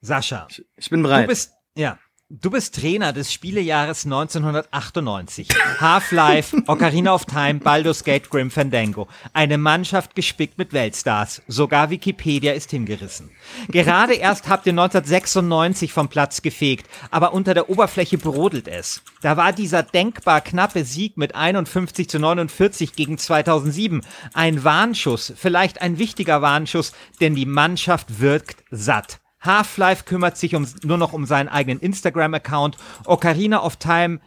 Sascha, 0.00 0.48
Ich 0.76 0.90
bin 0.90 1.02
du 1.02 1.08
bereit. 1.08 1.28
bist, 1.28 1.52
ja, 1.76 1.98
du 2.40 2.50
bist 2.50 2.74
Trainer 2.74 3.12
des 3.12 3.32
Spielejahres 3.32 4.04
1998. 4.06 5.48
Half-Life, 5.80 6.56
Ocarina 6.66 7.14
of 7.14 7.26
Time, 7.26 7.60
Baldur's 7.60 8.04
Gate, 8.04 8.30
Grim 8.30 8.50
Fandango. 8.50 9.08
Eine 9.34 9.58
Mannschaft 9.58 10.14
gespickt 10.14 10.56
mit 10.56 10.72
Weltstars. 10.72 11.42
Sogar 11.46 11.90
Wikipedia 11.90 12.52
ist 12.52 12.70
hingerissen. 12.70 13.30
Gerade 13.68 14.14
erst 14.14 14.48
habt 14.48 14.66
ihr 14.66 14.72
1996 14.72 15.92
vom 15.92 16.08
Platz 16.08 16.40
gefegt, 16.40 16.88
aber 17.10 17.34
unter 17.34 17.52
der 17.52 17.68
Oberfläche 17.68 18.16
brodelt 18.16 18.68
es. 18.68 19.02
Da 19.20 19.36
war 19.36 19.52
dieser 19.52 19.82
denkbar 19.82 20.40
knappe 20.40 20.84
Sieg 20.84 21.16
mit 21.16 21.34
51 21.34 22.08
zu 22.08 22.18
49 22.18 22.94
gegen 22.94 23.18
2007 23.18 24.00
ein 24.32 24.64
Warnschuss, 24.64 25.34
vielleicht 25.36 25.82
ein 25.82 25.98
wichtiger 25.98 26.40
Warnschuss, 26.40 26.92
denn 27.20 27.34
die 27.34 27.46
Mannschaft 27.46 28.20
wirkt 28.20 28.64
satt. 28.70 29.21
Half-Life 29.42 30.04
kümmert 30.04 30.36
sich 30.36 30.54
um, 30.54 30.66
nur 30.82 30.98
noch 30.98 31.12
um 31.12 31.26
seinen 31.26 31.48
eigenen 31.48 31.80
Instagram-Account. 31.80 32.76
Ocarina 33.06 33.62
of 33.62 33.76
Time 33.76 34.20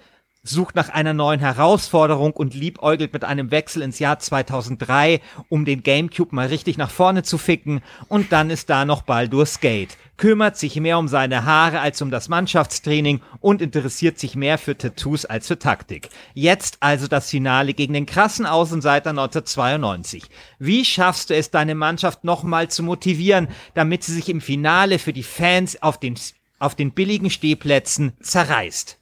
sucht 0.45 0.75
nach 0.75 0.89
einer 0.89 1.13
neuen 1.13 1.39
Herausforderung 1.39 2.31
und 2.31 2.53
liebäugelt 2.53 3.11
mit 3.11 3.23
einem 3.23 3.51
Wechsel 3.51 3.81
ins 3.81 3.99
Jahr 3.99 4.19
2003, 4.19 5.19
um 5.49 5.65
den 5.65 5.83
Gamecube 5.83 6.33
mal 6.33 6.47
richtig 6.47 6.77
nach 6.77 6.91
vorne 6.91 7.23
zu 7.23 7.37
ficken. 7.37 7.81
Und 8.07 8.31
dann 8.31 8.49
ist 8.49 8.69
da 8.69 8.85
noch 8.85 9.01
Baldur's 9.01 9.59
Gate. 9.59 9.97
Kümmert 10.17 10.55
sich 10.55 10.79
mehr 10.79 10.97
um 10.97 11.09
seine 11.09 11.43
Haare 11.43 11.81
als 11.81 12.01
um 12.01 12.09
das 12.09 12.29
Mannschaftstraining 12.29 13.21
und 13.41 13.61
interessiert 13.61 14.17
sich 14.17 14.35
mehr 14.35 14.57
für 14.57 14.77
Tattoos 14.77 15.25
als 15.25 15.47
für 15.47 15.59
Taktik. 15.59 16.09
Jetzt 16.33 16.77
also 16.79 17.07
das 17.07 17.29
Finale 17.29 17.73
gegen 17.73 17.93
den 17.93 18.05
krassen 18.05 18.45
Außenseiter 18.45 19.09
1992. 19.09 20.23
Wie 20.59 20.85
schaffst 20.85 21.31
du 21.31 21.35
es, 21.35 21.51
deine 21.51 21.75
Mannschaft 21.75 22.23
nochmal 22.23 22.69
zu 22.69 22.83
motivieren, 22.83 23.49
damit 23.73 24.03
sie 24.03 24.13
sich 24.13 24.29
im 24.29 24.39
Finale 24.39 24.99
für 24.99 25.11
die 25.11 25.23
Fans 25.23 25.81
auf 25.81 25.99
den, 25.99 26.15
auf 26.59 26.75
den 26.75 26.91
billigen 26.91 27.29
Stehplätzen 27.29 28.13
zerreißt? 28.21 28.97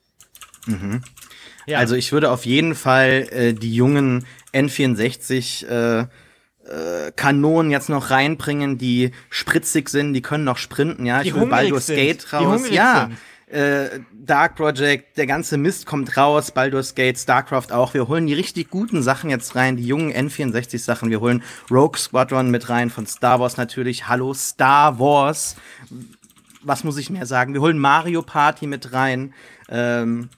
Ja. 1.66 1.80
Also 1.80 1.96
ich 1.96 2.12
würde 2.12 2.32
auf 2.32 2.46
jeden 2.46 2.76
Fall 2.76 3.28
äh, 3.32 3.54
die 3.54 3.74
jungen 3.74 4.26
N64 4.54 5.68
äh, 5.68 6.00
äh, 6.02 7.12
Kanonen 7.16 7.72
jetzt 7.72 7.90
noch 7.90 8.10
reinbringen, 8.10 8.78
die 8.78 9.12
spritzig 9.30 9.90
sind, 9.90 10.14
die 10.14 10.22
können 10.22 10.44
noch 10.44 10.58
sprinten, 10.58 11.06
ja. 11.06 11.22
Die 11.22 11.30
ich 11.30 11.36
will 11.36 11.48
Baldur's 11.48 11.88
sind, 11.88 11.98
Gate 11.98 12.34
raus. 12.34 12.70
Ja. 12.70 13.10
Äh, 13.48 14.00
Dark 14.12 14.56
Project, 14.56 15.18
der 15.18 15.28
ganze 15.28 15.58
Mist 15.58 15.86
kommt 15.86 16.18
raus, 16.18 16.52
Baldur's 16.52 16.96
Gate, 16.96 17.20
StarCraft 17.20 17.72
auch. 17.72 17.94
Wir 17.94 18.08
holen 18.08 18.26
die 18.26 18.34
richtig 18.34 18.70
guten 18.70 19.04
Sachen 19.04 19.30
jetzt 19.30 19.56
rein, 19.56 19.78
die 19.78 19.86
jungen 19.86 20.12
N64 20.12 20.80
Sachen. 20.80 21.10
Wir 21.10 21.20
holen 21.20 21.44
Rogue 21.70 22.00
Squadron 22.00 22.50
mit 22.50 22.70
rein 22.70 22.90
von 22.90 23.06
Star 23.06 23.40
Wars 23.40 23.58
natürlich. 23.58 24.08
Hallo 24.08 24.34
Star 24.34 24.98
Wars. 24.98 25.56
Was 26.64 26.84
muss 26.84 26.98
ich 26.98 27.10
mehr 27.10 27.26
sagen? 27.26 27.54
Wir 27.54 27.62
holen 27.62 27.78
Mario 27.78 28.22
Party 28.22 28.66
mit 28.66 28.94
rein. 28.94 29.34
Ähm, 29.70 30.30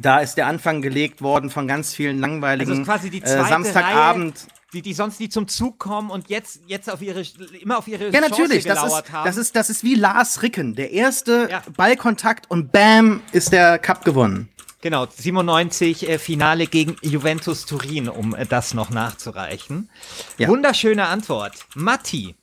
da 0.00 0.18
ist 0.20 0.34
der 0.36 0.46
Anfang 0.46 0.82
gelegt 0.82 1.22
worden 1.22 1.50
von 1.50 1.66
ganz 1.66 1.94
vielen 1.94 2.18
langweiligen 2.18 2.70
Also 2.70 2.82
quasi 2.84 3.10
die 3.10 3.22
äh, 3.22 3.26
Samstagabend. 3.26 4.38
Reihe, 4.38 4.48
die, 4.74 4.82
die 4.82 4.92
sonst 4.94 5.20
nie 5.20 5.28
zum 5.28 5.46
Zug 5.46 5.78
kommen 5.78 6.10
und 6.10 6.28
jetzt, 6.28 6.60
jetzt 6.66 6.90
auf 6.90 7.00
ihre, 7.00 7.22
immer 7.60 7.78
auf 7.78 7.86
ihre 7.86 8.06
Ja, 8.06 8.20
Chance 8.20 8.30
natürlich. 8.30 8.64
Das 8.64 8.84
ist, 8.84 9.12
haben. 9.12 9.24
das, 9.24 9.36
ist, 9.36 9.54
das 9.54 9.70
ist 9.70 9.84
wie 9.84 9.94
Lars 9.94 10.42
Ricken. 10.42 10.74
Der 10.74 10.90
erste 10.90 11.48
Ja. 11.50 11.62
Ballkontakt 11.76 12.50
und 12.50 12.72
bam, 12.72 13.22
ist 13.32 13.52
der 13.52 13.78
Cup 13.78 14.04
gewonnen. 14.04 14.48
Genau, 14.80 15.06
97 15.06 16.08
äh, 16.08 16.18
Finale 16.18 16.66
gegen 16.66 16.96
Juventus 17.00 17.64
Turin, 17.64 18.08
um 18.08 18.34
äh, 18.34 18.44
das 18.44 18.74
noch 18.74 18.90
nachzureichen. 18.90 19.88
Ja. 20.36 20.48
Wunderschöne 20.48 21.06
Antwort. 21.06 21.54
Matti, 21.74 22.34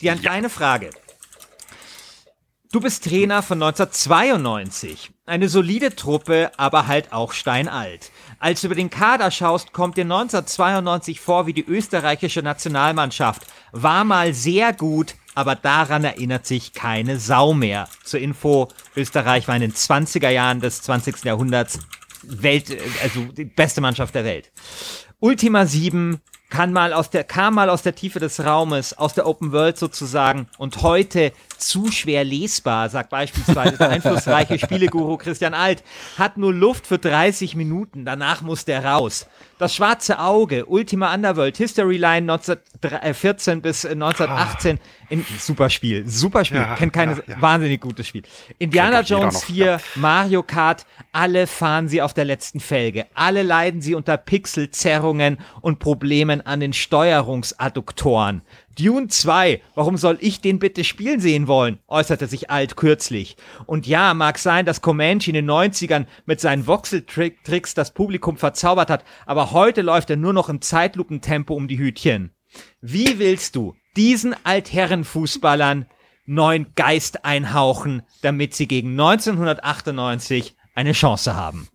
die 0.00 0.10
an 0.10 0.20
deine 0.22 0.48
Frage. 0.50 0.90
Du 2.72 2.80
bist 2.80 3.04
Trainer 3.04 3.40
von 3.42 3.62
1992. 3.62 5.10
Eine 5.26 5.48
solide 5.48 5.96
Truppe, 5.96 6.52
aber 6.58 6.86
halt 6.86 7.14
auch 7.14 7.32
steinalt. 7.32 8.12
Als 8.40 8.60
du 8.60 8.66
über 8.66 8.74
den 8.74 8.90
Kader 8.90 9.30
schaust, 9.30 9.72
kommt 9.72 9.96
dir 9.96 10.02
1992 10.02 11.18
vor 11.18 11.46
wie 11.46 11.54
die 11.54 11.64
österreichische 11.64 12.42
Nationalmannschaft. 12.42 13.40
War 13.72 14.04
mal 14.04 14.34
sehr 14.34 14.74
gut, 14.74 15.14
aber 15.34 15.54
daran 15.54 16.04
erinnert 16.04 16.44
sich 16.44 16.74
keine 16.74 17.18
Sau 17.18 17.54
mehr. 17.54 17.88
Zur 18.04 18.20
Info, 18.20 18.68
Österreich 18.96 19.48
war 19.48 19.54
in 19.54 19.62
den 19.62 19.72
20er 19.72 20.28
Jahren 20.28 20.60
des 20.60 20.82
20. 20.82 21.24
Jahrhunderts 21.24 21.78
Welt, 22.22 22.76
also 23.02 23.24
die 23.24 23.46
beste 23.46 23.80
Mannschaft 23.80 24.14
der 24.14 24.26
Welt. 24.26 24.52
Ultima 25.20 25.64
7 25.64 26.20
kann 26.50 26.72
mal 26.72 26.92
aus 26.92 27.08
der, 27.08 27.24
kam 27.24 27.54
mal 27.54 27.70
aus 27.70 27.82
der 27.82 27.94
Tiefe 27.94 28.20
des 28.20 28.44
Raumes, 28.44 28.96
aus 28.96 29.14
der 29.14 29.26
Open 29.26 29.52
World 29.52 29.78
sozusagen 29.78 30.48
und 30.58 30.82
heute 30.82 31.32
zu 31.58 31.90
schwer 31.90 32.24
lesbar, 32.24 32.88
sagt 32.88 33.10
beispielsweise 33.10 33.76
der 33.78 33.90
einflussreiche 33.90 34.58
Spieleguru 34.58 35.16
Christian 35.16 35.54
Alt, 35.54 35.82
hat 36.18 36.36
nur 36.36 36.52
Luft 36.52 36.86
für 36.86 36.98
30 36.98 37.56
Minuten, 37.56 38.04
danach 38.04 38.42
muss 38.42 38.64
der 38.64 38.84
raus. 38.84 39.26
Das 39.58 39.74
schwarze 39.74 40.18
Auge, 40.18 40.66
Ultima 40.66 41.14
Underworld, 41.14 41.56
History 41.56 41.96
Line 41.96 42.32
1914 42.32 43.62
bis 43.62 43.84
äh, 43.84 43.90
1918, 43.90 44.80
in, 45.10 45.24
super 45.38 45.70
Spiel, 45.70 46.06
super 46.08 46.44
Spiel, 46.44 46.58
Ja, 46.58 46.74
kennt 46.74 46.92
keine, 46.92 47.12
ja, 47.12 47.22
ja. 47.28 47.40
wahnsinnig 47.40 47.80
gutes 47.80 48.08
Spiel. 48.08 48.22
Indiana 48.58 49.02
Jones 49.02 49.34
noch, 49.34 49.44
4, 49.44 49.66
ja. 49.66 49.80
Mario 49.94 50.42
Kart, 50.42 50.86
alle 51.12 51.46
fahren 51.46 51.88
sie 51.88 52.02
auf 52.02 52.14
der 52.14 52.24
letzten 52.24 52.58
Felge. 52.58 53.06
Alle 53.14 53.42
leiden 53.42 53.80
sie 53.80 53.94
unter 53.94 54.16
Pixelzerrungen 54.16 55.38
und 55.60 55.78
Problemen 55.78 56.40
an 56.40 56.58
den 56.58 56.72
Steuerungsadduktoren. 56.72 58.42
Dune 58.76 59.08
2, 59.08 59.62
warum 59.74 59.96
soll 59.96 60.18
ich 60.20 60.40
den 60.40 60.58
bitte 60.58 60.84
spielen 60.84 61.20
sehen 61.20 61.46
wollen? 61.46 61.78
äußerte 61.86 62.26
sich 62.26 62.50
Alt 62.50 62.76
kürzlich. 62.76 63.36
Und 63.66 63.86
ja, 63.86 64.14
mag 64.14 64.38
sein, 64.38 64.66
dass 64.66 64.82
Comanche 64.82 65.30
in 65.30 65.34
den 65.34 65.50
90ern 65.50 66.06
mit 66.26 66.40
seinen 66.40 66.66
Voxel-Tricks 66.66 67.74
das 67.74 67.92
Publikum 67.94 68.36
verzaubert 68.36 68.90
hat, 68.90 69.04
aber 69.26 69.52
heute 69.52 69.82
läuft 69.82 70.10
er 70.10 70.16
nur 70.16 70.32
noch 70.32 70.48
im 70.48 70.60
Zeitlupentempo 70.60 71.54
um 71.54 71.68
die 71.68 71.78
Hütchen. 71.78 72.34
Wie 72.80 73.18
willst 73.18 73.56
du 73.56 73.74
diesen 73.96 74.34
Altherrenfußballern 74.44 75.86
neuen 76.26 76.74
Geist 76.74 77.24
einhauchen, 77.24 78.02
damit 78.22 78.54
sie 78.54 78.66
gegen 78.66 78.90
1998 78.90 80.56
eine 80.74 80.92
Chance 80.92 81.36
haben? 81.36 81.68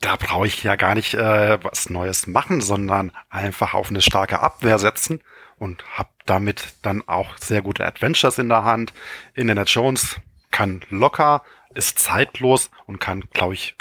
Da 0.00 0.16
brauche 0.16 0.46
ich 0.46 0.62
ja 0.62 0.76
gar 0.76 0.94
nicht 0.94 1.14
äh, 1.14 1.58
was 1.62 1.90
Neues 1.90 2.28
machen, 2.28 2.60
sondern 2.60 3.12
einfach 3.30 3.74
auf 3.74 3.90
eine 3.90 4.00
starke 4.00 4.40
Abwehr 4.40 4.78
setzen 4.78 5.20
und 5.58 5.84
hab 5.96 6.10
damit 6.26 6.74
dann 6.82 7.06
auch 7.06 7.36
sehr 7.38 7.62
gute 7.62 7.86
Adventures 7.86 8.38
in 8.38 8.48
der 8.48 8.64
Hand. 8.64 8.92
Indiana 9.34 9.62
Jones 9.62 10.20
kann 10.50 10.82
locker, 10.90 11.42
ist 11.74 11.98
zeitlos 11.98 12.70
und 12.86 13.00
kann, 13.00 13.24
glaube 13.32 13.54
ich, 13.54 13.76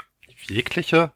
jegliche, 0.50 1.12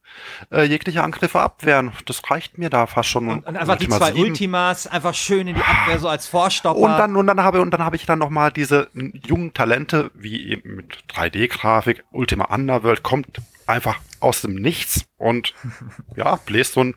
äh, 0.51 0.63
jegliche 0.63 1.03
Angriffe 1.03 1.39
abwehren. 1.39 1.91
Das 2.05 2.21
reicht 2.29 2.57
mir 2.57 2.69
da 2.69 2.87
fast 2.87 3.09
schon. 3.09 3.27
Und, 3.29 3.47
und 3.47 3.57
einfach 3.57 3.77
die 3.77 3.85
Ultima 3.85 3.97
zwei 3.97 4.11
7. 4.11 4.23
Ultimas 4.23 4.87
einfach 4.87 5.13
schön 5.13 5.47
in 5.47 5.55
die 5.55 5.61
Abwehr 5.61 5.99
so 5.99 6.09
als 6.09 6.27
Vorstopper. 6.27 6.79
Und 6.79 6.91
dann, 6.91 7.15
und 7.15 7.27
dann 7.27 7.41
habe, 7.41 7.61
und 7.61 7.71
dann 7.71 7.83
habe 7.83 7.95
ich 7.95 8.05
dann 8.05 8.19
noch 8.19 8.29
mal 8.29 8.51
diese 8.51 8.89
jungen 8.93 9.53
Talente, 9.53 10.11
wie 10.13 10.49
eben 10.49 10.75
mit 10.75 11.03
3D-Grafik, 11.13 12.03
Ultima 12.11 12.45
Underworld, 12.45 13.03
kommt 13.03 13.41
einfach 13.67 13.99
aus 14.19 14.41
dem 14.41 14.55
Nichts 14.55 15.05
und 15.17 15.53
ja, 16.15 16.35
bläst 16.45 16.73
so 16.73 16.83
ein 16.83 16.95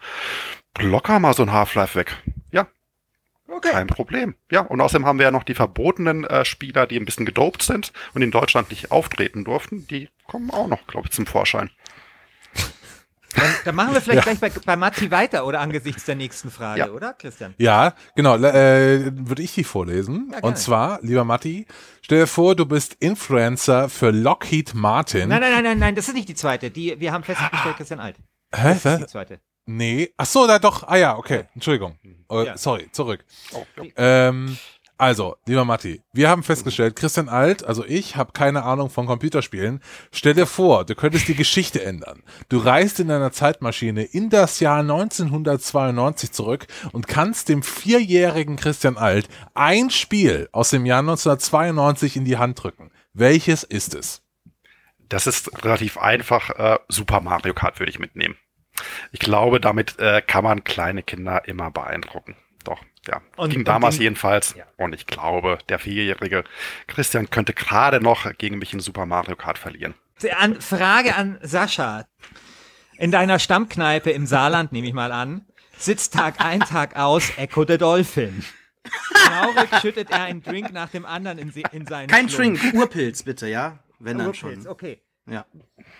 locker 0.78 1.20
mal 1.20 1.34
so 1.34 1.42
ein 1.42 1.52
Half-Life 1.52 1.98
weg. 1.98 2.16
Ja, 2.50 2.66
okay. 3.48 3.70
kein 3.72 3.86
Problem. 3.86 4.34
Ja, 4.50 4.60
und 4.60 4.80
außerdem 4.80 5.06
haben 5.06 5.18
wir 5.18 5.24
ja 5.24 5.30
noch 5.30 5.44
die 5.44 5.54
verbotenen 5.54 6.24
äh, 6.24 6.44
Spieler, 6.44 6.86
die 6.86 6.98
ein 6.98 7.04
bisschen 7.04 7.26
gedopt 7.26 7.62
sind 7.62 7.92
und 8.14 8.22
in 8.22 8.30
Deutschland 8.30 8.70
nicht 8.70 8.90
auftreten 8.90 9.44
durften. 9.44 9.86
Die 9.88 10.08
kommen 10.26 10.50
auch 10.50 10.68
noch, 10.68 10.86
glaube 10.86 11.08
ich, 11.08 11.12
zum 11.12 11.26
Vorschein. 11.26 11.70
Dann, 13.34 13.54
dann 13.64 13.74
machen 13.74 13.94
wir 13.94 14.00
vielleicht 14.00 14.22
gleich 14.22 14.38
bei, 14.38 14.48
bei 14.64 14.76
Matti 14.76 15.10
weiter 15.10 15.46
oder 15.46 15.60
angesichts 15.60 16.04
der 16.04 16.14
nächsten 16.14 16.50
Frage, 16.50 16.80
Ja. 16.80 16.90
oder 16.90 17.14
Christian? 17.14 17.54
Ja, 17.58 17.94
genau. 18.14 18.36
Äh, 18.36 19.10
würde 19.12 19.42
ich 19.42 19.54
die 19.54 19.64
vorlesen. 19.64 20.30
Ja. 20.32 20.38
Und 20.40 20.56
zwar, 20.56 21.00
lieber 21.02 21.24
Matti, 21.24 21.66
stell 22.02 22.20
dir 22.20 22.26
vor, 22.26 22.54
du 22.54 22.66
bist 22.66 22.94
Influencer 23.00 23.88
für 23.88 24.10
Lockheed 24.10 24.74
Martin. 24.74 25.28
Nein, 25.28 25.40
nein, 25.40 25.52
nein, 25.52 25.64
nein, 25.64 25.78
nein, 25.78 25.94
das 25.94 26.08
ist 26.08 26.14
nicht 26.14 26.28
die 26.28 26.34
zweite. 26.34 26.70
Die, 26.70 27.00
wir 27.00 27.12
haben 27.12 27.24
festgestellt, 27.24 27.76
Christian 27.76 28.00
Alt. 28.00 28.16
Hä? 28.54 28.76
Das 28.82 28.84
ist 28.84 29.00
die 29.00 29.06
zweite. 29.06 29.40
Nee. 29.66 30.12
Ach 30.16 30.26
so, 30.26 30.46
da 30.46 30.58
doch. 30.58 30.82
Ah 30.86 30.96
ja, 30.96 31.16
okay. 31.16 31.44
Entschuldigung. 31.54 31.98
Oh, 32.28 32.42
Ja. 32.42 32.56
Sorry, 32.56 32.88
zurück. 32.92 33.24
Oh, 33.52 33.64
ja. 33.76 33.84
Ähm, 33.96 34.58
also, 34.96 35.36
lieber 35.46 35.64
Matti, 35.64 36.02
wir 36.12 36.28
haben 36.28 36.44
festgestellt, 36.44 36.94
Christian 36.94 37.28
Alt, 37.28 37.64
also 37.64 37.84
ich, 37.84 38.14
habe 38.14 38.30
keine 38.32 38.62
Ahnung 38.62 38.90
von 38.90 39.06
Computerspielen. 39.06 39.80
Stell 40.12 40.34
dir 40.34 40.46
vor, 40.46 40.84
du 40.84 40.94
könntest 40.94 41.26
die 41.26 41.34
Geschichte 41.34 41.82
ändern. 41.82 42.22
Du 42.48 42.58
reist 42.58 43.00
in 43.00 43.08
deiner 43.08 43.32
Zeitmaschine 43.32 44.04
in 44.04 44.30
das 44.30 44.60
Jahr 44.60 44.78
1992 44.80 46.30
zurück 46.30 46.68
und 46.92 47.08
kannst 47.08 47.48
dem 47.48 47.64
vierjährigen 47.64 48.54
Christian 48.54 48.96
Alt 48.96 49.28
ein 49.54 49.90
Spiel 49.90 50.48
aus 50.52 50.70
dem 50.70 50.86
Jahr 50.86 51.00
1992 51.00 52.16
in 52.16 52.24
die 52.24 52.36
Hand 52.38 52.62
drücken. 52.62 52.92
Welches 53.12 53.64
ist 53.64 53.94
es? 53.94 54.22
Das 55.08 55.26
ist 55.26 55.64
relativ 55.64 55.98
einfach. 55.98 56.50
Äh, 56.50 56.78
Super 56.88 57.20
Mario 57.20 57.52
Kart 57.52 57.80
würde 57.80 57.90
ich 57.90 57.98
mitnehmen. 57.98 58.36
Ich 59.12 59.20
glaube, 59.20 59.60
damit 59.60 59.98
äh, 59.98 60.20
kann 60.22 60.44
man 60.44 60.64
kleine 60.64 61.02
Kinder 61.02 61.46
immer 61.46 61.70
beeindrucken. 61.70 62.36
Doch, 62.64 62.80
ja. 63.06 63.20
Und- 63.36 63.50
Ging 63.50 63.60
und 63.60 63.68
damals 63.68 63.96
den- 63.96 64.02
jedenfalls. 64.04 64.54
Ja. 64.56 64.64
Und 64.76 64.94
ich 64.94 65.06
glaube, 65.06 65.58
der 65.68 65.78
vierjährige 65.78 66.44
Christian 66.86 67.30
könnte 67.30 67.52
gerade 67.52 68.00
noch 68.00 68.32
gegen 68.38 68.58
mich 68.58 68.72
in 68.72 68.80
Super 68.80 69.06
Mario 69.06 69.36
Kart 69.36 69.58
verlieren. 69.58 69.94
An, 70.38 70.60
Frage 70.60 71.14
an 71.16 71.38
Sascha. 71.42 72.06
In 72.96 73.10
deiner 73.10 73.38
Stammkneipe 73.38 74.10
im 74.10 74.24
Saarland, 74.26 74.72
nehme 74.72 74.86
ich 74.86 74.94
mal 74.94 75.12
an, 75.12 75.44
sitzt 75.76 76.14
Tag 76.14 76.40
ein, 76.40 76.60
Tag 76.60 76.96
aus 76.96 77.32
Echo 77.36 77.66
the 77.66 77.76
Dolphin. 77.76 78.44
Traurig 79.12 79.68
schüttet 79.80 80.10
er 80.10 80.22
einen 80.22 80.42
Drink 80.42 80.72
nach 80.72 80.90
dem 80.90 81.04
anderen 81.04 81.38
in, 81.38 81.52
in 81.72 81.86
seinen 81.86 82.08
Kein 82.08 82.28
Schlund. 82.28 82.62
Drink, 82.62 82.74
Urpilz 82.74 83.22
bitte, 83.22 83.48
ja? 83.48 83.78
Wenn 83.98 84.18
dann 84.18 84.28
Urpilz, 84.28 84.62
schon. 84.62 84.66
okay. 84.70 85.00
Ja. 85.30 85.46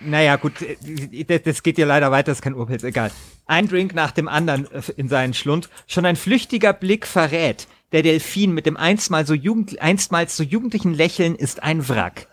Naja, 0.01 0.37
gut, 0.37 0.61
äh, 0.61 1.39
das- 1.41 1.63
geht 1.63 1.79
ja 1.79 1.87
leider 1.87 2.11
weiter, 2.11 2.33
ist 2.33 2.43
kein 2.43 2.55
Urpilz, 2.55 2.83
egal. 2.85 3.11
Ein 3.47 3.69
Drink 3.69 3.95
nach 3.95 4.11
dem 4.11 4.29
anderen 4.29 4.71
äh, 4.71 4.83
in 4.97 5.09
seinen 5.09 5.35
Schlund. 5.35 5.71
Schon 5.87 6.05
ein 6.05 6.17
flüchtiger 6.17 6.73
Blick 6.73 7.07
verrät, 7.07 7.67
der 7.93 8.03
Delfin 8.03 8.53
mit 8.53 8.67
dem 8.67 8.77
einstmals 8.77 9.29
so, 9.29 9.35
jugend, 9.35 9.81
einstmals 9.81 10.37
so 10.37 10.43
jugendlichen 10.43 10.93
Lächeln 10.93 11.35
ist 11.37 11.63
ein 11.63 11.89
Wrack. 11.89 12.29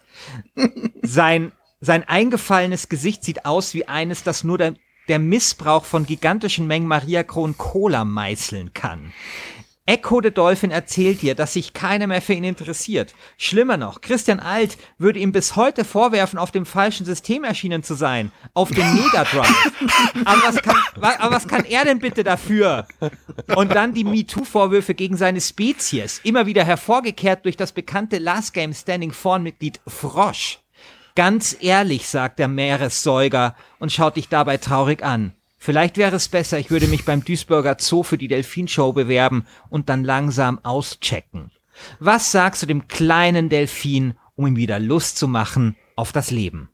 Sein, 1.02 1.52
sein 1.80 2.04
eingefallenes 2.08 2.90
Gesicht 2.90 3.24
sieht 3.24 3.46
aus 3.46 3.74
wie 3.74 3.88
eines, 3.88 4.24
das 4.24 4.44
nur 4.44 4.58
der, 4.58 4.76
der 5.08 5.20
Missbrauch 5.20 5.86
von 5.86 6.06
gigantischen 6.06 6.68
Mengen 6.68 6.88
Maria 6.88 7.24
Kron 7.24 7.58
Cola 7.58 8.04
meißeln 8.06 8.74
kann. 8.74 9.14
Echo 9.88 10.22
the 10.22 10.30
Dolphin 10.30 10.70
erzählt 10.70 11.24
dir, 11.24 11.34
dass 11.34 11.54
sich 11.54 11.74
keiner 11.74 12.06
mehr 12.06 12.22
für 12.22 12.34
ihn 12.34 12.44
interessiert. 12.44 13.16
Schlimmer 13.38 13.78
noch, 13.78 14.02
Christian 14.02 14.40
Alt 14.40 14.78
würde 15.00 15.20
ihm 15.20 15.32
bis 15.32 15.56
heute 15.56 15.84
vorwerfen, 15.86 16.38
auf 16.38 16.52
dem 16.52 16.68
falschen 16.68 17.04
System 17.04 17.44
erschienen 17.44 17.82
zu 17.82 17.96
sein. 17.96 18.32
Auf 18.54 18.70
dem 18.70 18.94
Mega 18.94 19.24
Drive. 19.24 19.72
aber, 20.24 20.44
was 20.44 20.62
kann, 20.62 20.78
aber 21.02 21.36
was 21.36 21.48
kann 21.48 21.66
er 21.66 21.84
denn 21.84 21.98
bitte 21.98 22.24
dafür? 22.24 22.88
Und 23.56 23.74
dann 23.74 23.96
die 23.96 24.04
MeToo-Vorwürfe 24.04 24.94
gegen 24.94 25.18
seine 25.18 25.42
Spezies. 25.42 26.22
Immer 26.24 26.46
wieder 26.46 26.64
hervorgekehrt 26.64 27.46
durch 27.46 27.58
das 27.58 27.72
bekannte 27.72 28.20
Last 28.20 28.54
Game 28.54 28.74
Standing 28.74 29.12
Vorn-Mitglied 29.12 29.82
Frosch. 29.88 30.60
Ganz 31.16 31.58
ehrlich, 31.60 32.08
sagt 32.08 32.38
der 32.38 32.48
Meeressäuger 32.48 33.56
und 33.80 33.92
schaut 33.92 34.16
dich 34.16 34.30
dabei 34.30 34.58
traurig 34.58 35.04
an. 35.04 35.34
Vielleicht 35.64 35.98
wäre 35.98 36.16
es 36.16 36.28
besser, 36.28 36.58
ich 36.58 36.72
würde 36.72 36.88
mich 36.88 37.06
beim 37.06 37.24
Duisburger 37.24 37.78
Zoo 37.80 38.02
für 38.02 38.18
die 38.18 38.28
Delfinshow 38.28 38.94
bewerben 38.94 39.46
und 39.70 39.90
dann 39.90 40.04
langsam 40.04 40.58
auschecken. 40.66 41.52
Was 42.00 42.32
sagst 42.32 42.64
du 42.64 42.66
dem 42.66 42.88
kleinen 42.88 43.48
Delfin, 43.48 44.16
um 44.34 44.48
ihm 44.48 44.56
wieder 44.56 44.80
Lust 44.80 45.20
zu 45.20 45.28
machen 45.28 45.78
auf 45.96 46.12
das 46.12 46.32
Leben? 46.32 46.72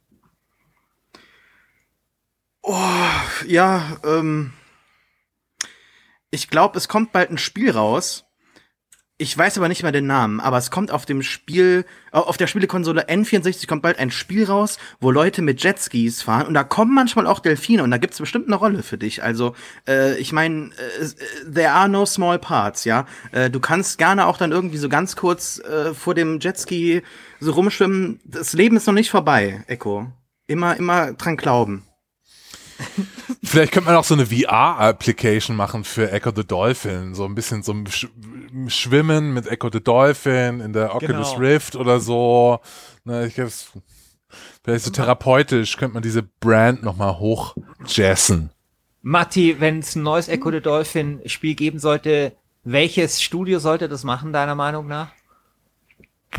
Ja, 3.46 3.98
ähm. 4.06 4.54
Ich 6.32 6.50
glaube, 6.50 6.78
es 6.78 6.88
kommt 6.88 7.12
bald 7.12 7.30
ein 7.30 7.38
Spiel 7.38 7.72
raus. 7.72 8.24
Ich 9.20 9.36
weiß 9.36 9.58
aber 9.58 9.68
nicht 9.68 9.82
mehr 9.82 9.92
den 9.92 10.06
Namen, 10.06 10.40
aber 10.40 10.60
es 10.60 10.70
kommt 10.70 10.92
auf 10.92 11.08
dem 11.08 11.24
Spiel, 11.24 11.86
au- 12.12 12.20
auf 12.22 12.38
der 12.38 12.46
Spielekonsole 12.46 13.08
N64 13.10 13.66
kommt 13.66 13.82
bald 13.82 13.98
ein 13.98 14.12
Spiel 14.12 14.46
raus, 14.46 14.78
wo 15.00 15.10
Leute 15.10 15.42
mit 15.42 15.64
Jetskis 15.64 16.22
fahren 16.22 16.46
und 16.46 16.54
da 16.54 16.64
kommen 16.64 16.94
manchmal 16.94 17.26
auch 17.26 17.40
Delfine 17.40 17.82
und 17.82 17.90
da 17.90 17.98
gibt's 17.98 18.20
bestimmt 18.20 18.46
eine 18.46 18.56
Rolle 18.58 18.84
für 18.84 19.00
dich. 19.00 19.24
Also, 19.24 19.56
äh, 19.88 20.16
ich 20.20 20.34
meine, 20.34 20.70
äh, 21.00 21.52
there 21.52 21.72
are 21.72 21.90
no 21.90 22.06
small 22.06 22.38
parts, 22.38 22.84
ja. 22.86 23.08
Äh, 23.32 23.50
du 23.50 23.60
kannst 23.60 23.98
gerne 23.98 24.28
auch 24.28 24.38
dann 24.38 24.52
irgendwie 24.52 24.78
so 24.78 24.88
ganz 24.88 25.16
kurz 25.16 25.58
äh, 25.62 25.96
vor 25.96 26.14
dem 26.14 26.40
Jetski 26.40 27.02
so 27.40 27.54
rumschwimmen. 27.54 28.20
Das 28.24 28.54
Leben 28.54 28.78
ist 28.78 28.86
noch 28.86 28.94
nicht 28.94 29.10
vorbei, 29.10 29.64
Echo. 29.66 30.12
Immer, 30.46 30.76
immer 30.78 31.14
dran 31.14 31.38
glauben. 31.38 31.84
Vielleicht 33.44 33.72
könnte 33.74 33.88
man 33.90 33.96
auch 33.98 34.04
so 34.04 34.14
eine 34.14 34.28
VR-Application 34.28 35.56
machen 35.56 35.84
für 35.84 36.12
Echo 36.12 36.32
the 36.36 36.46
Dolphin. 36.46 37.16
So 37.16 37.26
ein 37.26 37.34
bisschen 37.34 37.64
so 37.64 37.74
ein 37.74 37.84
Schwimmen 38.68 39.34
mit 39.34 39.48
Echo 39.48 39.70
the 39.72 39.84
Dolphin 39.84 40.60
in 40.62 40.74
der 40.74 40.96
Oculus 40.96 41.30
Genau. 41.32 41.40
Rift 41.40 41.76
oder 41.76 42.00
so. 42.00 42.60
Na, 43.04 43.24
ich 43.26 43.38
es- 43.38 43.72
vielleicht 44.64 44.86
so 44.86 44.92
therapeutisch 44.92 45.78
könnte 45.78 45.94
man 45.96 46.04
diese 46.04 46.24
Brand 46.24 46.84
nochmal 46.84 47.18
hochjazzen. 47.20 48.50
Matti, 49.02 49.60
wenn 49.60 49.80
es 49.80 49.96
ein 49.96 50.04
neues 50.04 50.28
Echo 50.28 50.52
the 50.52 50.60
Dolphin 50.62 51.22
Spiel 51.26 51.56
geben 51.56 51.80
sollte, 51.80 52.36
welches 52.64 53.22
Studio 53.22 53.60
sollte 53.60 53.88
das 53.88 54.04
machen, 54.04 54.34
deiner 54.34 54.56
Meinung 54.56 54.88
nach? 54.88 55.12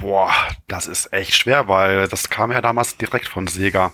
Boah, 0.01 0.31
das 0.67 0.87
ist 0.87 1.13
echt 1.13 1.35
schwer, 1.35 1.67
weil 1.69 2.09
das 2.09 2.29
kam 2.29 2.53
ja 2.53 2.61
damals 2.61 2.97
direkt 2.99 3.27
von 3.27 3.47
Sega. 3.47 3.93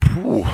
Puh. 0.00 0.46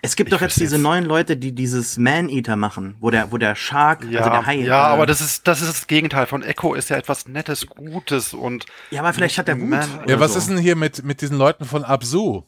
Es 0.00 0.16
gibt 0.16 0.28
Ich 0.28 0.34
doch 0.34 0.40
jetzt 0.40 0.58
diese 0.58 0.78
neuen 0.78 1.04
Leute, 1.04 1.36
die 1.36 1.54
dieses 1.54 1.98
Man-Eater 1.98 2.56
machen, 2.56 2.96
wo 3.00 3.10
der, 3.10 3.30
wo 3.32 3.36
der 3.38 3.54
Shark, 3.54 4.04
Ja, 4.08 4.20
also 4.20 4.30
der 4.30 4.46
Hai. 4.46 4.54
ja, 4.56 4.88
äh, 4.88 4.92
aber 4.92 5.06
das 5.06 5.20
ist, 5.20 5.46
das 5.46 5.60
ist 5.60 5.68
das 5.70 5.86
Gegenteil 5.86 6.26
von 6.26 6.42
Echo, 6.42 6.74
ist 6.74 6.88
ja 6.90 6.96
etwas 6.96 7.28
Nettes, 7.28 7.66
Gutes 7.66 8.32
und. 8.32 8.66
Ja, 8.90 9.00
aber 9.02 9.12
vielleicht 9.12 9.36
hat 9.38 9.48
der 9.48 9.60
Wut. 9.60 9.70
Ja, 10.06 10.18
was 10.20 10.32
so. 10.32 10.38
ist 10.38 10.48
denn 10.48 10.58
hier 10.58 10.76
mit, 10.76 11.04
mit 11.04 11.20
diesen 11.20 11.36
Leuten 11.36 11.64
von 11.64 11.84
Absu? 11.84 12.42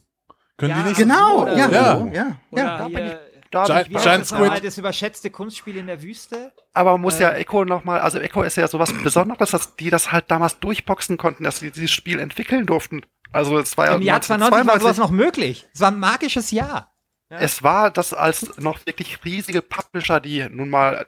Können 0.57 0.71
Ja, 0.71 0.81
die 0.83 0.89
nicht? 0.89 0.97
Genau, 0.97 1.43
Oder 1.43 1.57
ja, 1.57 1.65
so. 1.67 1.71
ja, 1.73 2.11
Ja. 2.13 2.27
ja, 2.51 2.77
da 2.77 2.85
bin 2.87 2.97
hier, 2.97 3.19
Da 3.51 3.63
Giant- 3.65 3.87
bin 3.89 3.97
ich 3.97 4.03
Giant 4.03 4.25
Squid. 4.25 4.63
das 4.65 4.77
überschätzte 4.77 5.29
Kunstspiel 5.29 5.77
in 5.77 5.87
der 5.87 6.01
Wüste? 6.01 6.51
Aber 6.73 6.93
man 6.93 7.01
muss 7.01 7.19
ja 7.19 7.31
Echo 7.31 7.63
nochmal, 7.65 7.99
also 7.99 8.19
Echo 8.19 8.41
ist 8.43 8.57
ja 8.57 8.67
sowas 8.67 8.91
Besonderes, 9.03 9.51
dass 9.51 9.75
die 9.75 9.89
das 9.89 10.11
halt 10.11 10.25
damals 10.31 10.59
durchboxen 10.59 11.17
konnten, 11.17 11.43
dass 11.43 11.59
sie 11.59 11.71
dieses 11.71 11.91
Spiel 11.91 12.19
entwickeln 12.19 12.65
durften. 12.65 13.01
Also 13.31 13.57
es 13.59 13.77
war 13.77 13.87
ja 13.87 13.95
Im 13.95 14.01
Jahr 14.01 14.21
2090 14.21 14.67
war 14.67 14.79
sowas 14.79 14.97
1992. 14.97 14.99
noch 14.99 15.11
möglich. 15.11 15.67
Es 15.73 15.81
war 15.81 15.91
ein 15.91 15.99
magisches 15.99 16.51
Jahr. 16.51 16.91
Es 17.29 17.63
war 17.63 17.91
das 17.91 18.13
als 18.13 18.57
noch 18.57 18.85
wirklich 18.85 19.23
riesige 19.25 19.61
Publisher, 19.61 20.19
die 20.19 20.47
nun 20.49 20.69
mal 20.69 21.07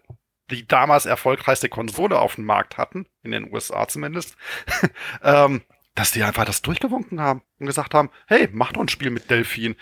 die 0.50 0.66
damals 0.68 1.06
erfolgreichste 1.06 1.70
Konsole 1.70 2.20
auf 2.20 2.36
dem 2.36 2.46
Markt 2.46 2.78
hatten, 2.78 3.06
in 3.24 3.32
den 3.32 3.54
USA 3.54 3.88
zumindest, 3.88 4.36
ähm, 5.24 5.62
dass 5.96 6.12
die 6.12 6.24
einfach 6.24 6.46
das 6.46 6.62
durchgewunken 6.62 7.20
haben 7.20 7.42
und 7.60 7.66
gesagt 7.66 7.94
haben, 7.94 8.10
hey, 8.28 8.48
mach 8.52 8.72
doch 8.74 8.82
ein 8.82 8.88
Spiel 8.90 9.10
mit 9.10 9.30
Delfin. 9.30 9.76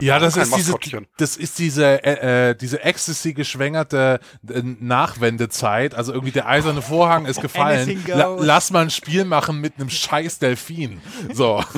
Ja, 0.00 0.18
das 0.18 0.36
ist 0.36 0.54
diese, 0.56 0.74
das 1.16 1.36
ist 1.36 1.58
diese, 1.58 2.04
äh, 2.04 2.50
äh, 2.50 2.54
diese 2.54 2.82
Ecstasy 2.84 3.32
geschwängerte 3.32 4.20
äh, 4.48 4.62
Nachwendezeit. 4.62 5.94
Also 5.94 6.12
irgendwie 6.12 6.32
der 6.32 6.46
eiserne 6.46 6.82
Vorhang 6.82 7.26
ist 7.26 7.40
gefallen. 7.42 8.04
La 8.06 8.36
lass 8.38 8.70
mal 8.70 8.82
ein 8.84 8.90
Spiel 8.90 9.24
machen 9.24 9.60
mit 9.60 9.74
einem 9.78 9.90
scheiß 9.90 10.38
Delfin. 10.38 11.00
So. 11.32 11.62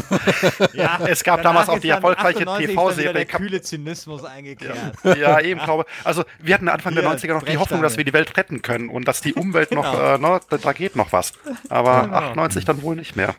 Ja, 0.73 0.99
Es 1.07 1.23
gab 1.25 1.43
damals 1.43 1.69
auch 1.69 1.79
die 1.79 1.89
erfolgreiche 1.89 2.45
TV-Serie 2.45 3.13
Der 3.13 3.25
kühle 3.27 3.61
Zynismus 3.63 4.25
eingekehrt. 4.25 4.77
Ja, 5.05 5.41
eben, 5.41 5.61
glaube 5.61 5.85
Also 6.05 6.25
wir 6.41 6.55
hatten 6.55 6.69
Anfang 6.69 6.95
der 6.95 7.05
Hier, 7.09 7.19
90er 7.19 7.35
noch 7.35 7.43
die. 7.43 7.57
Hoffnung, 7.57 7.83
dass 7.83 7.97
wir 7.97 8.05
die 8.05 8.13
Welt 8.13 8.37
retten 8.37 8.63
können 8.63 8.89
und 8.89 9.07
dass 9.07 9.21
die 9.21 9.35
Umwelt 9.35 9.71
noch, 9.73 9.85
Genau. 9.93 10.15
äh, 10.15 10.19
ne, 10.19 10.41
da, 10.49 10.57
da 10.59 10.73
geht 10.73 10.97
noch 10.97 11.13
was. 11.13 11.33
Aber 11.69 12.03
Genau. 12.05 12.17
98 12.17 12.65
dann 12.65 12.83
wohl 12.83 12.97
nicht 12.97 13.17
mehr. 13.17 13.35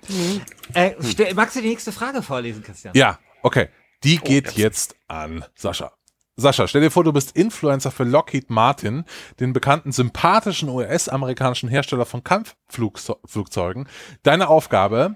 Äh, 0.73 0.91
stell, 1.07 1.33
magst 1.33 1.55
du 1.55 1.61
die 1.61 1.71
nächste 1.75 1.91
Frage 1.91 2.21
vorlesen, 2.21 2.63
Christian? 2.63 2.93
Ja, 2.95 3.19
okay. 3.43 3.67
Die 4.05 4.17
geht 4.17 4.45
jetzt. 4.53 4.57
jetzt 4.57 4.95
an 5.09 5.43
Sascha. 5.55 5.91
Sascha, 6.37 6.69
stell 6.69 6.81
dir 6.81 6.91
vor, 6.91 7.03
du 7.03 7.11
bist 7.11 7.35
Influencer 7.35 7.91
für 7.91 8.05
Lockheed 8.05 8.49
Martin, 8.49 9.03
den 9.41 9.51
bekannten 9.51 9.91
sympathischen 9.91 10.69
US-amerikanischen 10.69 11.67
Hersteller 11.67 12.05
von 12.05 12.23
Kampfflugzeugen. 12.23 13.89
Deine 14.23 14.47
Aufgabe, 14.47 15.15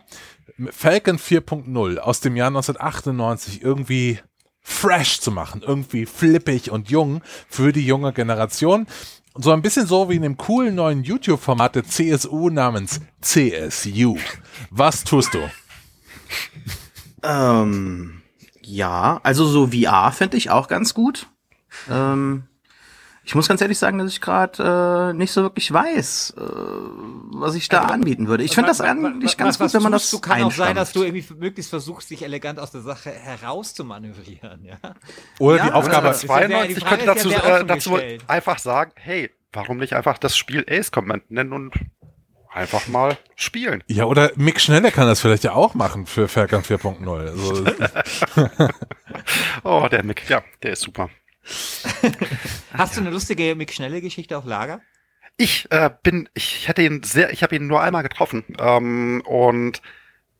Falcon 0.69 1.17
4.0 1.17 1.97
aus 1.97 2.19
dem 2.19 2.35
Jahr 2.35 2.47
1998 2.47 3.61
irgendwie 3.61 4.19
fresh 4.59 5.21
zu 5.21 5.31
machen, 5.31 5.61
irgendwie 5.65 6.05
flippig 6.05 6.71
und 6.71 6.89
jung 6.89 7.21
für 7.47 7.71
die 7.71 7.85
junge 7.85 8.11
Generation. 8.11 8.85
So 9.35 9.51
ein 9.51 9.61
bisschen 9.61 9.87
so 9.87 10.09
wie 10.09 10.17
in 10.17 10.23
dem 10.23 10.35
coolen 10.35 10.75
neuen 10.75 11.03
YouTube-Format 11.03 11.75
der 11.75 11.85
CSU 11.85 12.49
namens 12.49 12.99
CSU. 13.21 14.17
Was 14.71 15.05
tust 15.05 15.33
du? 15.33 15.39
Ähm, 17.23 18.21
ja, 18.61 19.19
also 19.23 19.45
so 19.45 19.67
VR 19.67 20.11
fände 20.11 20.37
ich 20.37 20.49
auch 20.49 20.67
ganz 20.67 20.93
gut. 20.93 21.27
Ähm, 21.89 22.43
Ich 23.25 23.35
muss 23.35 23.47
ganz 23.47 23.61
ehrlich 23.61 23.77
sagen, 23.77 23.99
dass 23.99 24.11
ich 24.11 24.21
gerade 24.21 25.11
äh, 25.11 25.13
nicht 25.15 25.31
so 25.31 25.43
wirklich 25.43 25.71
weiß, 25.71 26.33
äh, 26.35 26.41
was 26.41 27.53
ich 27.53 27.69
da 27.69 27.81
Also, 27.81 27.93
anbieten 27.93 28.27
würde. 28.27 28.43
Ich 28.43 28.55
finde 28.55 28.69
das 28.69 28.81
eigentlich 28.81 29.37
ganz 29.37 29.59
gut, 29.59 29.71
wenn 29.73 29.83
man 29.83 29.91
das 29.91 30.09
Du 30.09 30.19
kann 30.19 30.41
auch 30.43 30.51
sein, 30.51 30.75
dass 30.75 30.93
du 30.93 31.03
irgendwie 31.03 31.31
möglichst 31.35 31.69
versuchst, 31.69 32.09
dich 32.09 32.23
elegant 32.23 32.57
aus 32.59 32.71
der 32.71 32.81
Sache 32.81 33.11
herauszumanövrieren, 33.11 34.65
ja. 34.65 34.77
Oder 35.37 35.57
Ja, 35.57 35.65
die 35.67 35.71
Aufgabe, 35.73 36.07
das 36.07 36.23
ist 36.23 36.29
ja 36.29 36.47
der- 36.47 36.47
die 36.67 36.73
92 36.75 36.83
Frage 36.83 36.95
könnte 37.05 37.05
dazu, 37.05 37.29
ja, 37.29 37.57
äh, 37.59 37.65
dazu 37.65 37.99
einfach 38.27 38.57
sagen, 38.57 38.93
hey, 38.95 39.29
warum 39.53 39.77
nicht 39.77 39.93
einfach 39.93 40.17
das 40.17 40.35
Spiel 40.35 40.65
Ace 40.67 40.89
Command 40.91 41.29
nennen 41.29 41.53
und 41.53 41.73
einfach 42.51 42.87
mal 42.87 43.17
spielen. 43.35 43.83
ja, 43.87 44.05
oder 44.05 44.31
Mick 44.35 44.59
Schneller 44.59 44.91
kann 44.91 45.07
das 45.07 45.21
vielleicht 45.21 45.43
ja 45.43 45.53
auch 45.53 45.73
machen 45.73 46.05
für 46.05 46.27
Falcon 46.27 46.63
4.0. 46.63 47.29
Also, 47.29 47.65
Oh, 49.63 49.87
der 49.89 50.03
Mick, 50.03 50.29
ja, 50.29 50.43
der 50.63 50.71
ist 50.71 50.81
super. 50.81 51.09
Hast 52.73 52.95
du 52.95 53.01
eine 53.01 53.09
lustige 53.09 53.55
Mick 53.55 53.73
Schnelle 53.73 54.01
Geschichte 54.01 54.37
auf 54.37 54.45
Lager? 54.45 54.81
Ich 55.37 55.71
äh, 55.71 55.89
bin, 56.03 56.27
ich 56.33 56.67
hätte 56.67 56.81
ihn 56.81 57.01
sehr, 57.03 57.31
ich 57.31 57.43
habe 57.43 57.55
ihn 57.55 57.67
nur 57.67 57.81
einmal 57.81 58.03
getroffen 58.03 58.43
ähm, 58.59 59.21
und 59.25 59.81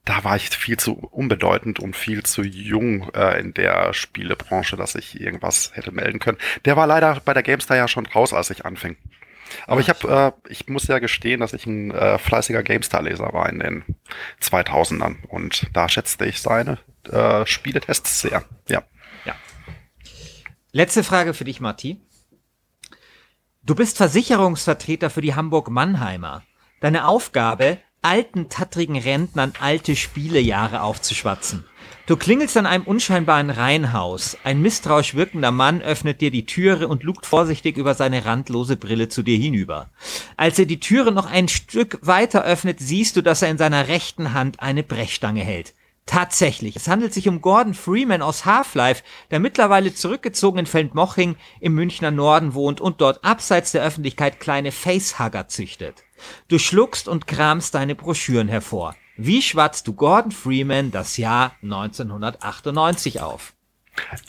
da 0.04 0.24
war 0.24 0.36
ich 0.36 0.50
viel 0.50 0.78
zu 0.78 0.94
unbedeutend 0.94 1.80
und 1.80 1.96
viel 1.96 2.24
zu 2.24 2.42
jung 2.42 3.10
äh, 3.14 3.40
in 3.40 3.54
der 3.54 3.94
Spielebranche, 3.94 4.76
dass 4.76 4.96
ich 4.96 5.20
irgendwas 5.20 5.72
hätte 5.74 5.92
melden 5.92 6.20
können. 6.20 6.38
Der 6.66 6.76
war 6.76 6.88
leider 6.88 7.22
bei 7.24 7.34
der 7.34 7.44
GameStar 7.44 7.78
ja 7.78 7.88
schon 7.88 8.08
raus, 8.08 8.34
als 8.34 8.50
ich 8.50 8.66
anfing. 8.66 8.98
Aber 9.68 9.82
ich 9.82 9.90
habe, 9.90 10.36
äh, 10.48 10.52
ich 10.52 10.68
muss 10.68 10.88
ja 10.88 11.00
gestehen, 11.00 11.40
dass 11.40 11.54
ich 11.54 11.66
ein 11.66 11.92
äh, 11.92 12.18
fleißiger 12.18 12.64
GameStar-Leser 12.64 13.34
war 13.34 13.50
in 13.50 13.60
den 13.60 13.84
2000ern 14.42 15.26
und 15.28 15.68
da 15.74 15.90
schätzte 15.90 16.26
ich 16.26 16.42
seine 16.42 16.78
äh, 17.12 17.46
Spieletests 17.46 18.22
sehr. 18.22 18.44
Ja. 18.68 18.84
Letzte 20.72 21.04
Frage 21.04 21.34
für 21.34 21.46
dich, 21.46 21.62
Marti. 21.62 22.00
Du 23.64 23.74
bist 23.74 23.98
Versicherungsvertreter 23.98 25.10
für 25.10 25.22
die 25.22 25.34
Hamburg-Mannheimer. 25.34 26.44
Deine 26.80 27.08
Aufgabe, 27.08 27.80
alten, 28.04 28.50
tattrigen 28.50 28.98
Rentnern 28.98 29.54
alte 29.60 29.96
Spielejahre 29.96 30.84
aufzuschwatzen. 30.84 31.66
Du 32.10 32.18
klingelst 32.18 32.58
an 32.58 32.66
einem 32.66 32.86
unscheinbaren 32.86 33.52
Reihenhaus. 33.52 34.36
Ein 34.44 34.64
misstrauisch 34.64 35.14
wirkender 35.14 35.52
Mann 35.52 35.80
öffnet 35.84 36.22
dir 36.22 36.32
die 36.32 36.48
Türe 36.48 36.88
und 36.88 37.04
lugt 37.04 37.28
vorsichtig 37.28 37.78
über 37.78 37.94
seine 37.94 38.26
randlose 38.26 38.78
Brille 38.78 39.10
zu 39.10 39.22
dir 39.22 39.38
hinüber. 39.38 39.92
Als 40.36 40.58
er 40.58 40.66
die 40.66 40.80
Türe 40.80 41.12
noch 41.12 41.28
ein 41.28 41.48
Stück 41.48 42.00
weiter 42.02 42.44
öffnet, 42.44 42.80
siehst 42.80 43.16
du, 43.16 43.22
dass 43.22 43.44
er 43.44 43.52
in 43.52 43.60
seiner 43.60 43.90
rechten 43.90 44.34
Hand 44.34 44.60
eine 44.60 44.82
Brechstange 44.82 45.44
hält. 45.44 45.76
Tatsächlich, 46.08 46.76
es 46.76 46.88
handelt 46.88 47.14
sich 47.14 47.28
um 47.28 47.42
Gordon 47.42 47.76
Freeman 47.76 48.24
aus 48.24 48.44
Half-Life, 48.44 49.04
der 49.30 49.40
mittlerweile 49.40 49.94
zurückgezogen 49.94 50.58
in 50.58 50.66
Feldmoching 50.66 51.36
im 51.60 51.76
Münchner 51.76 52.10
Norden 52.10 52.56
wohnt 52.56 52.82
und 52.82 53.02
dort 53.02 53.24
abseits 53.24 53.72
der 53.72 53.84
Öffentlichkeit 53.84 54.40
kleine 54.40 54.72
Facehugger 54.72 55.48
züchtet. 55.48 56.04
Du 56.48 56.58
schluckst 56.58 57.08
und 57.08 57.28
kramst 57.28 57.76
deine 57.76 57.94
Broschüren 57.94 58.48
hervor. 58.48 58.96
Wie 59.22 59.42
schwatzt 59.42 59.86
du 59.86 59.92
Gordon 59.92 60.32
Freeman 60.32 60.92
das 60.92 61.18
Jahr 61.18 61.52
1998 61.62 63.20
auf? 63.20 63.54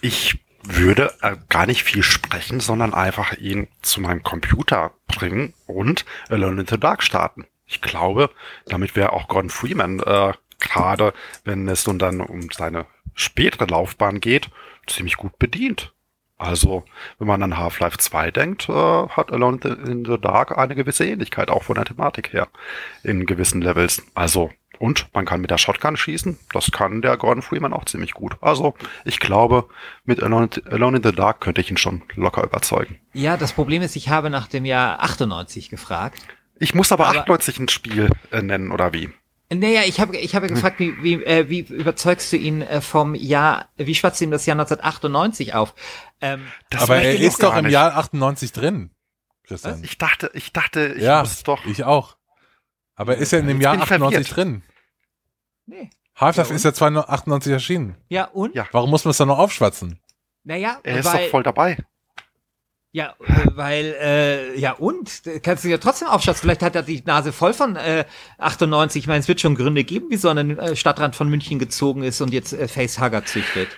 Ich 0.00 0.40
würde 0.64 1.14
äh, 1.22 1.36
gar 1.48 1.66
nicht 1.66 1.84
viel 1.84 2.02
sprechen, 2.02 2.58
sondern 2.58 2.92
einfach 2.92 3.38
ihn 3.38 3.68
zu 3.82 4.00
meinem 4.00 4.24
Computer 4.24 4.90
bringen 5.06 5.54
und 5.68 6.04
Alone 6.28 6.62
in 6.62 6.66
the 6.66 6.76
Dark 6.76 7.04
starten. 7.04 7.46
Ich 7.66 7.80
glaube, 7.82 8.30
damit 8.66 8.96
wäre 8.96 9.12
auch 9.12 9.28
Gordon 9.28 9.50
Freeman, 9.50 10.00
äh, 10.00 10.32
gerade 10.58 11.14
wenn 11.44 11.68
es 11.68 11.86
nun 11.86 12.00
dann 12.00 12.20
um 12.20 12.50
seine 12.50 12.86
spätere 13.14 13.66
Laufbahn 13.66 14.18
geht, 14.18 14.50
ziemlich 14.88 15.16
gut 15.16 15.38
bedient. 15.38 15.94
Also, 16.36 16.84
wenn 17.20 17.28
man 17.28 17.44
an 17.44 17.58
Half-Life 17.58 17.98
2 17.98 18.32
denkt, 18.32 18.68
äh, 18.68 18.72
hat 18.72 19.30
Alone 19.30 19.60
in 19.86 20.04
the 20.04 20.18
Dark 20.18 20.58
eine 20.58 20.74
gewisse 20.74 21.06
Ähnlichkeit, 21.06 21.48
auch 21.48 21.62
von 21.62 21.76
der 21.76 21.84
Thematik 21.84 22.32
her, 22.32 22.48
in 23.04 23.24
gewissen 23.24 23.62
Levels. 23.62 24.02
Also, 24.14 24.50
und 24.80 25.06
man 25.14 25.26
kann 25.26 25.40
mit 25.42 25.50
der 25.50 25.58
Shotgun 25.58 25.96
schießen, 25.96 26.38
das 26.52 26.70
kann 26.72 27.02
der 27.02 27.16
Gordon 27.18 27.42
Freeman 27.42 27.72
auch 27.72 27.84
ziemlich 27.84 28.12
gut. 28.14 28.36
Also, 28.40 28.74
ich 29.04 29.20
glaube, 29.20 29.68
mit 30.04 30.22
Alone, 30.22 30.48
Alone 30.70 30.96
in 30.96 31.02
the 31.02 31.12
Dark 31.12 31.40
könnte 31.40 31.60
ich 31.60 31.70
ihn 31.70 31.76
schon 31.76 32.02
locker 32.16 32.42
überzeugen. 32.42 32.98
Ja, 33.12 33.36
das 33.36 33.52
Problem 33.52 33.82
ist, 33.82 33.94
ich 33.94 34.08
habe 34.08 34.30
nach 34.30 34.48
dem 34.48 34.64
Jahr 34.64 35.00
98 35.02 35.68
gefragt. 35.68 36.22
Ich 36.58 36.74
muss 36.74 36.90
aber, 36.92 37.06
Aber- 37.08 37.18
98 37.20 37.58
ein 37.60 37.68
Spiel 37.68 38.10
äh, 38.32 38.42
nennen, 38.42 38.72
oder 38.72 38.92
wie? 38.92 39.10
Naja, 39.52 39.82
ich 39.84 40.00
habe 40.00 40.16
ich 40.16 40.34
habe 40.36 40.46
gefragt, 40.46 40.78
wie, 40.78 40.94
wie, 41.02 41.14
äh, 41.24 41.48
wie 41.48 41.60
überzeugst 41.60 42.32
du 42.32 42.36
ihn 42.36 42.62
äh, 42.62 42.80
vom 42.80 43.14
Jahr, 43.16 43.68
wie 43.76 43.94
schwatzt 43.96 44.20
du 44.20 44.24
ihm 44.24 44.30
das 44.30 44.46
Jahr 44.46 44.54
1998 44.54 45.54
auf? 45.54 45.74
Ähm, 46.20 46.46
Das 46.70 46.82
aber 46.84 47.02
er 47.02 47.18
ist 47.18 47.42
doch 47.42 47.56
im 47.56 47.64
nicht. 47.64 47.72
Jahr 47.72 47.96
98 47.96 48.52
drin, 48.52 48.90
Christian. 49.46 49.82
Ich 49.82 49.98
dachte, 49.98 50.30
ich 50.34 50.52
dachte, 50.52 50.94
ich 50.96 51.02
ja, 51.02 51.20
muss 51.20 51.42
doch. 51.42 51.66
ich 51.66 51.82
auch. 51.84 52.16
Aber 52.94 53.16
er 53.16 53.20
ist 53.22 53.32
ja 53.32 53.40
in 53.40 53.48
dem 53.48 53.56
Jetzt 53.56 53.64
Jahr 53.64 53.72
bin 53.74 53.82
ich 53.82 53.90
98 53.90 54.28
verwirrt. 54.28 54.36
drin. 54.36 54.62
Nee. 55.70 55.90
Half-Life 56.16 56.50
Ja, 56.50 56.56
ist 56.56 56.64
ja 56.64 56.70
98 56.72 57.52
erschienen. 57.52 57.96
Ja, 58.08 58.24
und? 58.26 58.54
Ja. 58.54 58.66
Warum 58.72 58.90
muss 58.90 59.04
man 59.04 59.10
es 59.10 59.16
dann 59.16 59.28
noch 59.28 59.38
aufschwatzen? 59.38 59.98
Naja, 60.44 60.78
er 60.82 60.98
ist 60.98 61.06
weil, 61.06 61.24
doch 61.24 61.30
voll 61.30 61.42
dabei. 61.42 61.78
ja, 62.92 63.14
äh, 63.20 63.46
weil, 63.54 63.94
äh, 64.00 64.58
ja 64.58 64.72
und? 64.72 65.22
Kannst 65.42 65.64
du 65.64 65.68
ja 65.68 65.78
trotzdem 65.78 66.08
aufschatzen. 66.08 66.42
Vielleicht 66.42 66.62
hat 66.62 66.74
er 66.74 66.82
die 66.82 67.02
Nase 67.06 67.32
voll 67.32 67.52
von 67.54 67.76
äh, 67.76 68.04
98. 68.38 69.02
Ich 69.04 69.06
meine, 69.06 69.20
es 69.20 69.28
wird 69.28 69.40
schon 69.40 69.54
Gründe 69.54 69.84
geben, 69.84 70.06
wieso 70.10 70.28
er 70.28 70.32
an 70.32 70.48
den 70.48 70.58
äh, 70.58 70.76
Stadtrand 70.76 71.14
von 71.16 71.28
München 71.28 71.58
gezogen 71.58 72.02
ist 72.02 72.20
und 72.20 72.32
jetzt 72.32 72.52
äh, 72.52 72.68
Facehugger 72.68 73.24
züchtet. 73.24 73.68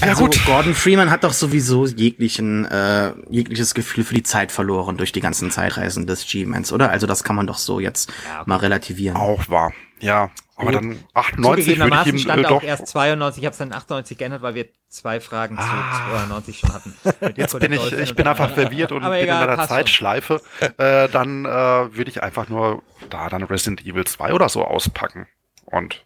Also 0.00 0.28
Gordon 0.46 0.74
Freeman 0.74 1.10
hat 1.10 1.24
doch 1.24 1.32
sowieso 1.32 1.86
jeglichen, 1.86 2.66
äh, 2.66 3.14
jegliches 3.30 3.74
Gefühl 3.74 4.04
für 4.04 4.14
die 4.14 4.22
Zeit 4.22 4.52
verloren 4.52 4.96
durch 4.96 5.10
die 5.10 5.20
ganzen 5.20 5.50
Zeitreisen 5.50 6.06
des 6.06 6.24
G-Mans, 6.26 6.72
oder? 6.72 6.90
Also 6.90 7.06
das 7.08 7.24
kann 7.24 7.34
man 7.34 7.46
doch 7.48 7.58
so 7.58 7.80
jetzt 7.80 8.10
Ja, 8.28 8.40
okay. 8.42 8.44
mal 8.50 8.56
relativieren. 8.58 9.16
Auch 9.16 9.48
wahr. 9.48 9.72
Ja, 10.02 10.30
aber 10.56 10.72
dann 10.72 11.02
98 11.14 11.78
würde 11.78 11.96
ich 12.02 12.06
ihm 12.06 12.18
stand 12.18 12.42
äh, 12.42 12.46
auch 12.46 12.50
doch. 12.50 12.62
erst 12.62 12.86
92. 12.88 13.42
Ich 13.42 13.46
habe 13.46 13.52
es 13.52 13.58
dann 13.58 13.72
98 13.72 14.18
geändert, 14.18 14.42
weil 14.42 14.54
wir 14.54 14.66
zwei 14.88 15.20
Fragen 15.20 15.56
zu 15.56 15.62
Ah. 15.62 16.08
92 16.28 16.58
schon 16.58 16.72
hatten. 16.74 16.94
Jetzt 17.36 17.58
bin 17.58 17.72
ich, 17.72 17.92
ich 17.92 18.14
bin 18.14 18.26
einfach 18.26 18.50
verwirrt 18.54 18.92
und 18.92 19.02
Aber 19.02 19.14
bin 19.14 19.24
egal, 19.24 19.44
in 19.44 19.50
einer. 19.50 19.66
Zeitschleife. 19.68 20.40
Äh, 20.78 21.08
dann 21.08 21.44
äh, 21.44 21.48
würde 21.96 22.10
ich 22.10 22.22
einfach 22.22 22.48
nur 22.48 22.82
da 23.10 23.28
dann 23.28 23.42
Resident 23.42 23.84
Evil 23.86 24.04
2 24.04 24.32
oder 24.34 24.48
so 24.48 24.64
auspacken. 24.64 25.26
Und 25.64 26.04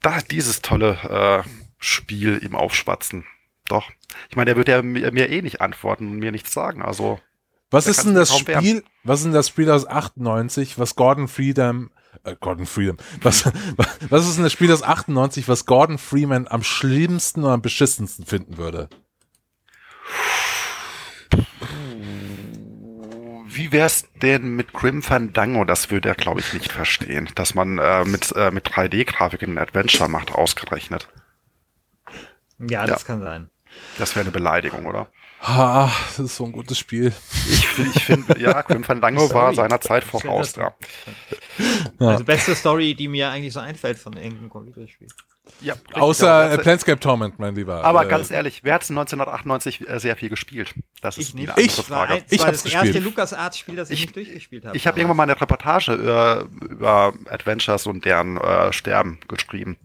da 0.00 0.18
dieses 0.30 0.62
tolle 0.62 1.44
äh, 1.44 1.48
Spiel 1.78 2.42
ihm 2.44 2.54
aufschwatzen. 2.54 3.24
Doch. 3.68 3.90
Ich 4.28 4.36
meine, 4.36 4.46
der 4.46 4.56
wird 4.56 4.68
ja 4.68 4.82
mir, 4.82 5.12
mir 5.12 5.28
eh 5.30 5.42
nicht 5.42 5.60
antworten 5.60 6.08
und 6.10 6.18
mir 6.18 6.32
nichts 6.32 6.52
sagen. 6.52 6.82
Also, 6.82 7.20
Was 7.70 7.86
ist 7.86 8.04
denn 8.04 8.14
das. 8.14 8.36
Spiel, 8.36 8.84
was 9.04 9.20
ist 9.20 9.24
denn 9.26 9.32
das 9.32 9.48
Spiel 9.48 9.70
aus 9.70 9.86
98, 9.86 10.78
was 10.78 10.96
Gordon 10.96 11.28
Freedom, 11.28 11.90
äh, 12.24 12.34
Gordon 12.40 12.66
Freedom, 12.66 12.96
was, 13.22 13.50
was 14.08 14.26
ist 14.28 14.36
denn 14.36 14.44
das 14.44 14.52
Spiel 14.52 14.72
aus 14.72 14.82
98, 14.82 15.48
was 15.48 15.66
Gordon 15.66 15.98
Freeman 15.98 16.46
am 16.48 16.62
schlimmsten 16.62 17.44
oder 17.44 17.54
am 17.54 17.62
beschissensten 17.62 18.26
finden 18.26 18.56
würde? 18.58 18.88
wie 23.52 23.72
wär's 23.72 24.06
denn 24.22 24.54
mit 24.56 24.72
Grim 24.72 25.02
Fandango? 25.02 25.64
Das 25.64 25.90
würde 25.90 26.08
er, 26.08 26.14
glaube 26.14 26.40
ich, 26.40 26.52
nicht 26.52 26.72
verstehen. 26.72 27.28
Dass 27.34 27.54
man 27.54 27.78
äh, 27.78 28.04
mit, 28.04 28.32
äh, 28.36 28.50
mit 28.50 28.68
3D-Grafik 28.68 29.42
ein 29.42 29.58
Adventure 29.58 30.08
macht, 30.08 30.32
ausgerechnet. 30.32 31.08
Ja, 32.58 32.86
das 32.86 33.02
Ja. 33.02 33.06
kann 33.06 33.20
sein. 33.20 33.50
Das 33.98 34.14
wäre 34.14 34.24
eine 34.24 34.32
Beleidigung, 34.32 34.86
oder? 34.86 35.08
Ah, 35.42 35.90
das 36.08 36.18
ist 36.18 36.36
so 36.36 36.44
ein 36.44 36.52
gutes 36.52 36.78
Spiel. 36.78 37.12
Ich, 37.48 37.78
ich 37.78 38.04
finde, 38.04 38.38
ja, 38.40 38.60
Grim 38.62 38.84
Fandango 38.84 39.32
war 39.32 39.54
seiner 39.54 39.80
Zeit 39.80 40.04
voraus, 40.04 40.54
ja. 40.56 40.74
Ja. 41.98 42.08
Also 42.08 42.24
beste 42.24 42.54
Story, 42.54 42.94
die 42.94 43.08
mir 43.08 43.30
eigentlich 43.30 43.52
so 43.54 43.60
einfällt 43.60 43.98
von 43.98 44.12
irgendeinem 44.14 44.50
Computerspiel. 44.50 45.08
ja 45.62 45.74
Außer 45.94 46.52
äh, 46.52 46.58
Planescape 46.58 47.00
Torment, 47.00 47.38
mein 47.38 47.54
Lieber. 47.54 47.82
Aber 47.84 48.04
äh, 48.04 48.08
ganz 48.08 48.30
ehrlich, 48.30 48.60
wer 48.64 48.74
hat 48.74 48.82
1998 48.82 49.88
äh, 49.88 49.98
sehr 49.98 50.14
viel 50.16 50.28
gespielt? 50.28 50.74
Das 51.00 51.16
ist 51.16 51.34
Ich 51.34 51.40
andere 51.48 51.60
Ich- 51.60 51.76
Das 51.76 51.88
war, 51.90 51.98
Frage. 52.06 52.12
ein, 52.14 52.22
das 52.22 52.32
Ich 52.32 52.38
war 52.40 52.46
hab's 52.48 52.62
das 52.62 52.72
erste 52.72 52.86
gespielt. 52.88 53.04
LucasArts-Spiel, 53.06 53.76
das 53.76 53.90
ich, 53.90 53.98
Ich- 54.00 54.06
nicht 54.06 54.16
durchgespielt 54.16 54.64
habe. 54.66 54.76
Ich 54.76 54.86
habe 54.86 54.98
irgendwann 54.98 55.16
mal 55.16 55.22
eine 55.24 55.40
Reportage 55.40 55.94
über, 55.94 56.46
über 56.68 57.14
Adventures 57.30 57.86
und 57.86 58.04
deren 58.04 58.36
äh, 58.36 58.72
Sterben 58.74 59.18
geschrieben 59.28 59.78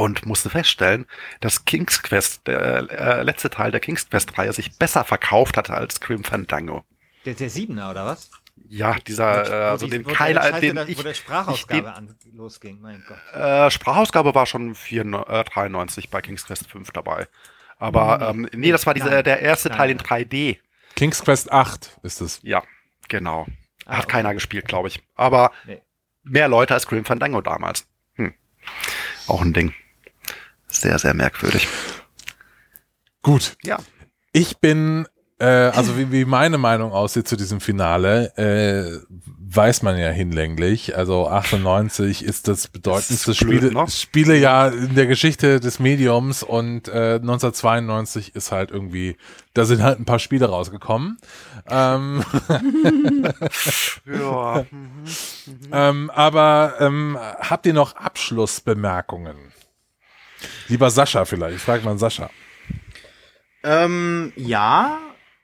und 0.00 0.26
musste 0.26 0.50
feststellen, 0.50 1.06
dass 1.40 1.64
King's 1.64 2.02
Quest, 2.02 2.46
der 2.46 2.90
äh, 2.90 3.22
letzte 3.22 3.50
Teil 3.50 3.70
der 3.70 3.80
King's 3.80 4.08
Quest-Reihe, 4.08 4.52
sich 4.52 4.78
besser 4.78 5.04
verkauft 5.04 5.56
hatte 5.56 5.74
als 5.74 6.00
Grim 6.00 6.24
Fandango. 6.24 6.84
Der, 7.24 7.34
der 7.34 7.50
Siebener, 7.50 7.90
oder 7.90 8.06
was? 8.06 8.30
Ja, 8.68 8.94
dieser, 9.06 9.48
äh, 9.50 9.70
also 9.70 9.86
die- 9.86 9.92
den 9.92 10.04
wo 10.04 10.08
der 10.08 10.16
keiner, 10.16 10.42
Scheiße 10.42 10.60
den 10.60 10.76
da- 10.76 10.84
ich, 10.86 10.98
wo 10.98 11.02
der 11.02 11.12
ich 11.12 11.18
Sprachausgabe 11.18 11.82
den, 11.82 11.90
an, 11.90 12.16
losging, 12.32 12.80
mein 12.80 13.02
Gott. 13.06 13.18
äh, 13.40 13.70
Sprachausgabe 13.70 14.34
war 14.34 14.46
schon 14.46 14.74
4, 14.74 15.02
äh, 15.28 15.44
93 15.44 16.10
bei 16.10 16.20
King's 16.22 16.46
Quest 16.46 16.68
5 16.70 16.90
dabei. 16.92 17.26
Aber 17.78 18.28
ähm, 18.30 18.48
nee, 18.52 18.70
das 18.70 18.86
war 18.86 18.94
dieser, 18.94 19.10
Nein. 19.10 19.24
der 19.24 19.40
erste 19.40 19.68
Nein, 19.70 19.78
Teil 19.78 19.90
in 19.90 19.96
nein. 19.96 20.06
3D. 20.06 20.58
King's 20.96 21.22
Quest 21.24 21.50
8 21.50 21.98
ist 22.02 22.20
es. 22.20 22.40
Ja, 22.42 22.62
genau. 23.08 23.46
Ah, 23.86 23.96
Hat 23.96 24.04
okay. 24.04 24.12
keiner 24.12 24.34
gespielt, 24.34 24.68
glaube 24.68 24.88
ich. 24.88 25.02
Aber 25.14 25.50
Nee. 25.66 25.80
mehr 26.22 26.48
Leute 26.48 26.74
als 26.74 26.86
Grim 26.86 27.04
Fandango 27.06 27.40
damals. 27.40 27.86
Hm. 28.16 28.34
Auch 29.26 29.40
ein 29.40 29.52
Ding. 29.54 29.74
Sehr, 30.70 30.98
sehr 30.98 31.14
merkwürdig. 31.14 31.68
Gut. 33.22 33.56
Ja. 33.64 33.78
Ich 34.32 34.58
bin 34.58 35.06
Äh, 35.38 35.46
also 35.74 35.96
wie, 35.96 36.12
wie 36.12 36.26
meine 36.26 36.58
Meinung 36.58 36.92
aussieht 36.92 37.26
zu 37.26 37.34
diesem 37.34 37.60
Finale, 37.62 38.36
äh, 38.36 38.98
weiß 39.52 39.82
man 39.82 39.96
ja 39.96 40.10
hinlänglich. 40.10 40.98
Also 40.98 41.28
98 41.28 42.22
ist 42.22 42.46
das 42.46 42.68
bedeutendste 42.68 43.30
Das 43.30 43.40
ist 43.40 43.46
blöd, 43.46 43.62
Spiele, 43.62 43.72
ne? 43.72 43.88
Spielejahr 43.88 44.72
in 44.74 44.94
der 44.94 45.06
Geschichte 45.06 45.58
des 45.58 45.80
Mediums 45.80 46.42
und 46.42 46.88
äh, 46.88 47.14
1992 47.14 48.34
ist 48.36 48.52
halt 48.52 48.70
irgendwie, 48.70 49.16
da 49.54 49.64
sind 49.64 49.82
halt 49.82 49.98
ein 49.98 50.04
paar 50.04 50.18
Spiele 50.18 50.44
rausgekommen. 50.46 51.16
Ähm, 51.70 52.22
Ja. 54.04 54.64
ähm, 55.72 56.10
aber 56.10 56.74
ähm, 56.80 57.18
habt 57.18 57.64
ihr 57.64 57.74
noch 57.74 57.96
Abschlussbemerkungen? 57.96 59.36
Lieber 60.68 60.90
Sascha 60.90 61.24
vielleicht, 61.24 61.56
ich 61.56 61.62
frage 61.62 61.84
mal 61.84 61.98
Sascha. 61.98 62.30
Ähm, 63.62 64.32
ja. 64.36 64.98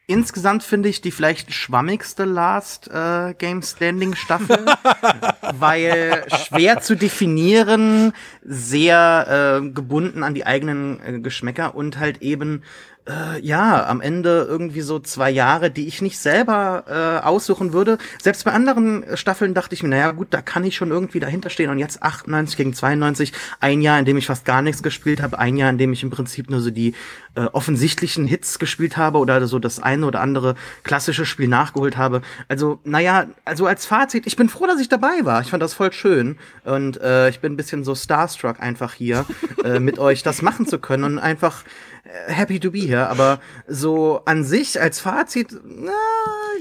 Insgesamt 0.09 0.63
finde 0.63 0.89
ich 0.89 1.01
die 1.01 1.11
vielleicht 1.11 1.53
schwammigste 1.53 2.25
Last 2.25 2.89
äh, 2.89 3.35
Game 3.35 3.61
Standing 3.61 4.15
Staffel, 4.15 4.65
weil 5.59 6.25
schwer 6.45 6.81
zu 6.81 6.95
definieren, 6.95 8.13
sehr 8.43 9.61
äh, 9.65 9.69
gebunden 9.69 10.23
an 10.23 10.35
die 10.35 10.47
eigenen 10.47 11.01
äh, 11.01 11.19
Geschmäcker 11.19 11.75
und 11.75 11.99
halt 11.99 12.23
eben 12.23 12.63
äh, 13.09 13.41
ja, 13.41 13.87
am 13.87 14.01
Ende 14.01 14.47
irgendwie 14.49 14.81
so 14.81 14.99
zwei 14.99 15.31
Jahre, 15.31 15.71
die 15.71 15.87
ich 15.87 16.03
nicht 16.03 16.19
selber 16.19 16.85
äh, 16.89 17.27
aussuchen 17.27 17.73
würde. 17.73 17.99
Selbst 18.21 18.45
bei 18.45 18.53
anderen 18.53 19.05
Staffeln 19.17 19.55
dachte 19.55 19.75
ich 19.75 19.83
mir, 19.83 19.91
naja 19.91 20.13
gut, 20.13 20.29
da 20.31 20.43
kann 20.43 20.65
ich 20.65 20.77
schon 20.77 20.91
irgendwie 20.91 21.21
dahinter 21.21 21.51
stehen. 21.51 21.71
Und 21.71 21.79
jetzt 21.79 22.03
98 22.03 22.57
gegen 22.57 22.75
92, 22.75 23.33
ein 23.61 23.81
Jahr, 23.81 23.99
in 23.99 24.05
dem 24.05 24.17
ich 24.17 24.27
fast 24.27 24.45
gar 24.45 24.63
nichts 24.63 24.83
gespielt 24.83 25.23
habe, 25.23 25.39
ein 25.39 25.57
Jahr, 25.57 25.71
in 25.71 25.79
dem 25.79 25.93
ich 25.93 26.03
im 26.03 26.11
Prinzip 26.11 26.51
nur 26.51 26.61
so 26.61 26.71
die 26.71 26.95
äh, 27.35 27.43
offensichtlichen 27.53 28.27
Hits 28.27 28.59
gespielt 28.59 28.97
habe 28.97 29.19
oder 29.19 29.47
so 29.47 29.59
das 29.59 29.79
eine 29.79 30.07
oder 30.07 30.21
andere 30.21 30.55
klassische 30.83 31.27
Spiel 31.27 31.49
nachgeholt 31.49 31.97
habe. 31.97 32.23
Also, 32.49 32.81
naja, 32.85 33.27
also 33.45 33.67
als 33.67 33.87
Fazit, 33.87 34.27
ich 34.27 34.37
bin 34.37 34.49
froh, 34.49 34.67
dass 34.67 34.81
ich 34.81 34.89
dabei 34.89 35.25
war. 35.25 35.41
Ich 35.43 35.51
fand 35.51 35.63
das 35.63 35.75
voll 35.75 35.93
schön. 35.93 36.39
Und 36.65 37.01
äh, 37.01 37.29
ich 37.29 37.41
bin 37.41 37.53
ein 37.53 37.57
bisschen 37.57 37.85
so 37.85 37.95
starstruck 37.95 38.61
einfach 38.61 38.95
hier, 38.95 39.27
äh, 39.65 39.79
mit 39.79 39.99
euch 39.99 40.23
das 40.23 40.43
machen 40.43 40.67
zu 40.67 40.79
können 40.79 41.05
und 41.05 41.19
einfach 41.19 41.63
äh, 41.65 41.96
happy 42.29 42.61
to 42.61 42.71
be 42.71 42.81
here, 42.81 43.09
aber 43.09 43.41
so 43.67 44.23
an 44.25 44.45
sich 44.45 44.81
als 44.81 45.01
Fazit, 45.01 45.49
na, 45.65 45.93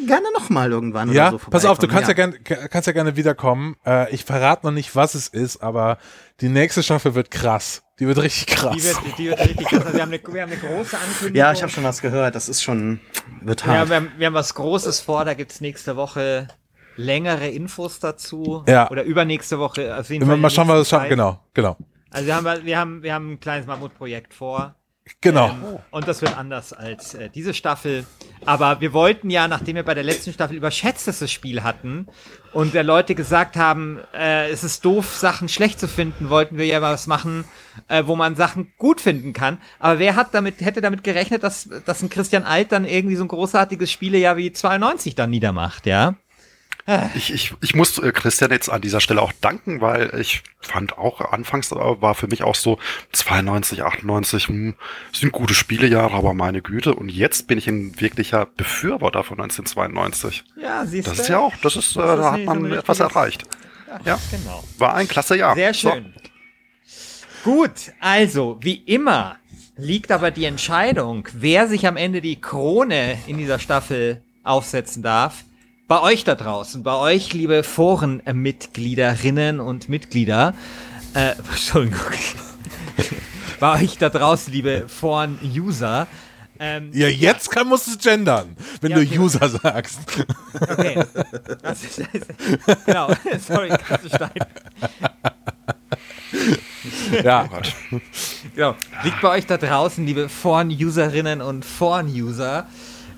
gerne 0.08 0.28
noch 0.34 0.50
mal 0.50 0.72
irgendwann 0.72 1.12
Ja, 1.12 1.30
oder 1.30 1.40
so 1.40 1.50
pass 1.50 1.66
auf, 1.66 1.78
du 1.80 1.88
kannst 1.88 2.10
ja, 2.10 2.16
vorbeikommen. 2.16 2.44
gern, 2.44 2.70
kannst 2.70 2.88
ja 2.88 2.94
gerne 2.94 3.16
wiederkommen. 3.16 3.76
Äh, 3.86 4.14
ich 4.14 4.26
verrate 4.26 4.66
noch 4.66 4.72
nicht, 4.74 4.96
was 4.96 5.16
es 5.16 5.28
ist, 5.28 5.58
aber 5.64 5.98
die 6.42 6.50
nächste 6.50 6.84
Staffel 6.84 7.16
wird 7.16 7.32
krass. 7.32 7.84
Die 8.00 8.08
wird 8.08 8.18
richtig 8.22 8.48
krass. 8.48 8.76
Die 8.76 8.84
wird, 8.84 8.98
die 9.18 9.30
wird 9.30 9.40
richtig 9.40 9.68
krass. 9.68 9.86
Also 9.86 9.94
wir, 9.96 10.02
haben 10.02 10.12
eine, 10.12 10.22
wir 10.34 10.42
haben 10.42 10.52
eine 10.52 10.60
große 10.60 10.98
Ankündigung. 10.98 11.36
Ja, 11.36 11.54
ich 11.54 11.62
habe 11.62 11.72
schon 11.72 11.86
was 11.86 12.02
gehört. 12.02 12.36
Das 12.36 12.50
ist 12.50 12.62
schon 12.62 13.00
wird 13.42 13.62
Ja, 13.66 13.68
hart. 13.68 13.90
wir, 13.90 13.96
haben, 13.96 14.12
wir 14.18 14.28
haben 14.28 14.34
was 14.34 14.54
Großes 14.54 15.00
vor. 15.00 15.24
Da 15.24 15.34
gibt's 15.34 15.62
nächste 15.62 15.96
Woche 15.96 16.50
längere 16.98 17.48
Infos 17.48 18.00
dazu. 18.02 18.64
Ja. 18.68 18.90
Oder 18.92 19.04
übernächste 19.04 19.60
Woche. 19.60 19.98
Auf 19.98 20.10
jeden 20.10 20.24
Immer 20.24 20.34
Fall 20.34 20.40
mal 20.42 20.50
schauen, 20.50 20.68
was 20.68 20.82
es 20.82 20.90
schafft. 20.90 21.08
Genau, 21.08 21.40
genau. 21.54 21.78
Also 22.12 22.28
wir 22.28 22.36
haben, 22.36 22.66
wir 22.66 22.78
haben, 22.78 23.02
wir 23.04 23.14
haben 23.14 23.32
ein 23.34 23.40
kleines 23.40 23.66
Mammutprojekt 23.66 24.34
vor. 24.34 24.76
Genau. 25.22 25.50
Ähm, 25.50 25.80
und 25.92 26.08
das 26.08 26.22
wird 26.22 26.36
anders 26.36 26.74
als 26.74 27.14
äh, 27.14 27.30
diese 27.30 27.54
Staffel. 27.54 28.06
Aber 28.46 28.82
wir 28.82 28.92
wollten 28.94 29.30
ja, 29.30 29.48
nachdem 29.48 29.76
wir 29.76 29.84
bei 29.84 29.94
der 29.94 30.04
letzten 30.04 30.34
Staffel 30.34 30.58
überschätztes 30.58 31.32
Spiel 31.32 31.64
hatten 31.64 32.08
und 32.54 32.74
der 32.74 32.84
Leute 32.84 33.14
gesagt 33.14 33.56
haben, 33.56 34.00
äh, 34.14 34.50
es 34.50 34.64
ist 34.64 34.84
doof, 34.84 35.16
Sachen 35.16 35.48
schlecht 35.48 35.80
zu 35.80 35.88
finden, 35.88 36.30
wollten 36.30 36.58
wir 36.58 36.66
ja 36.66 36.82
was 36.82 37.06
machen, 37.06 37.46
äh, 37.88 38.04
wo 38.06 38.16
man 38.16 38.36
Sachen 38.36 38.74
gut 38.78 39.00
finden 39.00 39.34
kann. 39.34 39.60
Aber 39.80 40.00
wer 40.00 40.16
hat 40.16 40.34
damit, 40.34 40.62
hätte 40.62 40.82
damit 40.82 41.04
gerechnet, 41.04 41.44
dass, 41.44 41.70
dass 41.86 42.02
ein 42.02 42.10
Christian 42.10 42.44
Alt 42.44 42.72
dann 42.72 42.86
irgendwie 42.86 43.16
so 43.16 43.24
ein 43.26 43.30
großartiges 43.30 43.92
Spielejahr 43.92 44.38
wie 44.38 44.52
92 44.52 45.14
dann 45.14 45.30
niedermacht, 45.30 45.86
ja? 45.86 46.16
Ich, 47.16 47.34
ich, 47.34 47.54
ich 47.62 47.74
muss 47.74 47.98
äh, 47.98 48.12
Christian 48.12 48.52
jetzt 48.52 48.70
an 48.70 48.80
dieser 48.80 49.00
Stelle 49.00 49.22
auch 49.24 49.32
danken, 49.42 49.82
weil 49.82 50.14
ich 50.20 50.44
fand 50.60 51.00
auch, 51.00 51.20
anfangs 51.32 51.72
äh, 51.72 51.76
war 51.76 52.14
für 52.14 52.28
mich 52.28 52.44
auch 52.44 52.54
so 52.54 52.78
92, 53.12 53.82
98, 53.84 54.48
hm, 54.50 54.76
sind 55.12 55.32
gute 55.32 55.56
Spielejahre, 55.56 56.16
aber 56.16 56.36
meine 56.36 56.62
Güte. 56.62 56.94
Und 56.94 57.10
jetzt 57.10 57.48
bin 57.48 57.58
ich 57.58 57.68
ein 57.68 58.00
wirklicher 58.00 58.46
Befürworter 58.46 59.24
von 59.24 59.40
1992. 59.40 60.44
Ja, 60.62 60.86
siehst 60.86 61.08
Das 61.08 61.16
du? 61.16 61.22
ist 61.24 61.28
ja 61.30 61.40
auch, 61.40 61.54
das 61.64 61.76
ist, 61.76 61.96
äh, 61.96 62.00
Das 62.02 62.12
ist 62.12 62.24
da 62.24 62.32
hat 62.34 62.40
so 62.42 62.46
man 62.46 62.66
ein 62.66 62.72
etwas 62.74 63.00
erreicht. 63.00 63.44
Ja, 64.04 64.20
Genau. 64.30 64.64
war 64.78 64.94
ein 64.94 65.08
klasse 65.08 65.38
Jahr. 65.38 65.56
Sehr 65.56 65.74
So. 65.74 65.90
schön. 65.90 66.14
Gut, 67.44 67.94
also, 68.00 68.58
wie 68.62 68.76
immer 68.76 69.38
liegt 69.78 70.12
aber 70.12 70.32
die 70.32 70.46
Entscheidung, 70.46 71.28
wer 71.34 71.68
sich 71.68 71.88
am 71.88 71.98
Ende 71.98 72.22
die 72.22 72.40
Krone 72.40 73.18
in 73.28 73.38
dieser 73.38 73.60
Staffel 73.60 74.24
aufsetzen 74.44 75.04
darf, 75.04 75.44
bei 75.88 76.02
euch 76.02 76.24
da 76.24 76.36
draußen, 76.36 76.84
bei 76.84 76.96
euch, 76.96 77.34
liebe 77.34 77.64
Forenmitgliederinnen 77.64 79.60
und 79.60 79.90
Mitglieder, 79.90 80.54
äh, 81.14 81.32
Entschuldigung, 81.52 82.00
bei 83.60 83.82
euch 83.82 83.98
da 83.98 84.10
draußen, 84.10 84.52
liebe 84.52 84.88
Foren-User, 84.88 86.08
ähm, 86.58 86.90
Ja, 86.94 87.08
jetzt 87.10 87.52
kann, 87.52 87.68
musst 87.68 87.88
du 87.88 87.92
es 87.92 87.98
gendern, 88.00 88.56
wenn 88.82 88.92
Ja, 88.92 88.98
du 88.98 89.04
okay. 89.04 89.20
User 89.20 89.50
sagst. 89.50 90.00
Okay. 90.54 91.04
Das 91.62 91.84
ist, 91.84 92.02
genau, 92.86 93.10
sorry, 93.46 93.70
Katzenstein. 93.70 94.32
ja. 97.24 97.48
Genau. 98.56 98.76
Liegt 99.04 99.22
bei 99.22 99.30
euch 99.30 99.46
da 99.46 99.58
draußen, 99.58 100.06
liebe 100.06 100.30
Foren-Userinnen 100.30 101.42
und 101.42 101.66
Foren-User. 101.66 102.68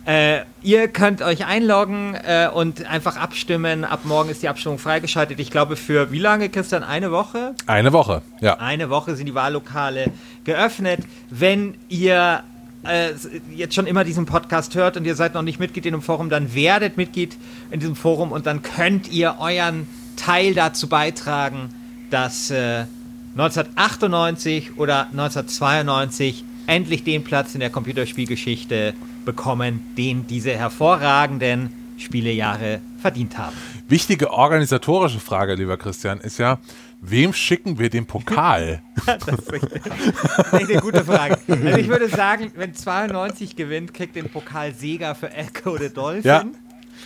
Äh, 0.07 0.45
ihr 0.63 0.87
könnt 0.87 1.21
euch 1.21 1.45
einloggen 1.45 2.15
äh, 2.15 2.47
und 2.53 2.85
einfach 2.85 3.17
abstimmen. 3.17 3.83
Ab 3.83 4.05
morgen 4.05 4.29
ist 4.29 4.41
die 4.41 4.47
Abstimmung 4.47 4.79
freigeschaltet. 4.79 5.37
Ich 5.41 5.51
glaube, 5.51 5.75
für 5.75 6.13
wie 6.13 6.19
lange, 6.19 6.47
Christian? 6.47 6.81
Eine 6.81 7.11
Woche? 7.11 7.55
Eine 7.65 7.91
Woche, 7.91 8.21
ja. 8.39 8.53
Eine 8.53 8.89
Woche 8.89 9.17
sind 9.17 9.25
die 9.25 9.35
Wahllokale 9.35 10.13
geöffnet. 10.45 11.01
Wenn 11.29 11.75
ihr 11.89 12.41
äh, 12.83 13.09
jetzt 13.53 13.75
schon 13.75 13.85
immer 13.85 14.05
diesen 14.05 14.25
Podcast 14.25 14.75
hört 14.75 14.95
und 14.95 15.03
ihr 15.03 15.15
seid 15.15 15.33
noch 15.33 15.41
nicht 15.41 15.59
Mitglied 15.59 15.85
in 15.85 15.91
dem 15.91 16.01
Forum, 16.01 16.29
dann 16.29 16.55
werdet 16.55 16.95
Mitglied 16.95 17.35
in 17.69 17.81
diesem 17.81 17.97
Forum 17.97 18.31
und 18.31 18.45
dann 18.45 18.61
könnt 18.61 19.11
ihr 19.11 19.35
euren 19.39 19.89
Teil 20.15 20.53
dazu 20.53 20.87
beitragen, 20.87 21.67
dass 22.11 22.49
äh, 22.49 22.85
1998 23.33 24.77
oder 24.77 25.07
1992 25.11 26.45
endlich 26.65 27.03
den 27.03 27.25
Platz 27.25 27.55
in 27.55 27.59
der 27.59 27.71
Computerspielgeschichte 27.71 28.93
bekommen, 29.27 29.93
den 29.95 30.25
diese 30.25 30.51
hervorragenden 30.57 31.69
Spielejahre 31.99 32.79
verdient 32.99 33.37
haben. 33.37 33.55
Wichtige 33.87 34.31
organisatorische 34.31 35.19
Frage, 35.19 35.53
lieber 35.55 35.77
Christian, 35.77 36.19
ist 36.19 36.37
ja, 36.39 36.57
wem 37.01 37.33
schicken 37.33 37.77
wir 37.77 37.89
den 37.89 38.05
Pokal? 38.07 38.81
Das 39.05 39.27
ist 39.27 39.53
echt- 39.53 40.53
eine 40.53 40.81
gute 40.81 41.03
Frage. 41.05 41.37
Also 41.47 41.77
ich 41.77 41.87
würde 41.87 42.09
sagen, 42.09 42.51
wenn 42.55 42.73
92 42.73 43.55
gewinnt, 43.55 43.93
kriegt 43.93 44.15
den 44.15 44.29
Pokal 44.29 44.73
Sega 44.73 45.13
für 45.13 45.31
Echo 45.31 45.77
the 45.77 45.89
Dolphin. 45.93 46.23
Ja. 46.23 46.43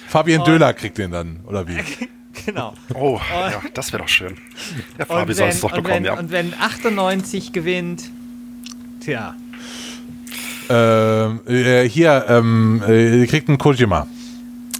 Fabian 0.07 0.39
Und- 0.41 0.47
Döhler 0.47 0.73
kriegt 0.73 0.97
den 0.97 1.11
dann, 1.11 1.39
oder 1.47 1.67
wie? 1.67 1.77
Genau. 2.45 2.73
Oh, 2.95 3.19
ja, 3.29 3.61
das 3.73 3.91
wäre 3.91 4.03
doch 4.03 4.09
schön. 4.09 4.37
Der 4.97 5.05
Fabi 5.05 5.31
Und 5.31 5.35
soll 5.35 5.47
wenn, 5.47 5.53
es 5.53 5.59
doch 5.61 5.69
bekommen, 5.71 5.89
wenn, 5.95 6.05
ja. 6.05 6.17
und 6.17 6.31
wenn 6.31 6.53
98 6.53 7.51
gewinnt, 7.51 8.09
tja, 9.01 9.35
Ähm, 10.73 11.39
äh, 11.47 11.87
hier, 11.89 12.25
ähm, 12.29 12.81
äh, 12.87 13.19
ihr 13.21 13.27
kriegt 13.27 13.49
einen 13.49 13.57
Kojima. 13.57 14.07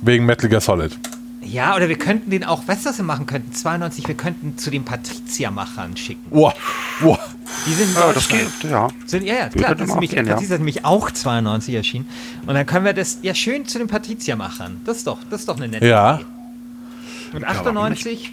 Wegen 0.04 0.26
Metal 0.26 0.50
Gear 0.50 0.62
Solid. 0.62 0.98
ja, 1.44 1.76
oder 1.76 1.90
wir 1.90 1.98
könnten 1.98 2.32
den 2.32 2.44
auch, 2.46 2.68
weißt 2.68 2.86
du, 2.86 2.90
was 2.90 2.98
wir 2.98 3.06
machen 3.06 3.26
könnten? 3.26 3.52
92, 3.54 4.08
wir 4.08 4.16
könnten 4.16 4.58
zu 4.58 4.72
den 4.72 4.84
Patrizia-Machern 4.86 5.96
schicken. 5.98 6.24
Wow, 6.30 6.54
wow. 7.02 7.20
Die 7.68 7.74
sind 7.74 7.90
in 7.90 7.96
Ja, 7.96 8.14
das 8.14 8.28
geht, 8.30 8.48
ja. 8.70 8.88
Sind, 9.06 9.24
ja, 9.26 9.36
ja, 9.36 9.50
klar, 9.50 9.76
das 9.76 9.90
ist, 9.90 9.94
nämlich, 9.94 10.12
gehen, 10.12 10.26
ja. 10.26 10.34
Patrizia 10.34 10.56
ist 10.56 10.60
nämlich 10.60 10.86
auch 10.86 11.12
92 11.12 11.76
erschienen. 11.76 12.08
Und 12.48 12.56
dann 12.56 12.66
können 12.66 12.86
wir 12.86 12.94
das 12.94 13.20
ja 13.22 13.36
schön 13.36 13.66
zu 13.66 13.78
den 13.80 13.88
Patrizia-Machern. 13.88 14.82
Das 14.86 14.98
ist 14.98 15.08
doch, 15.08 15.18
das 15.30 15.42
ist 15.42 15.50
doch 15.50 15.58
eine 15.58 15.68
nette 15.68 15.86
Ja. 15.86 16.16
Idee. 16.16 16.26
Und 17.34 17.44
98, 17.46 18.32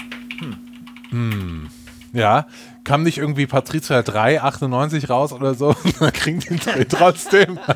Ja, 2.13 2.47
kam 2.89 3.03
nicht 3.03 3.19
irgendwie 3.19 3.47
Patrizia 3.47 4.03
3, 4.03 4.41
98 4.41 5.11
raus 5.11 5.35
oder 5.35 5.53
so? 5.53 5.77
Dann 6.01 6.13
kriegen 6.13 6.41
die 6.41 6.57
drei 6.57 6.85
trotzdem. 6.85 7.59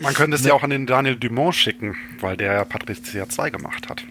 Man 0.00 0.14
könnte 0.14 0.36
es 0.36 0.44
ja 0.44 0.54
auch 0.54 0.64
an 0.64 0.70
den 0.70 0.86
Daniel 0.86 1.14
Dumont 1.14 1.54
schicken, 1.54 1.94
weil 2.18 2.36
der 2.36 2.52
ja 2.52 2.64
Patricia 2.64 3.28
2 3.28 3.50
gemacht 3.50 3.88
hat. 3.88 4.02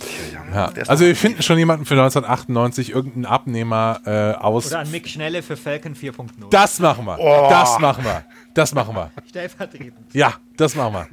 Tja, 0.00 0.44
Ja. 0.52 0.72
Also 0.88 1.04
wir 1.06 1.14
finden 1.14 1.40
schon 1.42 1.58
jemanden 1.58 1.86
für 1.86 1.94
1998, 1.94 2.90
irgendeinen 2.90 3.26
Abnehmer 3.26 4.00
äh, 4.04 4.32
aus. 4.32 4.66
oder 4.66 4.80
an 4.80 4.90
Mick 4.90 5.08
Schnelle 5.08 5.40
für 5.42 5.56
Falcon 5.56 5.94
4.0. 5.94 6.50
Das 6.50 6.80
machen 6.80 7.04
wir. 7.04 7.16
Oh. 7.20 7.46
Das 7.48 7.78
machen 7.78 8.02
wir. 8.04 8.24
Das 8.54 8.74
machen 8.74 8.96
wir. 8.96 9.12
Stellvertretend. 9.28 9.94
Ja, 10.12 10.34
das 10.56 10.74
machen 10.74 10.94
wir. 10.94 11.06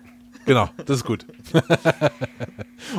Genau, 0.45 0.69
das 0.85 0.97
ist 0.97 1.05
gut. 1.05 1.25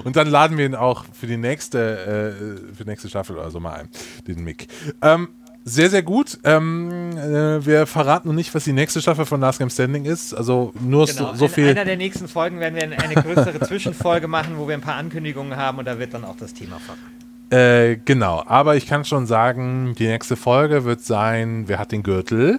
Und 0.04 0.16
dann 0.16 0.28
laden 0.28 0.56
wir 0.56 0.66
ihn 0.66 0.74
auch 0.74 1.04
für 1.12 1.26
die 1.26 1.36
nächste, 1.36 2.66
äh, 2.70 2.74
für 2.74 2.84
die 2.84 2.90
nächste 2.90 3.08
Staffel 3.08 3.36
oder 3.36 3.50
so 3.50 3.60
mal 3.60 3.74
ein, 3.74 3.88
den 4.26 4.42
Mick. 4.42 4.68
Ähm, 5.02 5.28
sehr, 5.66 5.88
sehr 5.88 6.02
gut. 6.02 6.38
Ähm, 6.44 7.16
äh, 7.16 7.64
wir 7.64 7.86
verraten 7.86 8.28
noch 8.28 8.34
nicht, 8.34 8.54
was 8.54 8.64
die 8.64 8.72
nächste 8.72 9.00
Staffel 9.00 9.24
von 9.24 9.40
Last 9.40 9.58
Game 9.58 9.70
Standing 9.70 10.04
ist. 10.04 10.34
Also 10.34 10.74
nur 10.78 11.06
genau. 11.06 11.32
so, 11.32 11.36
so 11.36 11.48
viel. 11.48 11.64
In 11.64 11.70
einer 11.70 11.86
der 11.86 11.96
nächsten 11.96 12.28
Folgen 12.28 12.60
werden 12.60 12.74
wir 12.74 12.82
eine 12.82 13.14
größere 13.14 13.60
Zwischenfolge 13.60 14.28
machen, 14.28 14.58
wo 14.58 14.68
wir 14.68 14.74
ein 14.74 14.82
paar 14.82 14.96
Ankündigungen 14.96 15.56
haben 15.56 15.78
und 15.78 15.86
da 15.86 15.98
wird 15.98 16.12
dann 16.12 16.24
auch 16.24 16.36
das 16.36 16.52
Thema 16.52 16.78
verraten. 16.78 17.24
Äh, 17.50 17.98
genau, 18.04 18.42
aber 18.46 18.76
ich 18.76 18.86
kann 18.86 19.04
schon 19.04 19.26
sagen, 19.26 19.94
die 19.98 20.06
nächste 20.06 20.36
Folge 20.36 20.84
wird 20.84 21.02
sein, 21.02 21.64
wer 21.66 21.78
hat 21.78 21.92
den 21.92 22.02
Gürtel? 22.02 22.58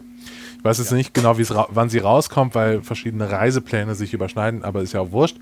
Ich 0.65 0.69
weiß 0.69 0.79
jetzt 0.79 0.89
ja. 0.89 0.97
nicht 0.97 1.13
genau, 1.13 1.37
wann 1.37 1.89
sie 1.89 1.99
rauskommt, 1.99 2.55
weil 2.55 2.81
verschiedene 2.81 3.29
Reisepläne 3.29 3.93
sich 3.93 4.15
überschneiden, 4.15 4.63
aber 4.63 4.81
ist 4.81 4.93
ja 4.93 4.99
auch 4.99 5.11
wurscht. 5.11 5.37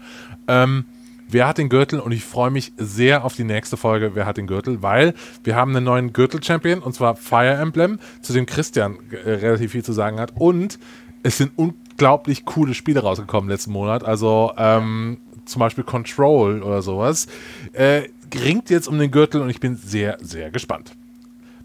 Ähm, 0.49 0.83
Wer 1.29 1.47
hat 1.47 1.57
den 1.57 1.69
Gürtel? 1.69 2.01
Und 2.01 2.11
ich 2.11 2.25
freue 2.25 2.51
mich 2.51 2.73
sehr 2.75 3.23
auf 3.23 3.33
die 3.33 3.45
nächste 3.45 3.77
Folge 3.77 4.15
Wer 4.15 4.25
hat 4.25 4.35
den 4.35 4.47
Gürtel, 4.47 4.83
weil 4.83 5.13
wir 5.45 5.55
haben 5.55 5.73
einen 5.73 5.85
neuen 5.85 6.11
Gürtel-Champion 6.11 6.79
und 6.79 6.93
zwar 6.93 7.15
Fire 7.15 7.53
Emblem, 7.53 7.99
zu 8.21 8.33
dem 8.33 8.45
Christian 8.45 8.97
äh, 9.23 9.29
relativ 9.29 9.71
viel 9.71 9.83
zu 9.85 9.93
sagen 9.93 10.19
hat. 10.19 10.33
Und 10.35 10.77
es 11.23 11.37
sind 11.37 11.53
unglaublich 11.55 12.43
coole 12.43 12.73
Spiele 12.73 12.99
rausgekommen 12.99 13.49
letzten 13.49 13.71
Monat. 13.71 14.03
Also 14.03 14.51
ähm, 14.57 15.21
zum 15.45 15.61
Beispiel 15.61 15.85
Control 15.85 16.61
oder 16.61 16.81
sowas. 16.81 17.27
Äh, 17.71 18.09
ringt 18.35 18.69
jetzt 18.69 18.89
um 18.89 18.99
den 18.99 19.09
Gürtel 19.09 19.41
und 19.41 19.49
ich 19.49 19.61
bin 19.61 19.77
sehr, 19.77 20.17
sehr 20.19 20.51
gespannt. 20.51 20.97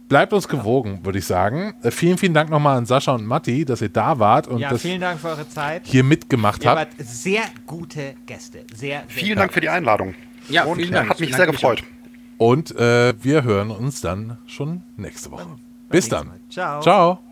Bleibt 0.08 0.32
uns 0.32 0.48
gewogen, 0.48 1.00
würde 1.04 1.18
ich 1.18 1.26
sagen. 1.26 1.74
Äh, 1.82 1.90
vielen, 1.90 2.16
vielen 2.16 2.34
Dank 2.34 2.50
nochmal 2.50 2.78
an 2.78 2.86
Sascha 2.86 3.12
und 3.12 3.26
Matti, 3.26 3.64
dass 3.64 3.82
ihr 3.82 3.90
da 3.90 4.18
wart 4.18 4.48
und 4.48 4.58
ja, 4.58 4.76
vielen 4.76 5.00
Dank 5.00 5.20
für 5.20 5.28
eure 5.28 5.48
Zeit. 5.48 5.82
hier 5.84 6.02
mitgemacht 6.02 6.64
ihr 6.64 6.70
habt. 6.70 6.98
Wart 6.98 7.08
sehr 7.08 7.42
gute 7.66 8.14
Gäste. 8.26 8.64
Sehr, 8.74 9.00
sehr 9.00 9.02
vielen 9.08 9.38
Dank 9.38 9.52
für 9.52 9.60
die 9.60 9.68
Einladung. 9.68 10.14
Ja, 10.48 10.64
und 10.64 10.76
vielen 10.76 10.92
Dank. 10.92 11.10
Hat 11.10 11.20
mich 11.20 11.34
sehr 11.34 11.46
gefreut. 11.46 11.82
Und 12.38 12.74
äh, 12.76 13.14
wir 13.22 13.42
hören 13.42 13.70
uns 13.70 14.00
dann 14.00 14.38
schon 14.46 14.82
nächste 14.96 15.30
Woche. 15.30 15.46
Bis 15.90 16.08
dann. 16.08 16.30
Ciao. 16.48 16.80
Ciao. 16.80 17.27